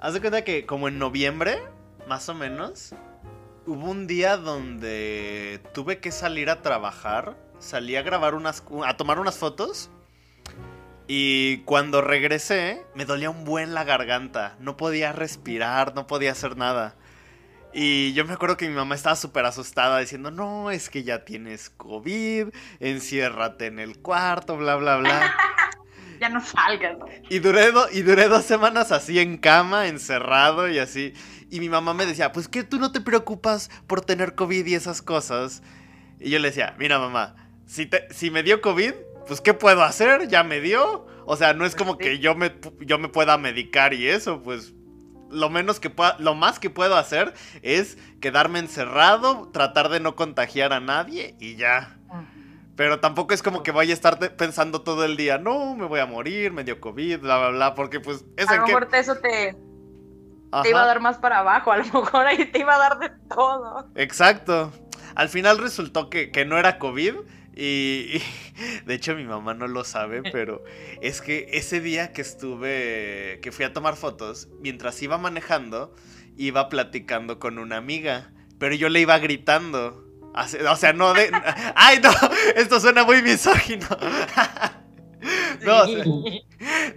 [0.00, 1.62] Haz de cuenta que como en noviembre,
[2.08, 2.92] más o menos,
[3.66, 7.36] hubo un día donde tuve que salir a trabajar.
[7.60, 8.64] Salí a grabar unas.
[8.84, 9.92] a tomar unas fotos.
[11.14, 14.56] Y cuando regresé, me dolía un buen la garganta.
[14.60, 16.96] No podía respirar, no podía hacer nada.
[17.74, 21.26] Y yo me acuerdo que mi mamá estaba súper asustada diciendo, no, es que ya
[21.26, 22.46] tienes COVID,
[22.80, 25.34] enciérrate en el cuarto, bla, bla, bla.
[26.18, 26.96] Ya no salgas.
[27.28, 31.12] Y duré, do- y duré dos semanas así en cama, encerrado y así.
[31.50, 34.74] Y mi mamá me decía, pues que tú no te preocupas por tener COVID y
[34.76, 35.62] esas cosas.
[36.20, 37.34] Y yo le decía, mira mamá,
[37.66, 38.92] si, te- si me dio COVID,
[39.32, 40.28] pues ¿qué puedo hacer?
[40.28, 41.06] Ya me dio.
[41.24, 44.74] O sea, no es como que yo me, yo me pueda medicar y eso, pues
[45.30, 47.32] lo menos que pueda, lo más que puedo hacer
[47.62, 51.96] es quedarme encerrado, tratar de no contagiar a nadie y ya.
[52.76, 56.00] Pero tampoco es como que vaya a estar pensando todo el día, no, me voy
[56.00, 58.98] a morir, me dio COVID, bla, bla, bla, porque pues eso A lo mejor te-
[58.98, 59.56] eso te,
[60.50, 62.78] Ajá, te iba a dar más para abajo, a lo mejor ahí te iba a
[62.78, 63.88] dar de todo.
[63.94, 64.70] Exacto.
[65.14, 67.14] Al final resultó que, que no era COVID
[67.54, 68.22] y, y,
[68.86, 70.62] de hecho mi mamá no lo sabe, pero
[71.00, 75.94] es que ese día que estuve, que fui a tomar fotos, mientras iba manejando,
[76.36, 80.08] iba platicando con una amiga, pero yo le iba gritando.
[80.34, 81.30] O sea, no de...
[81.74, 82.10] ¡Ay, no!
[82.56, 83.86] Esto suena muy misógino.
[85.64, 85.84] No.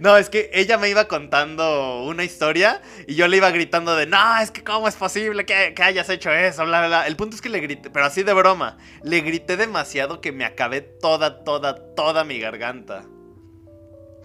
[0.00, 4.06] No, es que ella me iba contando una historia y yo le iba gritando de,
[4.06, 7.06] no, es que cómo es posible que, que hayas hecho eso, bla, bla, bla.
[7.06, 10.44] El punto es que le grité, pero así de broma, le grité demasiado que me
[10.44, 13.08] acabé toda, toda, toda mi garganta.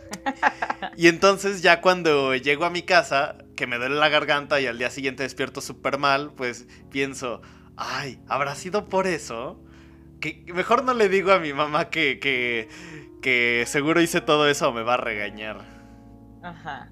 [0.97, 4.77] Y entonces ya cuando llego a mi casa, que me duele la garganta y al
[4.77, 7.41] día siguiente despierto súper mal, pues pienso,
[7.75, 9.61] ay, ¿habrá sido por eso?
[10.21, 12.69] Que mejor no le digo a mi mamá que, que,
[13.21, 15.65] que seguro hice todo eso o me va a regañar.
[16.43, 16.89] Ajá.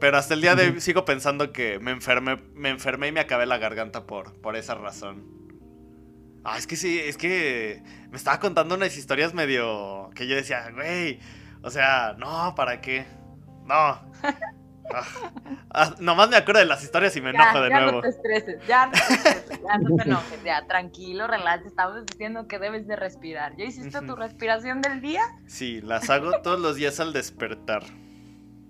[0.00, 3.20] Pero hasta el día de hoy sigo pensando que me enfermé, me enfermé y me
[3.20, 5.24] acabé la garganta por, por esa razón.
[6.44, 10.70] Ah, es que sí, es que me estaba contando unas historias medio que yo decía,
[10.70, 11.18] güey,
[11.62, 13.04] o sea, no, ¿para qué?
[13.64, 14.00] No.
[14.94, 15.32] Ah,
[15.70, 17.92] ah, nomás me acuerdo de las historias y me Ya, enojo de ya nuevo.
[17.96, 21.66] no te estreses, ya no te estreses, ya no te enojes, ya tranquilo, relax.
[21.66, 23.56] Estamos diciendo que debes de respirar.
[23.56, 25.22] ¿Ya hiciste tu respiración del día?
[25.46, 27.82] Sí, las hago todos los días al despertar.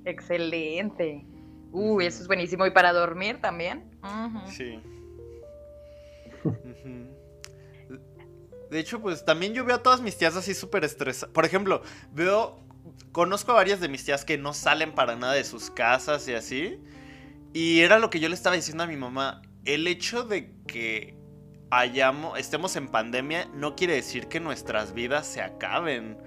[0.05, 1.27] Excelente.
[1.73, 2.65] Uy, eso es buenísimo.
[2.67, 3.91] ¿Y para dormir también?
[4.49, 4.81] Sí.
[8.71, 11.33] De hecho, pues también yo veo a todas mis tías así súper estresadas.
[11.33, 11.83] Por ejemplo,
[12.13, 12.59] veo,
[13.13, 16.35] conozco a varias de mis tías que no salen para nada de sus casas y
[16.35, 16.79] así.
[17.53, 19.43] Y era lo que yo le estaba diciendo a mi mamá.
[19.65, 21.17] El hecho de que
[21.71, 26.19] hayamos, estemos en pandemia no quiere decir que nuestras vidas se acaben.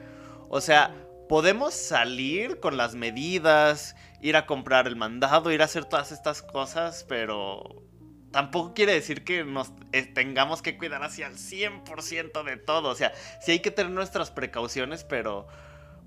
[0.50, 0.96] O sea,
[1.28, 6.42] podemos salir con las medidas, ir a comprar el mandado, ir a hacer todas estas
[6.42, 7.84] cosas, pero
[8.32, 12.90] tampoco quiere decir que nos eh, tengamos que cuidar hacia el 100% de todo.
[12.90, 15.48] O sea, sí hay que tener nuestras precauciones, pero...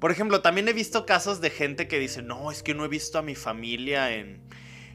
[0.03, 2.89] Por ejemplo, también he visto casos de gente que dice, no, es que no he
[2.89, 4.43] visto a mi familia en,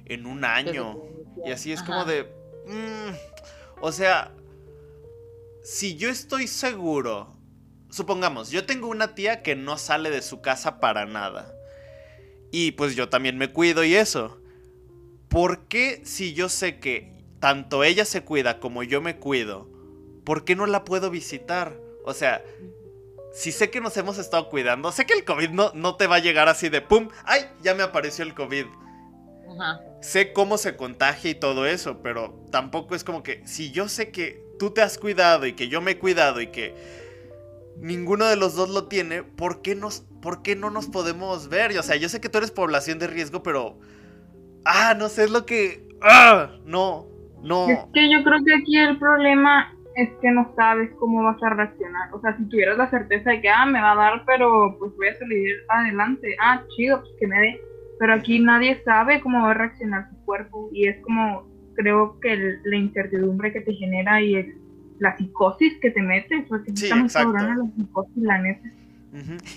[0.03, 1.01] en un año.
[1.45, 2.23] Y así es como de...
[2.65, 4.33] mm, o sea,
[5.63, 7.33] si yo estoy seguro,
[7.89, 11.55] supongamos, yo tengo una tía que no sale de su casa para nada.
[12.51, 14.41] Y pues yo también me cuido y eso.
[15.29, 19.69] ¿Por qué si yo sé que tanto ella se cuida como yo me cuido,
[20.25, 21.79] ¿por qué no la puedo visitar?
[22.03, 22.43] O sea,
[23.37, 26.15] si sé que nos hemos estado cuidando, sé que el COVID no, no te va
[26.15, 27.09] a llegar así de ¡pum!
[27.23, 27.41] ¡Ay!
[27.61, 28.65] Ya me apareció el COVID
[29.59, 29.79] Ajá.
[30.01, 34.09] sé cómo se contagia y todo eso, pero tampoco es como que si yo sé
[34.09, 36.73] que tú te has cuidado y que yo me he cuidado y que
[37.79, 41.71] ninguno de los dos lo tiene, ¿por qué, nos, ¿por qué no nos podemos ver?
[41.71, 43.77] Y, O sea, yo sé que tú eres población de riesgo, pero...
[44.65, 45.87] Ah, no sé, es lo que...
[46.01, 47.07] Ah, no,
[47.43, 47.69] no.
[47.69, 51.49] Es que yo creo que aquí el problema es que no sabes cómo vas a
[51.49, 52.13] reaccionar.
[52.13, 54.95] O sea, si tuvieras la certeza de que, ah, me va a dar, pero pues
[54.95, 56.35] voy a salir adelante.
[56.39, 57.61] Ah, chido, pues que me dé.
[57.97, 60.69] Pero aquí nadie sabe cómo va a reaccionar tu cuerpo.
[60.71, 64.55] Y es como, creo que el- la incertidumbre que te genera y el-
[64.99, 66.45] la psicosis que te metes.
[66.47, 68.69] Porque Sí, está muy la psicosis, la neta.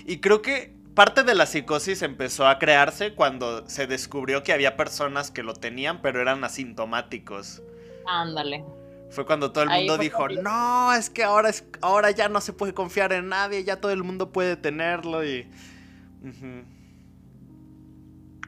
[0.07, 4.75] Y creo que parte de la psicosis empezó a crearse cuando se descubrió que había
[4.75, 7.61] personas que lo tenían, pero eran asintomáticos.
[8.07, 8.63] Ándale.
[9.11, 12.53] Fue cuando todo el mundo dijo, no, es que ahora, es, ahora ya no se
[12.53, 15.47] puede confiar en nadie, ya todo el mundo puede tenerlo y...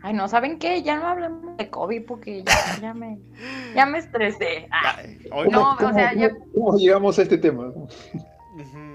[0.02, 0.82] Ay, no, ¿saben qué?
[0.84, 3.20] Ya no hablemos de COVID porque ya, ya me,
[3.74, 4.68] ya me estresé.
[4.70, 7.72] Ah, Ya, hoy- No, o sea, cómo- cómo llegamos a este tema?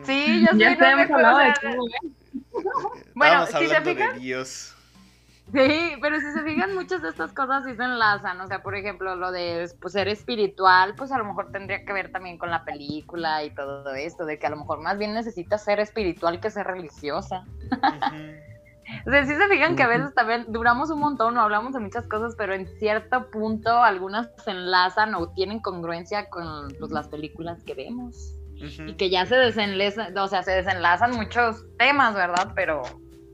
[0.05, 1.53] Sí, yo sé, Ya no me hemos hablado de.
[3.15, 4.75] Bueno, si se hablando fijan- de Dios.
[5.53, 8.41] Sí, pero si se fijan, muchas de estas cosas sí se enlazan.
[8.41, 11.93] O sea, por ejemplo, lo de pues, ser espiritual, pues a lo mejor tendría que
[11.93, 15.15] ver también con la película y todo esto, de que a lo mejor más bien
[15.15, 17.45] necesitas ser espiritual que ser religiosa.
[19.07, 21.81] O sea, sí se fijan que a veces también duramos un montón o hablamos de
[21.81, 27.09] muchas cosas, pero en cierto punto algunas se enlazan o tienen congruencia con pues, las
[27.09, 28.35] películas que vemos.
[28.61, 32.53] Y que ya se desenlazan, o sea, se desenlazan muchos temas, ¿verdad?
[32.57, 32.83] Pero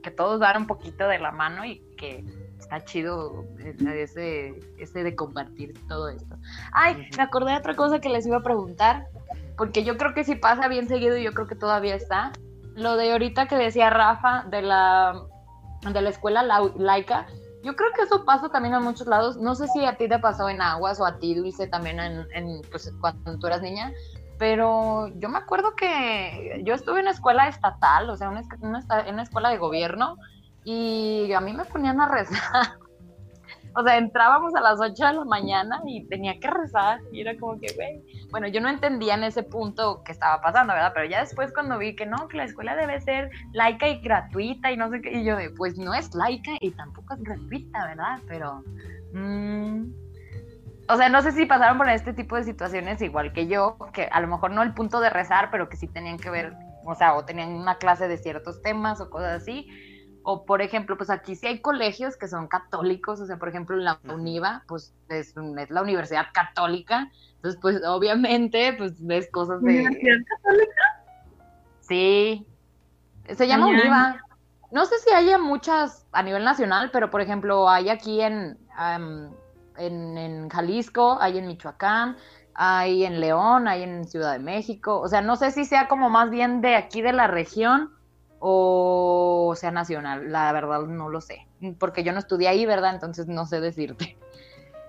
[0.04, 2.22] que todos van un poquito de la mano y que
[2.58, 6.36] está chido eh, ese, ese de compartir todo esto.
[6.72, 9.06] Ay, me acordé de otra cosa que les iba a preguntar,
[9.56, 12.32] porque yo creo que sí pasa bien seguido y yo creo que todavía está.
[12.76, 15.22] Lo de ahorita que decía Rafa de la,
[15.90, 17.26] de la escuela lau- laica,
[17.62, 19.38] yo creo que eso pasa también en muchos lados.
[19.38, 22.26] No sé si a ti te pasó en Aguas o a ti, Dulce, también en,
[22.34, 23.90] en, pues, cuando tú eras niña,
[24.38, 28.80] pero yo me acuerdo que yo estuve en escuela estatal, o sea, una, esc- una
[29.06, 30.16] en una escuela de gobierno,
[30.64, 32.38] y a mí me ponían a rezar.
[33.76, 37.36] O sea, entrábamos a las 8 de la mañana y tenía que rezar, y era
[37.36, 38.04] como que, güey.
[38.30, 40.92] Bueno, yo no entendía en ese punto qué estaba pasando, ¿verdad?
[40.94, 44.70] Pero ya después cuando vi que no, que la escuela debe ser laica y gratuita
[44.70, 47.86] y no sé qué, y yo de, pues no es laica y tampoco es gratuita,
[47.88, 48.20] ¿verdad?
[48.28, 48.62] Pero...
[49.12, 49.86] mm,
[50.88, 54.08] o sea, no sé si pasaron por este tipo de situaciones igual que yo, que
[54.10, 56.54] a lo mejor no el punto de rezar, pero que sí tenían que ver,
[56.84, 59.68] o sea, o tenían una clase de ciertos temas o cosas así.
[60.26, 63.76] O por ejemplo, pues aquí sí hay colegios que son católicos, o sea, por ejemplo,
[63.76, 63.98] la.
[64.04, 69.80] UNIVA, pues es, un- es la universidad católica, entonces pues obviamente pues ves cosas de...
[69.80, 70.16] Universidad
[71.80, 72.46] Sí,
[73.28, 74.20] se llama UNIVA.
[74.70, 79.30] No sé si haya muchas a nivel nacional, pero por ejemplo, hay aquí en, am,
[79.76, 82.16] en, en Jalisco, hay en Michoacán,
[82.54, 85.00] hay en León, hay en Ciudad de México.
[85.00, 87.90] O sea, no sé si sea como más bien de aquí de la región
[88.46, 90.30] o sea nacional.
[90.30, 91.46] La verdad no lo sé,
[91.78, 92.94] porque yo no estudié ahí, ¿verdad?
[92.94, 94.16] Entonces no sé decirte.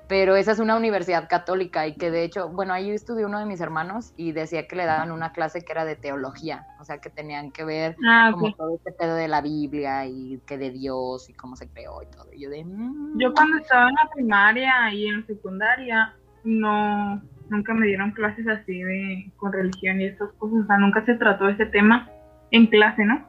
[0.08, 3.46] Pero esa es una universidad católica y que de hecho, bueno, ahí estudió uno de
[3.46, 7.00] mis hermanos y decía que le daban una clase que era de teología, o sea,
[7.00, 10.70] que tenían que ver Ah, como todo este pedo de la Biblia y que de
[10.72, 12.32] Dios y cómo se creó y todo.
[12.34, 12.64] Y yo de...
[12.64, 16.14] mm, Yo cuando estaba en la primaria y en la secundaria,
[16.44, 21.04] no, nunca me dieron clases así de con religión y esas cosas, o sea, nunca
[21.06, 22.10] se trató ese tema
[22.52, 23.28] en clase, ¿no?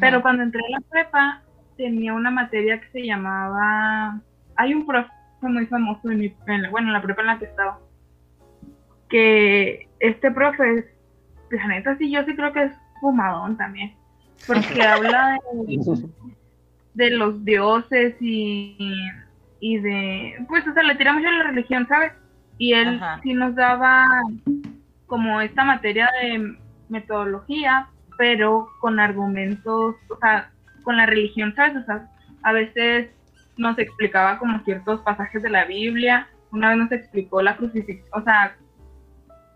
[0.00, 1.42] Pero cuando entré a la prepa,
[1.76, 4.20] tenía una materia que se llamaba,
[4.56, 5.10] hay un profe
[5.42, 7.78] muy famoso en mi, en bueno, en la prepa en la que estaba,
[9.08, 10.84] que este profe, es,
[11.50, 13.94] la neta sí, yo sí creo que es fumadón también,
[14.46, 15.78] porque habla de,
[16.94, 18.76] de los dioses y,
[19.60, 22.12] y de, pues, o sea, le tira mucho a la religión, ¿sabes?
[22.58, 23.20] Y él Ajá.
[23.22, 24.06] sí nos daba
[25.06, 26.56] como esta materia de
[26.88, 27.88] metodología,
[28.18, 30.50] pero con argumentos, o sea,
[30.82, 31.76] con la religión, ¿sabes?
[31.76, 32.08] O sea,
[32.42, 33.10] a veces
[33.56, 38.22] nos explicaba como ciertos pasajes de la Biblia, una vez nos explicó la crucifixión, o
[38.22, 38.56] sea,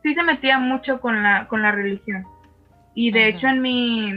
[0.02, 2.24] sí se metía mucho con la, con la religión.
[2.94, 3.28] Y de Ajá.
[3.28, 4.10] hecho en mi,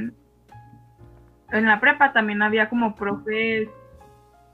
[1.52, 3.68] en la prepa también había como profes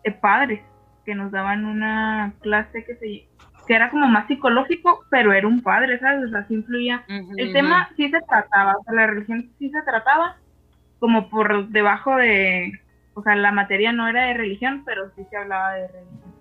[0.04, 0.62] eh, padres
[1.06, 3.30] que nos daban una clase que se
[3.68, 6.26] que era como más psicológico, pero era un padre, ¿sabes?
[6.26, 7.04] O sea, sí influía.
[7.38, 10.38] El tema sí se trataba, o sea, la religión sí se trataba
[10.98, 12.72] como por debajo de,
[13.20, 16.34] o sea, la materia no era de religión, pero sí se hablaba de religión.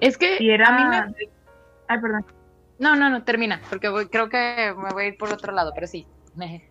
[0.00, 0.68] Es que Y era...
[0.68, 1.14] a mí me...
[1.88, 2.24] Ay, perdón.
[2.78, 5.72] No, no, no, termina, porque voy- creo que me voy a ir por otro lado,
[5.74, 6.06] pero sí.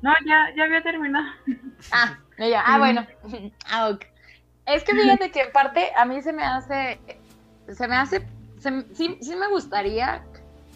[0.00, 1.26] No, ya, ya había terminado.
[1.92, 3.06] Ah, ella, ah, bueno.
[3.70, 4.04] Ah, ok.
[4.66, 7.00] Es que fíjate que en parte a mí se me hace,
[7.68, 8.24] se me hace,
[8.58, 10.22] se- sí, sí me gustaría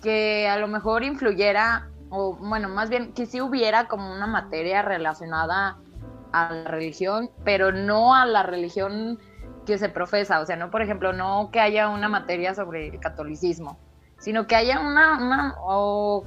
[0.02, 4.82] que a lo mejor influyera, o bueno, más bien que sí hubiera como una materia
[4.82, 5.76] relacionada
[6.32, 9.18] a la religión, pero no a la religión
[9.66, 13.00] que se profesa, o sea, no, por ejemplo, no que haya una materia sobre el
[13.00, 13.78] catolicismo,
[14.18, 16.24] sino que haya una, una o,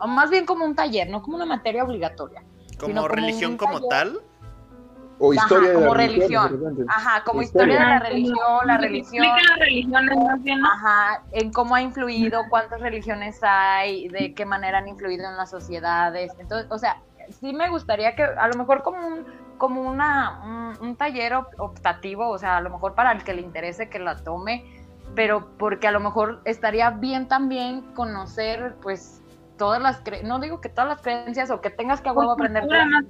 [0.00, 2.42] o más bien como un taller, no como una materia obligatoria.
[2.78, 4.20] Como religión como tal.
[5.20, 6.48] O Ajá, historia de la como religión.
[6.48, 6.86] religión.
[6.88, 7.74] Ajá, como Historia.
[7.74, 10.68] historia de la religión, la religión, explica las religiones más bien, ¿no?
[10.68, 15.50] ajá, en cómo ha influido, cuántas religiones hay, de qué manera han influido en las
[15.50, 16.30] sociedades.
[16.38, 17.02] Entonces, o sea,
[17.32, 19.26] sí me gustaría que a lo mejor como un
[19.58, 20.40] como una
[20.80, 23.88] un, un taller op- optativo, o sea, a lo mejor para el que le interese
[23.88, 24.64] que la tome,
[25.14, 29.22] pero porque a lo mejor estaría bien también conocer pues
[29.56, 32.36] todas las cre- no digo que todas las creencias o que tengas que a huevo
[32.36, 32.68] Por aprender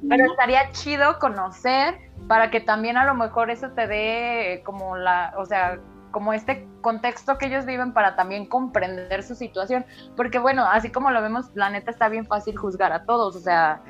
[0.08, 5.34] pero estaría chido conocer para que también a lo mejor eso te dé como la,
[5.36, 5.78] o sea,
[6.10, 9.84] como este contexto que ellos viven para también comprender su situación.
[10.16, 13.36] Porque bueno, así como lo vemos, la neta está bien fácil juzgar a todos.
[13.36, 13.82] O sea,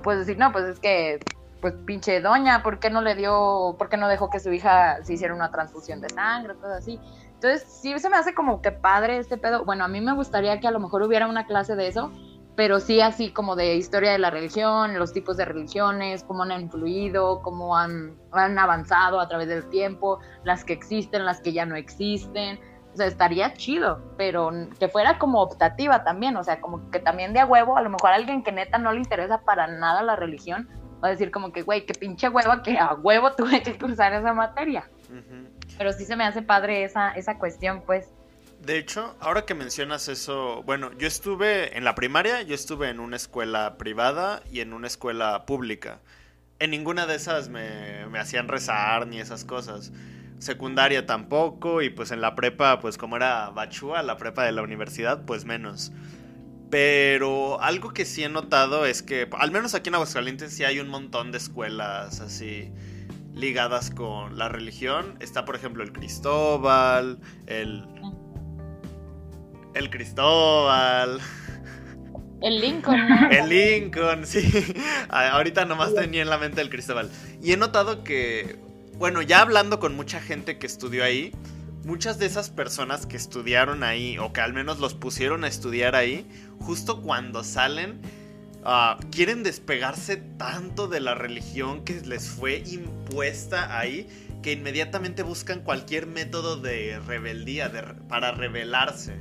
[0.00, 1.20] puedes decir, no, pues es que,
[1.60, 5.02] pues pinche doña, ¿por qué no le dio, por qué no dejó que su hija
[5.02, 7.00] se hiciera una transfusión de sangre, todo así?
[7.34, 9.64] Entonces, sí se me hace como que padre este pedo.
[9.64, 12.10] Bueno, a mí me gustaría que a lo mejor hubiera una clase de eso,
[12.56, 16.60] pero sí así como de historia de la religión, los tipos de religiones, cómo han
[16.60, 21.66] influido, cómo han, han avanzado a través del tiempo, las que existen, las que ya
[21.66, 22.58] no existen.
[22.96, 24.50] O sea, estaría chido, pero
[24.80, 27.90] que fuera como optativa también, o sea, como que también de a huevo, a lo
[27.90, 30.66] mejor a alguien que neta no le interesa para nada la religión,
[31.04, 34.14] va a decir como que, güey, qué pinche hueva que a huevo tuve que cursar
[34.14, 34.88] esa materia.
[35.10, 35.46] Ujú.
[35.76, 38.08] Pero sí se me hace padre esa, esa cuestión, pues.
[38.62, 42.98] De hecho, ahora que mencionas eso, bueno, yo estuve en la primaria, yo estuve en
[42.98, 46.00] una escuela privada y en una escuela pública.
[46.60, 49.92] En ninguna de esas me, me hacían rezar ni esas cosas.
[50.38, 54.62] Secundaria tampoco y pues en la prepa, pues como era Bachúa, la prepa de la
[54.62, 55.92] universidad, pues menos.
[56.70, 60.80] Pero algo que sí he notado es que, al menos aquí en Aguascalientes, sí hay
[60.80, 62.72] un montón de escuelas así
[63.34, 65.16] ligadas con la religión.
[65.20, 67.86] Está, por ejemplo, el Cristóbal, el
[69.74, 71.20] el Cristóbal,
[72.40, 73.30] El Lincoln, ¿no?
[73.30, 74.74] el Lincoln, sí.
[75.08, 77.10] Ahorita nomás tenía en la mente el Cristóbal.
[77.42, 78.58] Y he notado que,
[78.98, 81.32] bueno, ya hablando con mucha gente que estudió ahí,
[81.84, 85.94] muchas de esas personas que estudiaron ahí, o que al menos los pusieron a estudiar
[85.94, 86.26] ahí,
[86.60, 88.00] justo cuando salen,
[88.64, 94.08] ah, quieren despegarse tanto de la religión que les fue impuesta ahí,
[94.42, 99.14] que inmediatamente buscan cualquier método de rebeldía, de, para rebelarse.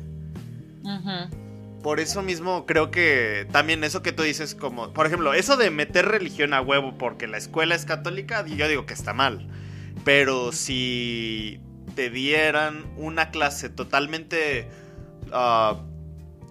[1.84, 5.70] Por eso mismo creo que también eso que tú dices como, por ejemplo, eso de
[5.70, 9.48] meter religión a huevo porque la escuela es católica, yo digo que está mal.
[10.04, 11.60] Pero si
[11.96, 14.70] te dieran una clase totalmente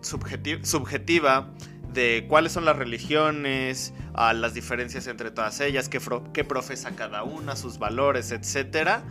[0.03, 1.51] subjeti- subjetiva
[1.93, 6.01] de cuáles son las religiones, ah, las diferencias entre todas ellas, qué,
[6.33, 9.05] qué profesa cada una, sus valores, etcétera,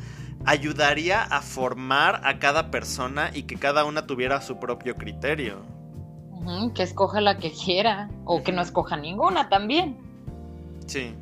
[0.46, 5.62] ayudaría a formar a cada persona y que cada una tuviera su propio criterio.
[6.76, 8.10] Que escoja la que quiera.
[8.26, 9.96] O que no escoja ninguna también.
[10.86, 11.16] Sí.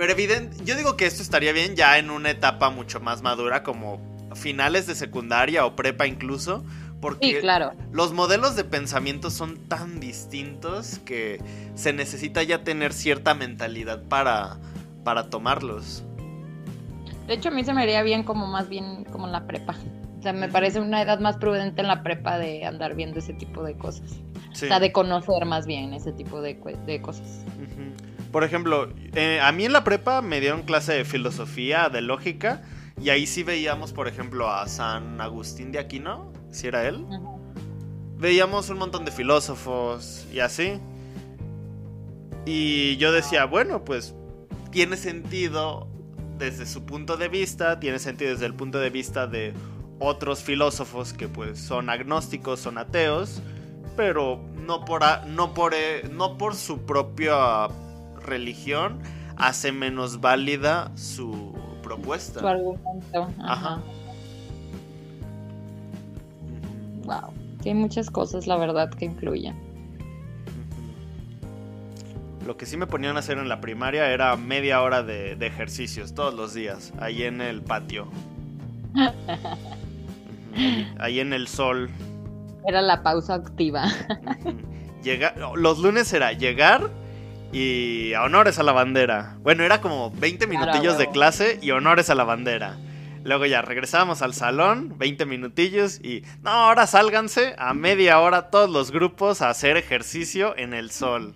[0.00, 3.62] Pero evidente, yo digo que esto estaría bien ya en una etapa mucho más madura,
[3.62, 4.00] como
[4.34, 6.64] finales de secundaria o prepa incluso,
[7.02, 7.72] porque Sí, claro.
[7.92, 11.38] los modelos de pensamiento son tan distintos que
[11.74, 14.56] se necesita ya tener cierta mentalidad para,
[15.04, 16.02] para tomarlos.
[17.26, 19.76] De hecho, a mí se me haría bien como más bien como en la prepa.
[20.18, 23.34] O sea, me parece una edad más prudente en la prepa de andar viendo ese
[23.34, 24.12] tipo de cosas.
[24.54, 24.64] Sí.
[24.64, 26.54] O sea, de conocer más bien ese tipo de,
[26.86, 27.44] de cosas.
[28.32, 32.62] Por ejemplo, eh, a mí en la prepa me dieron clase de filosofía, de lógica,
[33.00, 37.04] y ahí sí veíamos, por ejemplo, a San Agustín de Aquino, si era él.
[38.18, 40.78] Veíamos un montón de filósofos y así.
[42.46, 44.14] Y yo decía, bueno, pues
[44.70, 45.88] tiene sentido
[46.38, 49.52] desde su punto de vista, tiene sentido desde el punto de vista de
[49.98, 53.42] otros filósofos que pues son agnósticos, son ateos,
[53.96, 57.68] pero no por, a- no por, eh, no por su propia
[58.24, 59.00] religión
[59.36, 62.40] hace menos válida su propuesta.
[62.40, 63.28] Su argumento.
[63.40, 63.52] Ajá.
[63.52, 63.80] Ajá.
[67.04, 67.32] Wow.
[67.62, 69.54] Que hay muchas cosas, la verdad, que influyen.
[72.46, 75.46] Lo que sí me ponían a hacer en la primaria era media hora de, de
[75.46, 78.08] ejercicios todos los días, ahí en el patio.
[80.56, 81.90] Ahí, ahí en el sol.
[82.66, 83.86] Era la pausa activa.
[85.02, 86.90] Llega- los lunes era llegar
[87.52, 89.36] y a honores a la bandera.
[89.40, 92.76] Bueno, era como 20 Claro, minutillos de clase y honores a la bandera.
[93.22, 98.70] Luego ya regresábamos al salón, 20 minutillos y no, ahora sálganse a media hora todos
[98.70, 101.34] los grupos a hacer ejercicio en el sol.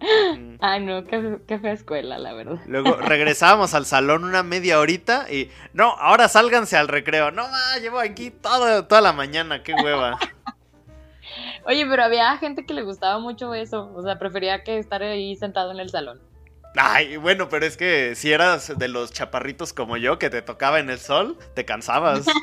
[0.00, 0.56] Ujú.
[0.60, 2.58] Ay, no, qué, qué fea escuela, la verdad.
[2.66, 7.30] Luego regresábamos al salón una media horita y no, ahora sálganse al recreo.
[7.30, 10.18] No, ma, llevo aquí todo, toda la mañana, qué hueva.
[11.64, 13.92] Oye, pero había gente que le gustaba mucho eso.
[13.94, 16.20] O sea, prefería que estar ahí sentado en el salón.
[16.76, 20.78] Ay, bueno, pero es que si eras de los chaparritos como yo que te tocaba
[20.78, 22.26] en el sol, te cansabas.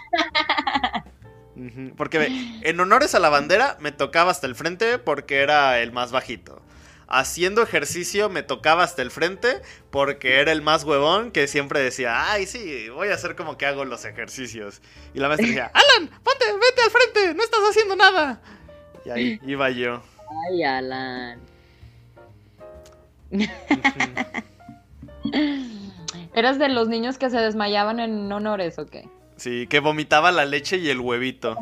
[1.96, 2.30] Porque
[2.62, 6.62] en honores a la bandera me tocaba hasta el frente porque era el más bajito.
[7.08, 12.32] Haciendo ejercicio me tocaba hasta el frente porque era el más huevón que siempre decía,
[12.32, 14.84] ay, sí, voy a hacer como que hago los ejercicios.
[15.16, 18.40] Y la maestra decía, Alan, ponte, vete al frente, no estás haciendo nada.
[19.08, 20.02] Y ahí iba yo.
[20.50, 21.40] Ay, Alan.
[26.34, 29.08] ¿Eras de los niños que se desmayaban en honores o qué?
[29.38, 31.56] Sí, que vomitaba la leche y el huevito.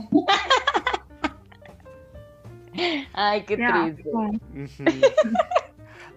[3.14, 4.04] Ay, qué triste.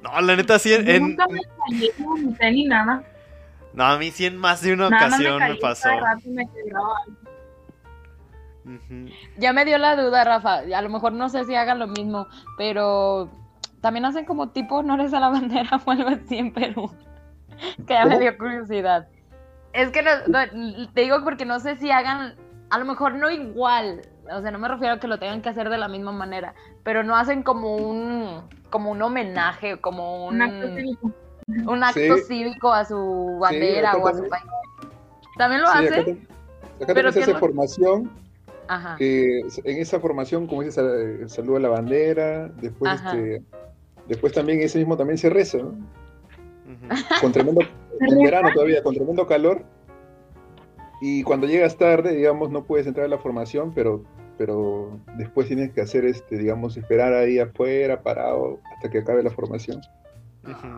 [0.03, 3.03] No, la neta sí, en, nunca me callé, no vomité ni nada.
[3.75, 5.89] no, a mí sí en más de una Nada ocasión me, callé pasó.
[5.91, 6.47] rato y me
[9.39, 10.59] Ya me dio la duda, Rafa.
[10.75, 12.27] A lo mejor no sé si hagan lo mismo,
[12.57, 13.29] pero
[13.81, 16.91] también hacen como tipo honores a la bandera o algo así en Perú.
[17.87, 18.21] Que ya me ¿Cómo?
[18.21, 19.09] dio curiosidad.
[19.73, 22.35] Es que no, no, te digo porque no sé si hagan,
[22.71, 24.03] a lo mejor no igual.
[24.33, 26.55] O sea, no me refiero a que lo tengan que hacer de la misma manera,
[26.85, 31.11] pero no hacen como un como un homenaje, como un, Un acto cívico.
[31.67, 32.23] un acto Sí.
[32.29, 34.45] cívico a su bandera acá o a su país.
[35.37, 36.05] ¿También lo Sí, acá, hacen?
[36.21, 38.11] tam- acá Pero se hace no- formación,
[38.69, 38.97] Ajá.
[38.97, 43.43] que en esa formación, como dices, sal- saluda la bandera, después este,
[44.07, 45.75] después también ese mismo también se reza, ¿no?
[47.21, 47.61] Con tremendo,
[48.01, 49.65] en verano todavía, con tremendo calor.
[51.01, 54.03] Y cuando llegas tarde, digamos, no puedes entrar a la formación, pero,
[54.37, 59.31] pero después tienes que hacer, este, digamos, esperar ahí afuera, parado, hasta que acabe la
[59.31, 59.81] formación.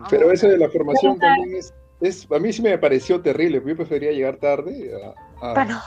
[0.09, 3.75] Pero eso de la formación también es, es, a mí sí me pareció terrible, yo
[3.75, 4.91] prefería llegar tarde
[5.41, 5.79] a- a- Para no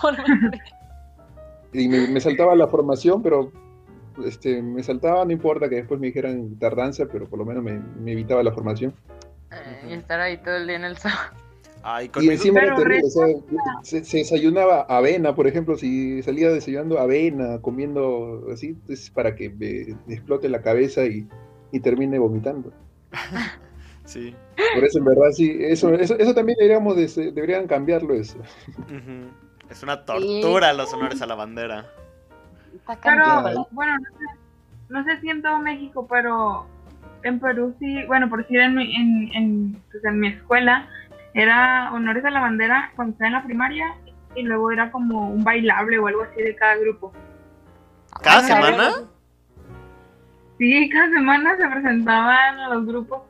[1.74, 3.52] y me, me saltaba la formación, pero
[4.24, 7.80] este, me saltaba, no importa que después me dijeran tardanza, pero por lo menos me,
[8.00, 8.94] me evitaba la formación.
[9.50, 11.10] Eh, y estar ahí todo el día en el sol.
[11.86, 13.26] Ay, Y encima era terrible, o sea,
[13.82, 19.50] se, se desayunaba avena, por ejemplo, si salía desayunando avena, comiendo así, es para que
[19.50, 21.28] me, me explote la cabeza y,
[21.72, 22.72] y termine vomitando.
[24.06, 24.34] Sí.
[24.74, 28.36] Por eso, en verdad, sí, eso, eso, eso también deberíamos de- deberían cambiarlo eso.
[28.80, 29.30] Ujú.
[29.74, 31.86] Es una tortura los honores a la bandera.
[33.02, 34.24] Pero, bueno, no sé,
[34.88, 36.66] no sé si en todo México, pero
[37.24, 40.86] en Perú sí, bueno, por decir en, mi- en, en, pues, en mi escuela,
[41.34, 43.96] era honores a la bandera cuando estaba en la primaria
[44.36, 47.12] y luego era como un bailable o algo así de cada grupo.
[48.22, 48.92] ¿Cada semana?
[50.56, 53.22] Sí, cada semana se presentaban a los grupos.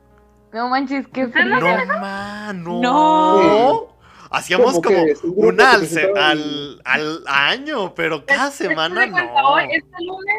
[0.52, 1.86] No manches, qué ¿Usted no frío.
[1.86, 2.80] No, ma, no.
[2.82, 3.93] No.
[4.36, 5.24] Hacíamos ¿Cómo como es?
[5.24, 9.34] ¿Un que al, se se- sentaba al, al año, pero cada Es- semana no.
[9.48, 10.36] hoy, este lunes,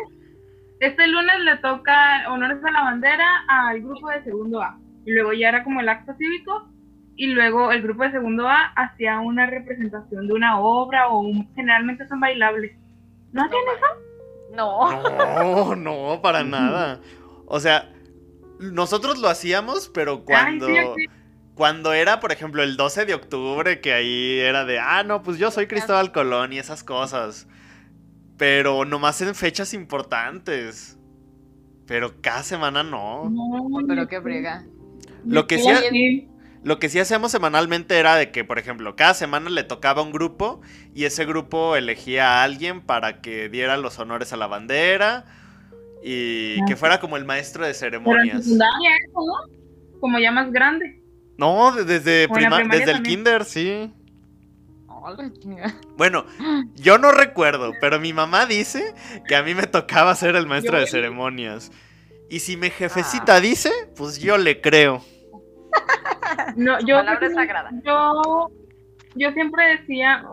[0.79, 4.77] este lunes le toca honores a la bandera al grupo de segundo A.
[5.05, 6.69] Y luego ya era como el acto cívico.
[7.17, 11.47] Y luego el grupo de segundo A hacía una representación de una obra o un-
[11.55, 12.75] generalmente son bailables.
[13.31, 14.55] ¿No hacían eso?
[14.55, 15.01] No.
[15.01, 16.99] No, no, para nada.
[17.45, 17.89] O sea,
[18.59, 21.05] nosotros lo hacíamos, pero cuando, Ay, sí, sí.
[21.55, 25.37] Cuando era, por ejemplo, el 12 de octubre, que ahí era de, ah, no, pues
[25.37, 27.47] yo soy Cristóbal Colón y esas cosas.
[28.37, 30.97] Pero nomás en fechas importantes.
[31.87, 33.29] Pero cada semana no.
[33.29, 34.65] No, Pero qué brega.
[35.25, 36.27] Lo que sí,
[36.61, 40.11] lo que sí hacíamos semanalmente era de que, por ejemplo, cada semana le tocaba un
[40.11, 40.61] grupo
[40.93, 45.25] y ese grupo elegía a alguien para que diera los honores a la bandera
[46.03, 48.43] y que fuera como el maestro de Pero en ceremonias.
[48.43, 49.99] secundaria eso, ¿no?
[50.01, 51.04] Como ya más grande.
[51.37, 53.03] No, de- desde, prima- desde el también.
[53.03, 53.93] kinder, sí.
[54.87, 55.15] Oh.
[55.97, 56.25] Bueno,
[56.75, 58.93] yo no recuerdo, pero mi mamá dice
[59.27, 61.71] que a mí me tocaba ser el maestro de ceremonias.
[62.29, 65.03] Y si mi jefecita dice, pues yo le creo.
[66.55, 67.01] No, yo,
[67.83, 68.49] yo,
[69.15, 70.23] yo siempre decía,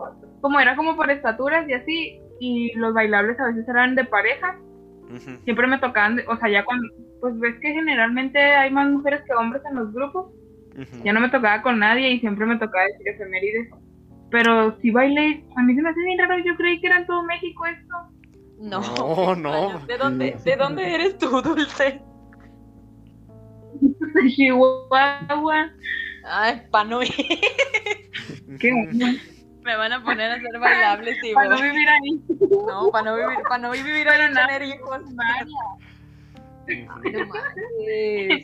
[0.41, 4.57] como era como por estaturas y así, y los bailables a veces eran de pareja,
[5.43, 6.87] siempre me tocaban, o sea, ya cuando,
[7.21, 10.31] pues ves que generalmente hay más mujeres que hombres en los grupos,
[11.03, 13.69] Ya no me tocaba con nadie y siempre me tocaba decir efemérides.
[14.31, 17.05] Pero si bailé, a mí se me hace bien raro, yo creí que era en
[17.05, 17.95] todo México esto.
[18.59, 18.81] No.
[18.81, 19.85] No, no.
[19.85, 22.01] ¿De dónde, ¿De dónde eres tú, Dulce?
[23.81, 25.69] De Chihuahua.
[26.25, 27.13] Ay, pa' no ir.
[28.59, 28.71] Qué.
[29.63, 32.21] Me van a poner a hacer bailables y Para no vivir ahí.
[32.67, 34.47] No, para no vivir, para no vivir Pero ahí nada.
[34.47, 34.99] tener hijos.
[36.67, 37.01] No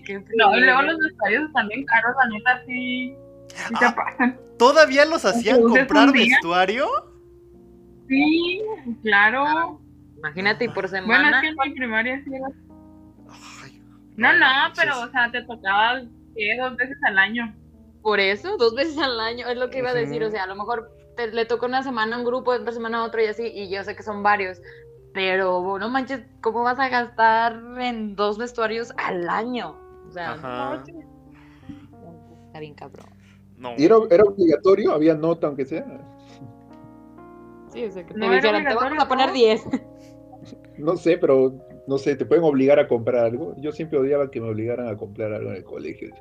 [0.06, 3.16] qué No, y luego los vestuarios están bien caros, la neta, sí,
[3.82, 4.40] Ah, pasan.
[4.58, 6.88] ¿Todavía los hacían comprar vestuario?
[8.08, 8.62] Sí,
[9.04, 9.80] claro.
[10.18, 11.42] Imagínate, y por Bueno, es semana.
[11.42, 12.48] que en mi primaria sí era.
[13.64, 13.82] Ay,
[14.18, 14.84] No, no, manches.
[14.84, 16.02] pero, o sea, te tocaba
[16.36, 16.58] ¿qué?
[16.60, 17.56] dos veces al año.
[18.02, 20.24] Por eso, dos veces al año, es lo que iba a decir.
[20.24, 23.00] O sea, a lo mejor te- le toca una semana a un grupo, otra semana
[23.00, 24.62] a otro y así, y yo sé que son varios.
[25.14, 29.76] Pero no manches, ¿cómo vas a gastar en dos vestuarios al año?
[30.08, 30.76] O sea, Ajá.
[30.76, 33.08] no, está bien cabrón.
[33.58, 33.74] No.
[33.78, 34.92] ¿Y era, era obligatorio?
[34.92, 35.86] ¿Había nota aunque sea?
[37.68, 39.34] Sí, o sea, que te No era dijeran, te vamos a poner ¿no?
[39.34, 39.64] 10.
[40.78, 41.54] No sé, pero
[41.88, 43.54] no sé, ¿te pueden obligar a comprar algo?
[43.58, 46.16] Yo siempre odiaba que me obligaran a comprar algo en el colegio.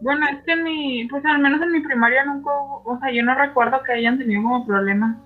[0.00, 3.22] Bueno, es que mi, pues al menos en mi primaria nunca hubo, o sea, yo
[3.22, 5.16] no recuerdo que hayan tenido como problemas.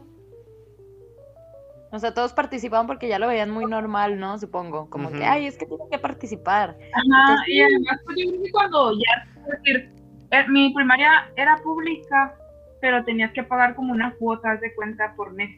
[1.92, 4.38] O sea, todos participaban porque ya lo veían muy normal, ¿no?
[4.38, 4.88] Supongo.
[4.90, 6.76] Como que, ay, es que tienen que participar.
[6.92, 7.02] Ajá,
[7.32, 9.90] Entonces, y además, pues yo creo que cuando ya, es decir,
[10.30, 12.34] eh, mi primaria era pública,
[12.80, 15.50] pero tenías que pagar como una cuota haz de cuenta por mes.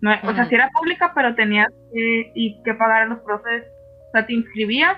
[0.00, 3.64] No, o sea, sí era pública, pero tenías que, y que pagar a los profes,
[4.08, 4.96] o sea, te inscribías,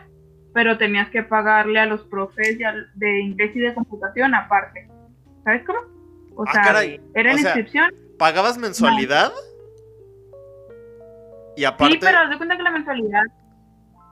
[0.54, 4.88] pero tenías que pagarle a los profes y al- de inglés y de computación aparte.
[5.44, 5.78] ¿Sabes cómo?
[6.36, 7.00] O Ah, sea, caray.
[7.14, 7.92] era O en sea, inscripción.
[8.18, 9.32] ¿Pagabas mensualidad?
[11.58, 11.94] Y aparte.
[11.94, 13.24] Sí, pero haz de cuenta que la mensualidad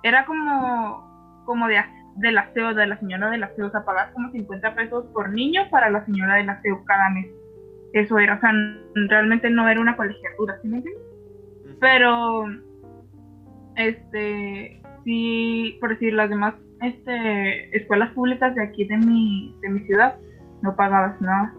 [0.03, 1.81] era como, como de,
[2.17, 3.69] del aseo, de la señora del aseo.
[3.69, 7.29] O sea, pagas como 50 pesos por niño para la señora del aseo cada mes.
[7.93, 8.51] Eso era, o sea,
[9.09, 11.03] realmente no era una colegiatura, ¿sí me entiendes?
[11.81, 12.47] Pero,
[13.77, 19.81] este, sí, por decir, las demás este, escuelas públicas de aquí de mi, de mi
[19.87, 20.17] ciudad,
[20.63, 21.55] no pagabas nada.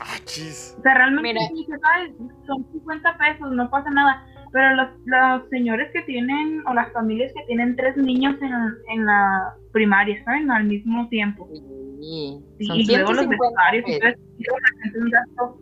[0.00, 0.76] Ah, chis.
[0.78, 1.40] O sea, realmente Mira.
[1.48, 2.14] sí, dices, "Ay,
[2.46, 4.26] son 50 pesos, no pasa nada.
[4.54, 8.52] Pero los, los señores que tienen, o las familias que tienen tres niños en,
[8.96, 10.48] en la primaria, ¿saben?
[10.50, 11.46] Al mismo tiempo.
[11.52, 11.60] Sí,
[12.60, 14.02] Sí, y luego los 150 vestuarios, y pesos.
[14.04, 15.58] entonces, y luego la gente un gasto.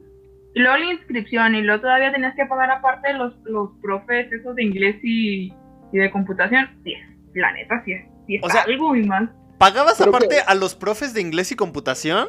[0.54, 4.54] Y luego la inscripción, y luego todavía tenías que pagar aparte los, los profes esos
[4.56, 5.54] de inglés y,
[5.92, 6.68] y de computación.
[6.84, 6.92] Sí,
[7.34, 7.94] la neta, sí
[8.26, 9.32] sí es O sea, algo muy mal.
[9.58, 12.28] ¿Pagabas Pero aparte que- a los profes de inglés y computación?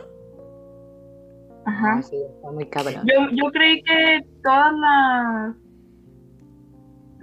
[1.66, 2.02] Ajá.
[2.04, 2.96] Sí, está muy cabrón.
[3.06, 5.56] Yo, yo creí que todas las...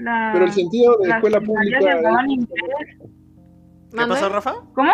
[0.05, 2.98] Pero el sentido de escuela pública, es-.
[3.90, 4.55] ¿Qué pasó, Rafa?
[4.74, 4.93] ¿Cómo?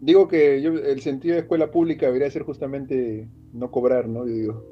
[0.00, 4.26] digo que yo, el sentido de escuela pública debería ser justamente no cobrar, ¿no?
[4.26, 4.64] Yo digo,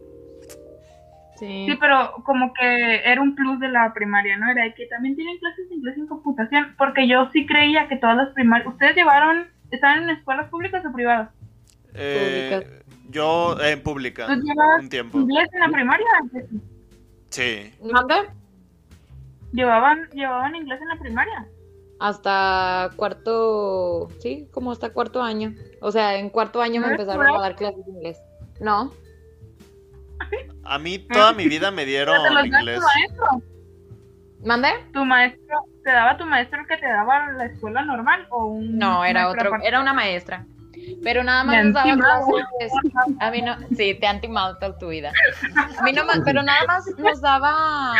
[1.38, 1.66] Sí.
[1.68, 4.50] Sí, pero como que era un plus de la primaria, ¿no?
[4.50, 7.94] Era de que también tienen clases de inglés en computación, porque yo sí creía que
[7.94, 8.66] todas las primarias...
[8.72, 11.30] ¿Ustedes llevaron, estaban en escuelas públicas o privadas?
[11.94, 14.26] Eh, yo eh, en pública.
[14.26, 15.20] ¿Tú llevabas Un tiempo.
[15.20, 16.06] inglés en la primaria?
[17.30, 17.72] Sí.
[19.52, 21.48] ¿Llevaban, ¿Llevaban inglés en la primaria?
[22.00, 25.54] Hasta cuarto, sí, como hasta cuarto año.
[25.80, 28.20] O sea, en cuarto año me ¿No es empezaron a dar clases de inglés.
[28.60, 28.92] No.
[30.64, 32.80] A mí toda mi vida me dieron ¿Te los da tu inglés.
[32.80, 33.42] maestro?
[34.44, 34.68] ¿Mande?
[34.92, 38.78] ¿Tu maestro, te daba tu maestro el que te daba la escuela normal o un
[38.78, 40.46] No, era otro, era una maestra.
[41.02, 42.72] Pero nada más nos daba clases.
[43.18, 45.12] A mí no, sí, te han timado toda tu vida.
[45.76, 47.92] A mí no más, pero nada más nos daba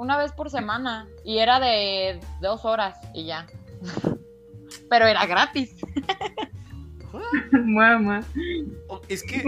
[0.00, 3.46] una vez por semana y era de dos horas y ya.
[4.88, 5.76] Pero era gratis.
[7.52, 8.22] Mamá.
[8.88, 9.44] Oh, Es que,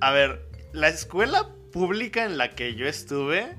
[0.00, 3.56] a ver, la escuela pública en la que yo estuve,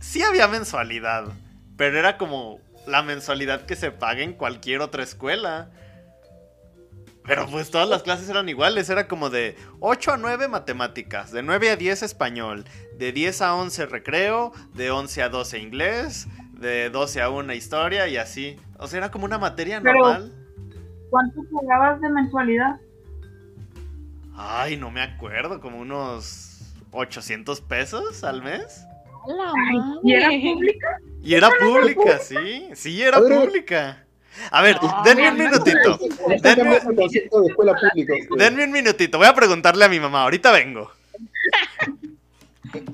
[0.00, 1.32] sí había mensualidad,
[1.76, 2.58] pero era como
[2.88, 5.70] la mensualidad que se paga en cualquier otra escuela.
[7.26, 11.42] Pero pues todas las clases eran iguales, era como de 8 a 9 matemáticas, de
[11.42, 12.64] 9 a 10 español,
[12.98, 18.08] de 10 a 11 recreo, de 11 a 12 inglés, de 12 a 1 historia
[18.08, 18.56] y así.
[18.78, 20.32] O sea, era como una materia Pero- normal.
[21.08, 22.76] ¿Cuánto pagabas de mensualidad?
[24.36, 28.84] Ay, no me acuerdo, como unos 800 pesos al mes.
[29.26, 30.88] La Ay, ¿Y era pública?
[31.22, 34.03] Y era pública, sí, sí, era pública.
[34.50, 35.98] A ver, No, denme un minutito,
[36.28, 38.14] Le están cambiando el concepto de escuela pública.
[38.14, 38.38] ustedes.
[38.38, 40.90] denme un minutito, voy a preguntarle a mi mamá, ahorita vengo.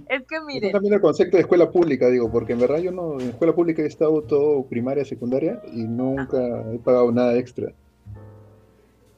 [0.08, 2.90] Es que Están miren, cambiando el concepto de escuela pública, digo, porque en verdad yo
[2.92, 6.36] no, en escuela pública he estado todo primaria, secundaria y nunca
[6.74, 7.72] he pagado nada extra.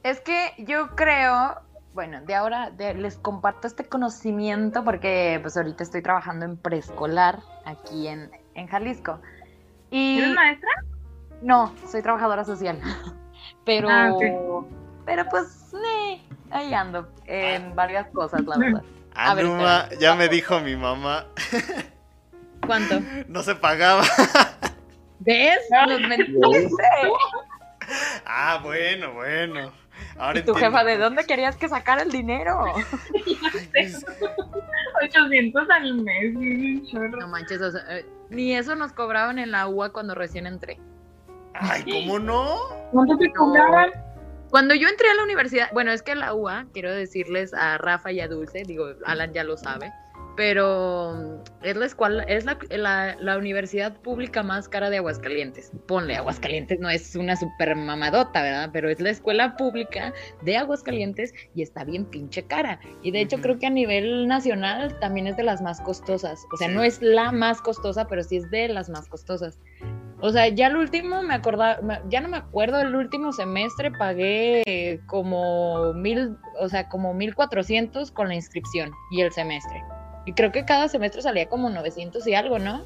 [0.03, 1.55] es que yo creo,
[1.93, 7.39] bueno, de ahora de- les comparto este conocimiento porque pues ahorita estoy trabajando en preescolar
[7.65, 9.19] aquí en, en Jalisco.
[9.91, 10.69] Y ¿Eres maestra?
[11.43, 12.79] No, soy trabajadora social.
[13.65, 14.11] Pero, Ah,
[15.05, 16.21] pero pues, eh,
[16.51, 18.81] ahí ando en varias cosas, la verdad.
[19.15, 20.01] A Ah, ver, ma, espérame.
[20.01, 21.27] ya me dijo mi mamá,
[22.65, 22.99] ¿Cuánto?
[23.29, 24.03] no se pagaba.
[25.19, 25.59] ¿Ves?
[25.87, 26.83] Los mentiste.
[28.25, 29.71] Ah, bueno, bueno.
[30.17, 30.77] Ahora Y tu entiendo.
[30.77, 32.65] jefa, ¿de dónde querías que sacara el dinero?
[33.71, 34.05] Pues,
[35.05, 36.33] 800 al mes.
[36.93, 40.79] No manches, o sea, eh, ni eso nos cobraban en la UA cuando recién entré.
[41.55, 42.57] Ay, ¿cómo no?
[42.91, 43.91] ¿Cuánto te cobraban?
[44.49, 48.11] Cuando yo entré a la universidad, bueno, es que la UA, quiero decirles a Rafa
[48.11, 49.91] y a Dulce, digo, Alan ya lo sabe,
[50.35, 55.71] pero mm, es la escuela, es la, la, la universidad pública más cara de Aguascalientes.
[55.87, 58.69] Ponle, Aguascalientes no es una super mamadota, ¿verdad?
[58.71, 60.13] Pero es la escuela pública
[60.43, 62.79] de Aguascalientes y está bien pinche cara.
[63.01, 66.45] Y de hecho creo que a nivel nacional también es de las más costosas.
[66.53, 66.75] O sea, Sí.
[66.75, 69.59] no es la más costosa, pero sí es de las más costosas.
[70.25, 75.01] O sea, ya el último me acordaba, ya no me acuerdo, el último semestre pagué
[75.05, 79.83] como mil, o sea, como mil cuatrocientos con la inscripción y el semestre.
[80.25, 82.83] Y creo que cada semestre salía como 900 y algo, ¿no?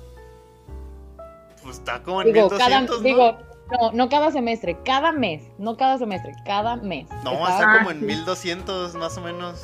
[1.61, 3.03] Pues está como en Digo, cada, 1200, ¿no?
[3.03, 3.37] digo,
[3.71, 7.07] no, no cada semestre, cada mes, no cada semestre, cada mes.
[7.23, 8.05] No, Estaba- está como en sí.
[8.07, 9.63] 1200 más o menos.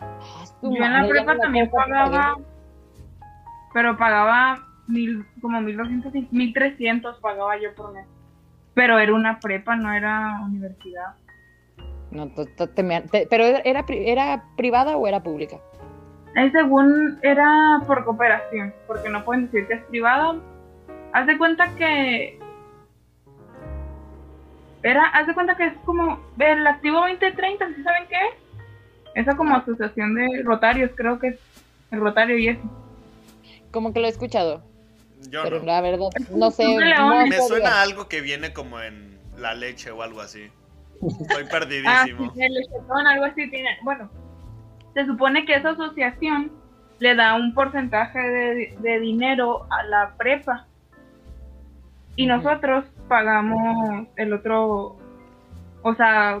[0.00, 2.36] Ah, Yo en la prepa también pagaba,
[3.74, 8.06] pero pagaba mil, como 1200, y 1300 pagaba yo por mes.
[8.74, 11.14] Pero era una prepa, no era universidad.
[12.10, 12.30] No,
[13.28, 15.58] pero era, era privada o era pública?
[16.52, 20.36] Según era por cooperación, porque no pueden decir que es privada.
[21.12, 22.38] Haz de cuenta que
[24.82, 29.22] era, haz de cuenta que es como el activo 2030, ¿sí saben qué es?
[29.22, 31.40] Esa como asociación de rotarios, creo que es
[31.90, 32.62] el rotario y eso.
[33.72, 34.62] Como que lo he escuchado,
[35.30, 35.66] Yo pero no.
[35.66, 36.64] la verdad, no sé.
[36.64, 36.80] No.
[36.80, 37.42] Me sabía.
[37.42, 40.50] suena a algo que viene como en la leche o algo así.
[41.02, 42.32] Estoy Ah, sí, perdidísimo.
[42.36, 43.78] el lechetón, algo así tiene.
[43.82, 44.10] Bueno,
[44.94, 46.52] se supone que esa asociación
[46.98, 50.66] le da un porcentaje de, de dinero a la prepa.
[52.16, 54.96] Y nosotros pagamos el otro,
[55.82, 56.40] o sea,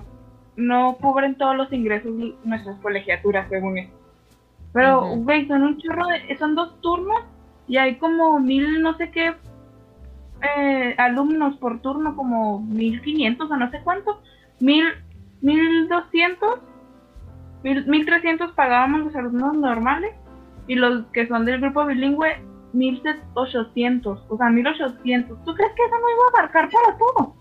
[0.56, 3.92] no cubren todos los ingresos de nuestras colegiaturas, según eso.
[4.72, 7.22] Pero, güey, son un chorro de, son dos turnos
[7.68, 9.34] y hay como mil, no sé qué,
[10.42, 14.20] eh, alumnos por turno, como mil quinientos o no sé cuánto,
[14.60, 14.84] mil,
[15.40, 16.60] mil doscientos,
[17.62, 20.14] mil, trescientos pagábamos los alumnos normales
[20.66, 22.40] y los que son del grupo bilingüe,
[22.72, 23.02] mil
[23.34, 25.42] ochocientos, o sea, mil ochocientos.
[25.44, 27.34] ¿Tú crees que eso no iba a abarcar para todo?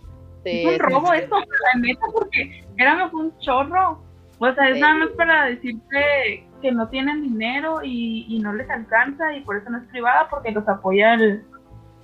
[0.43, 1.19] Sí, es un sí, robo sí.
[1.19, 4.01] esto, la neta, porque éramos un chorro.
[4.39, 4.81] O sea, es Sí.
[4.81, 9.57] nada más para decirte que no tienen dinero y, y no les alcanza y por
[9.57, 11.43] eso no es privada porque los apoya el,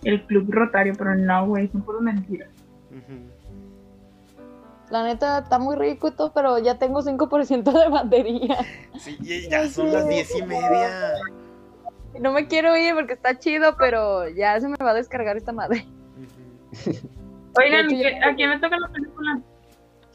[0.04, 2.50] el club rotario, pero no, güey, son puras mentiras.
[4.90, 8.58] La neta está muy rico y todo, pero ya tengo 5% de batería.
[9.00, 11.14] Sí, y ya son las diez y media.
[12.20, 15.52] No me quiero ir porque está chido, pero ya se me va a descargar esta
[15.52, 15.88] madre.
[17.60, 19.40] Oigan, De hecho, ¿qué- yo- ¿a quién me toca la película?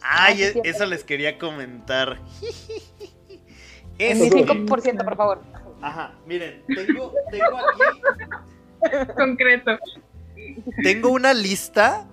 [0.00, 2.18] Ay, sí, e- eso les quería comentar.
[3.98, 4.24] Eso.
[4.24, 5.42] 5%, por favor.
[5.80, 9.78] Ajá, miren, tengo, tengo aquí Concreto.
[10.82, 12.06] Tengo una lista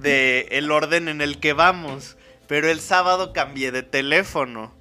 [0.00, 2.16] de el orden en el que vamos,
[2.48, 4.72] pero el sábado cambié de teléfono.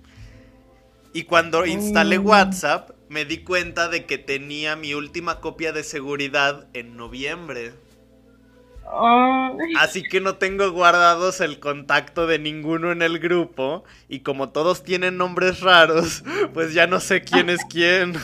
[1.13, 2.25] Y cuando instalé Mm.
[2.25, 7.73] WhatsApp, me di cuenta de que tenía mi última copia de seguridad en noviembre.
[9.79, 13.83] Así que no tengo guardados el contacto de ninguno en el grupo.
[14.09, 16.23] Y como todos tienen nombres raros,
[16.53, 18.13] pues ya no sé quién es quién.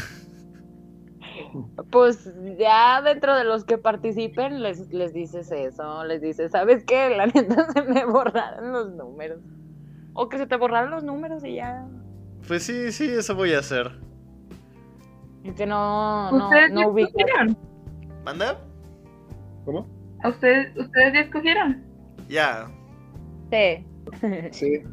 [1.92, 2.30] Pues
[2.60, 7.10] ya dentro de los que participen les, les dices eso, les dices, ¿sabes qué?
[7.16, 9.40] La neta se me borraron los números.
[10.14, 11.88] O que se te borraron los números y ya.
[12.48, 13.92] Pues sí, sí, eso voy a hacer.
[15.44, 17.58] Y que no, no, ¿Ustedes ya no escogieron?
[18.26, 18.60] ¿Manda?
[19.66, 19.97] ¿Cómo?
[20.24, 21.84] ¿A ustedes, ¿Ustedes ya escogieron?
[22.28, 22.68] Ya.
[23.52, 23.86] Sí.
[24.52, 24.84] Sí.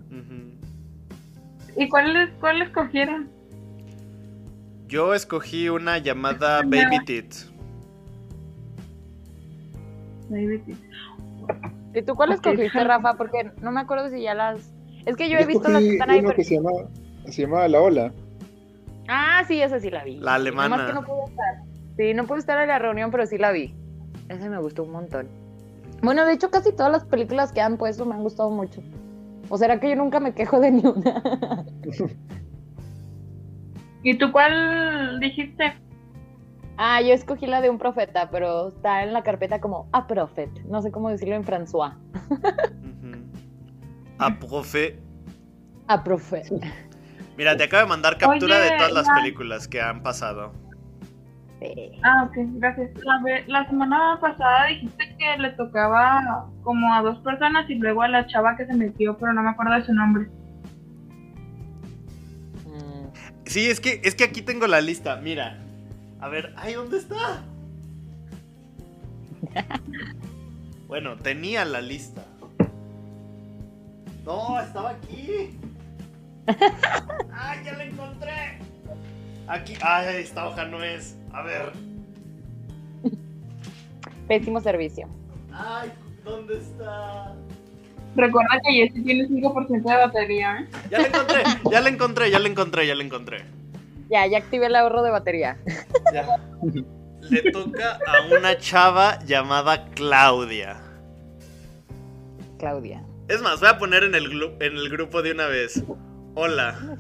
[1.77, 3.31] ¿Y cuál, cuál escogieron?
[4.87, 7.35] Yo escogí una llamada Baby Tit.
[10.29, 10.79] Baby Teeth.
[11.95, 12.85] ¿Y tú cuál escogiste.
[12.85, 13.15] Rafa?
[13.15, 14.73] Porque no me acuerdo si ya las...
[15.07, 16.37] Es que yo he visto las que están ahí, uno pero...
[16.37, 16.89] que se llamaba,
[17.27, 18.13] se llamaba La Ola.
[19.09, 20.17] Ah, sí, esa sí la vi.
[20.17, 20.77] La alemana.
[20.77, 21.55] Nomás que no pude estar.
[21.97, 23.75] Sí, no pude estar en la reunión, pero sí la vi.
[24.35, 25.29] Esa me gustó un montón.
[26.03, 28.83] Bueno, de hecho, casi todas las películas que han puesto me han gustado mucho.
[29.49, 31.65] ¿O será que yo nunca me quejo de ni una?
[34.03, 35.75] ¿Y tú cuál dijiste?
[36.77, 40.51] ah, yo escogí la de un profeta, pero está en la carpeta como a prophet.
[40.65, 41.95] No sé cómo decirlo en François.
[42.31, 43.15] Ujú.
[44.19, 44.99] A profe.
[45.87, 46.51] A prophet.
[47.37, 50.53] Mira, te acabo de mandar captura Oye, de todas las películas que han pasado.
[51.61, 51.93] Sí.
[52.03, 52.91] Ah, ok, gracias.
[53.05, 58.09] La, la semana pasada dijiste que le tocaba como a dos personas y luego a
[58.09, 60.29] la chava que se metió, pero no me acuerdo de su nombre.
[62.67, 63.07] Mm,
[63.47, 65.17] Sí, es que, es que aquí tengo la lista.
[65.17, 65.59] Mira.
[66.21, 67.43] A ver, ay, ¿dónde está?
[70.87, 72.23] Bueno, tenía la lista.
[74.25, 75.59] No, estaba aquí.
[77.33, 78.59] ¡Ay, ya la encontré!
[79.49, 79.75] Aquí.
[79.83, 81.17] Ay, esta hoja no es.
[81.35, 81.73] A ver.
[84.29, 85.09] Pésimo servicio.
[85.53, 85.91] Ay,
[86.25, 87.35] ¿dónde está?
[88.17, 90.69] Recuerda que Jessie tiene 5% de batería, ¿eh?
[90.91, 93.45] Ya la encontré, ya la encontré, ya la encontré, ya la encontré.
[94.09, 95.59] Ya, ya activé el ahorro de batería.
[96.13, 96.27] Ya.
[97.31, 100.77] Le toca a una chava llamada Claudia.
[102.59, 103.03] Claudia.
[103.29, 104.31] Es más, voy a poner en el,
[104.61, 105.83] en el grupo de una vez.
[106.35, 106.97] Hola.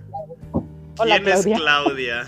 [0.98, 2.26] Hola, ¿Quién es Claudia.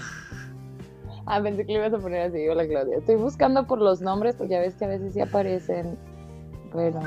[1.27, 2.49] Ah, pensé que le ibas a poner así.
[2.49, 2.99] Hola, Claudia.
[2.99, 5.99] Estoy buscando por los nombres porque ya ves que a veces sí aparecen.
[6.73, 7.01] Pero.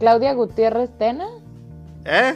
[0.00, 1.28] Claudia Gutiérrez Tena.
[2.04, 2.34] ¿Eh?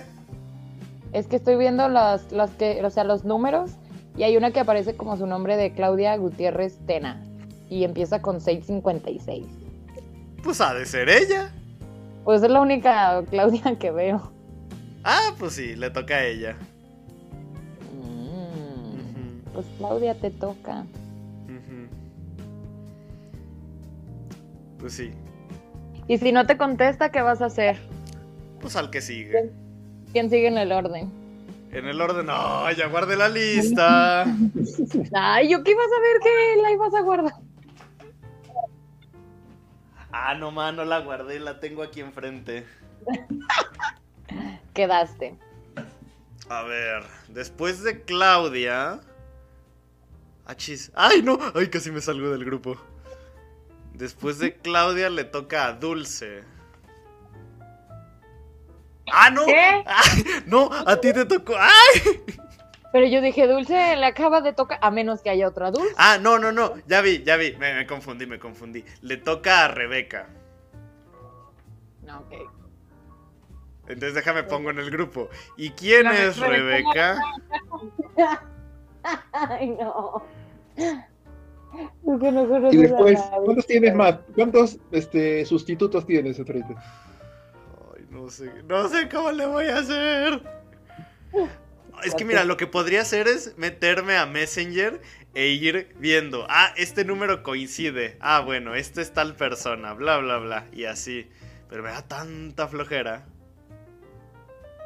[1.13, 3.73] Es que estoy viendo las, las que, o sea, los números
[4.17, 7.25] y hay una que aparece como su nombre de Claudia Gutiérrez Tena
[7.69, 9.47] y empieza con 656.
[10.43, 11.53] Pues ha de ser ella.
[12.25, 14.31] Pues es la única Claudia que veo.
[15.03, 16.57] Ah, pues sí, le toca a ella.
[19.55, 20.85] Pues Claudia te toca.
[24.79, 25.13] Pues sí.
[26.09, 27.79] Y si no te contesta, ¿qué vas a hacer?
[28.61, 29.51] Pues al que sigue.
[30.13, 31.11] ¿Quién sigue en el orden?
[31.73, 32.27] En el orden.
[32.27, 32.71] ¡No!
[32.73, 34.25] Ya guardé la lista.
[35.15, 37.33] Ay, yo qué iba a saber que la ibas a guardar.
[40.13, 42.67] Ah, no, ma, no la guardé, la tengo aquí enfrente.
[44.75, 45.37] Quedaste.
[46.51, 49.01] A ver, después de Claudia.
[50.47, 50.93] Achis.
[50.95, 51.39] ¡Ay, no!
[51.55, 52.77] ¡Ay, casi me salgo del grupo!
[53.95, 56.43] Después de Claudia le toca a Dulce.
[59.13, 59.47] ¡Ah, no!
[59.47, 59.85] ¿Qué?
[59.87, 60.25] ¡Ay!
[60.47, 60.69] ¡No!
[60.87, 61.55] ¡A ti te tocó!
[61.57, 62.23] ¡Ay!
[62.93, 65.95] Pero yo dije, Dulce le acaba de tocar, a menos que haya otra Dulce.
[65.97, 66.75] Ah, no, no, no.
[66.87, 67.57] Ya vi, ya vi.
[67.57, 68.85] Me, me confundí, me confundí.
[69.01, 70.29] Le toca a Rebeca.
[72.03, 72.35] No, ok.
[73.89, 75.29] Entonces déjame pongo en el grupo.
[75.57, 77.19] ¿Y quién La es Rebeca.
[78.17, 78.45] Rebeca?
[79.33, 80.23] Ay, no.
[80.77, 83.45] Es que no conozco Y a después, nadie.
[83.45, 84.19] ¿cuántos tienes más?
[84.35, 86.65] ¿Cuántos este, sustitutos tienes, Efraín?
[86.69, 90.43] Ay, no sé, no sé cómo le voy a hacer.
[92.05, 95.01] Es que mira, lo que podría hacer es meterme a Messenger
[95.35, 100.39] e ir viendo, ah, este número coincide, ah, bueno, este es tal persona, bla, bla,
[100.39, 101.29] bla, y así.
[101.69, 103.27] Pero me da tanta flojera.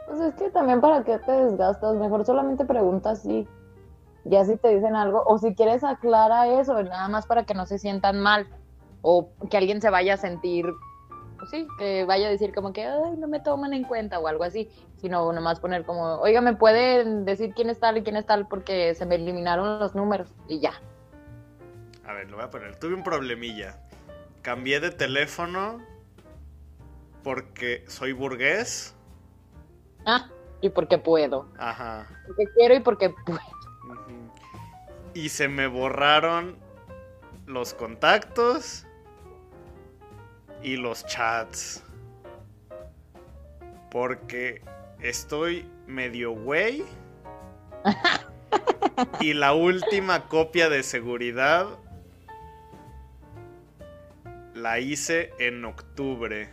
[0.06, 3.46] Pues es que también para qué te desgastas, mejor solamente pregunta así.
[4.28, 7.66] Ya si te dicen algo, o si quieres aclara eso, nada más para que no
[7.66, 8.46] se sientan mal.
[9.02, 10.66] O que alguien se vaya a sentir
[11.38, 14.26] pues sí, que vaya a decir como que, ay, no me toman en cuenta o
[14.26, 18.16] algo así, sino nomás poner como, oiga, ¿me pueden decir quién es tal y quién
[18.16, 20.34] es tal porque se me eliminaron los números?
[20.48, 20.72] Y ya.
[22.04, 22.76] A ver, lo voy a poner.
[22.78, 23.78] Tuve un problemilla.
[24.42, 25.80] Cambié de teléfono
[27.22, 28.94] porque soy burgués.
[30.06, 30.28] Ah,
[30.60, 31.48] y porque puedo.
[31.58, 32.06] Ajá.
[32.26, 33.40] Porque quiero y porque puedo.
[35.18, 36.56] Y se me borraron
[37.44, 38.86] los contactos
[40.62, 41.82] y los chats.
[43.90, 44.62] Porque
[45.00, 46.84] estoy medio güey.
[49.20, 51.66] y la última copia de seguridad
[54.54, 56.48] la hice en octubre.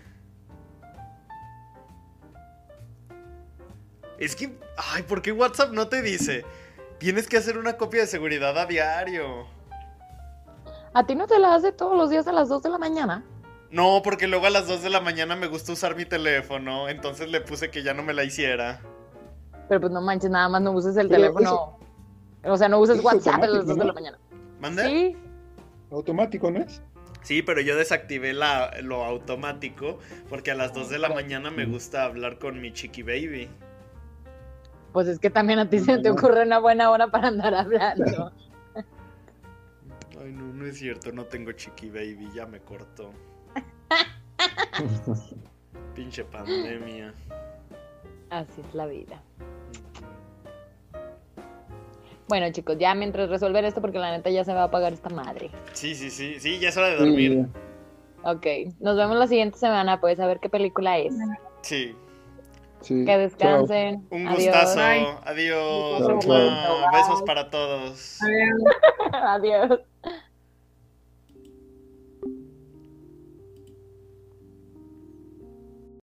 [4.17, 6.43] Es que, ay, ¿por qué WhatsApp no te dice?
[7.05, 9.45] Tienes que hacer una copia de seguridad a diario.
[10.91, 13.23] ¿A ti no te la hace todos los días a las 2 de la mañana?
[13.69, 17.29] No, porque luego a las 2 de la mañana me gusta usar mi teléfono, entonces
[17.29, 18.81] le puse que ya no me la hiciera.
[19.69, 21.77] Pero pues no manches, nada más no uses el Pero teléfono.
[22.43, 24.19] O sea, no uses WhatsApp a las automático, 2 de la mañana.
[24.59, 24.83] ¿Mande?
[24.85, 25.17] Sí,
[25.91, 26.81] Automático, ¿no es?
[27.21, 31.67] Sí, pero yo desactivé la, lo automático porque a las 2 de la mañana me
[31.67, 33.47] gusta hablar con mi chiqui baby.
[34.95, 38.31] Pues es que también a ti se te ocurre una buena hora para andar hablando.
[40.17, 43.11] Ay, no, no es cierto, no tengo chiqui baby, ya me cortó.
[45.95, 47.13] Pinche pandemia.
[48.29, 49.21] Así es la vida.
[52.29, 55.09] Bueno, chicos, ya mientras resolver esto, porque la neta ya se va a apagar esta
[55.09, 55.51] madre.
[55.73, 57.47] Sí, sí, sí, sí, ya es hora de dormir.
[58.23, 58.47] Ok,
[58.79, 61.13] nos vemos la siguiente semana, pues a ver qué película es.
[61.63, 61.93] Sí.
[62.85, 63.03] Sí.
[63.03, 64.07] Que descansen.
[64.11, 64.43] Un Adiós.
[64.45, 64.75] gustazo.
[64.75, 65.07] Bye.
[65.25, 66.05] Adiós.
[66.05, 66.91] Chao, chao.
[66.91, 68.19] Besos para todos.
[68.21, 68.53] A ver,
[69.11, 69.79] Adiós.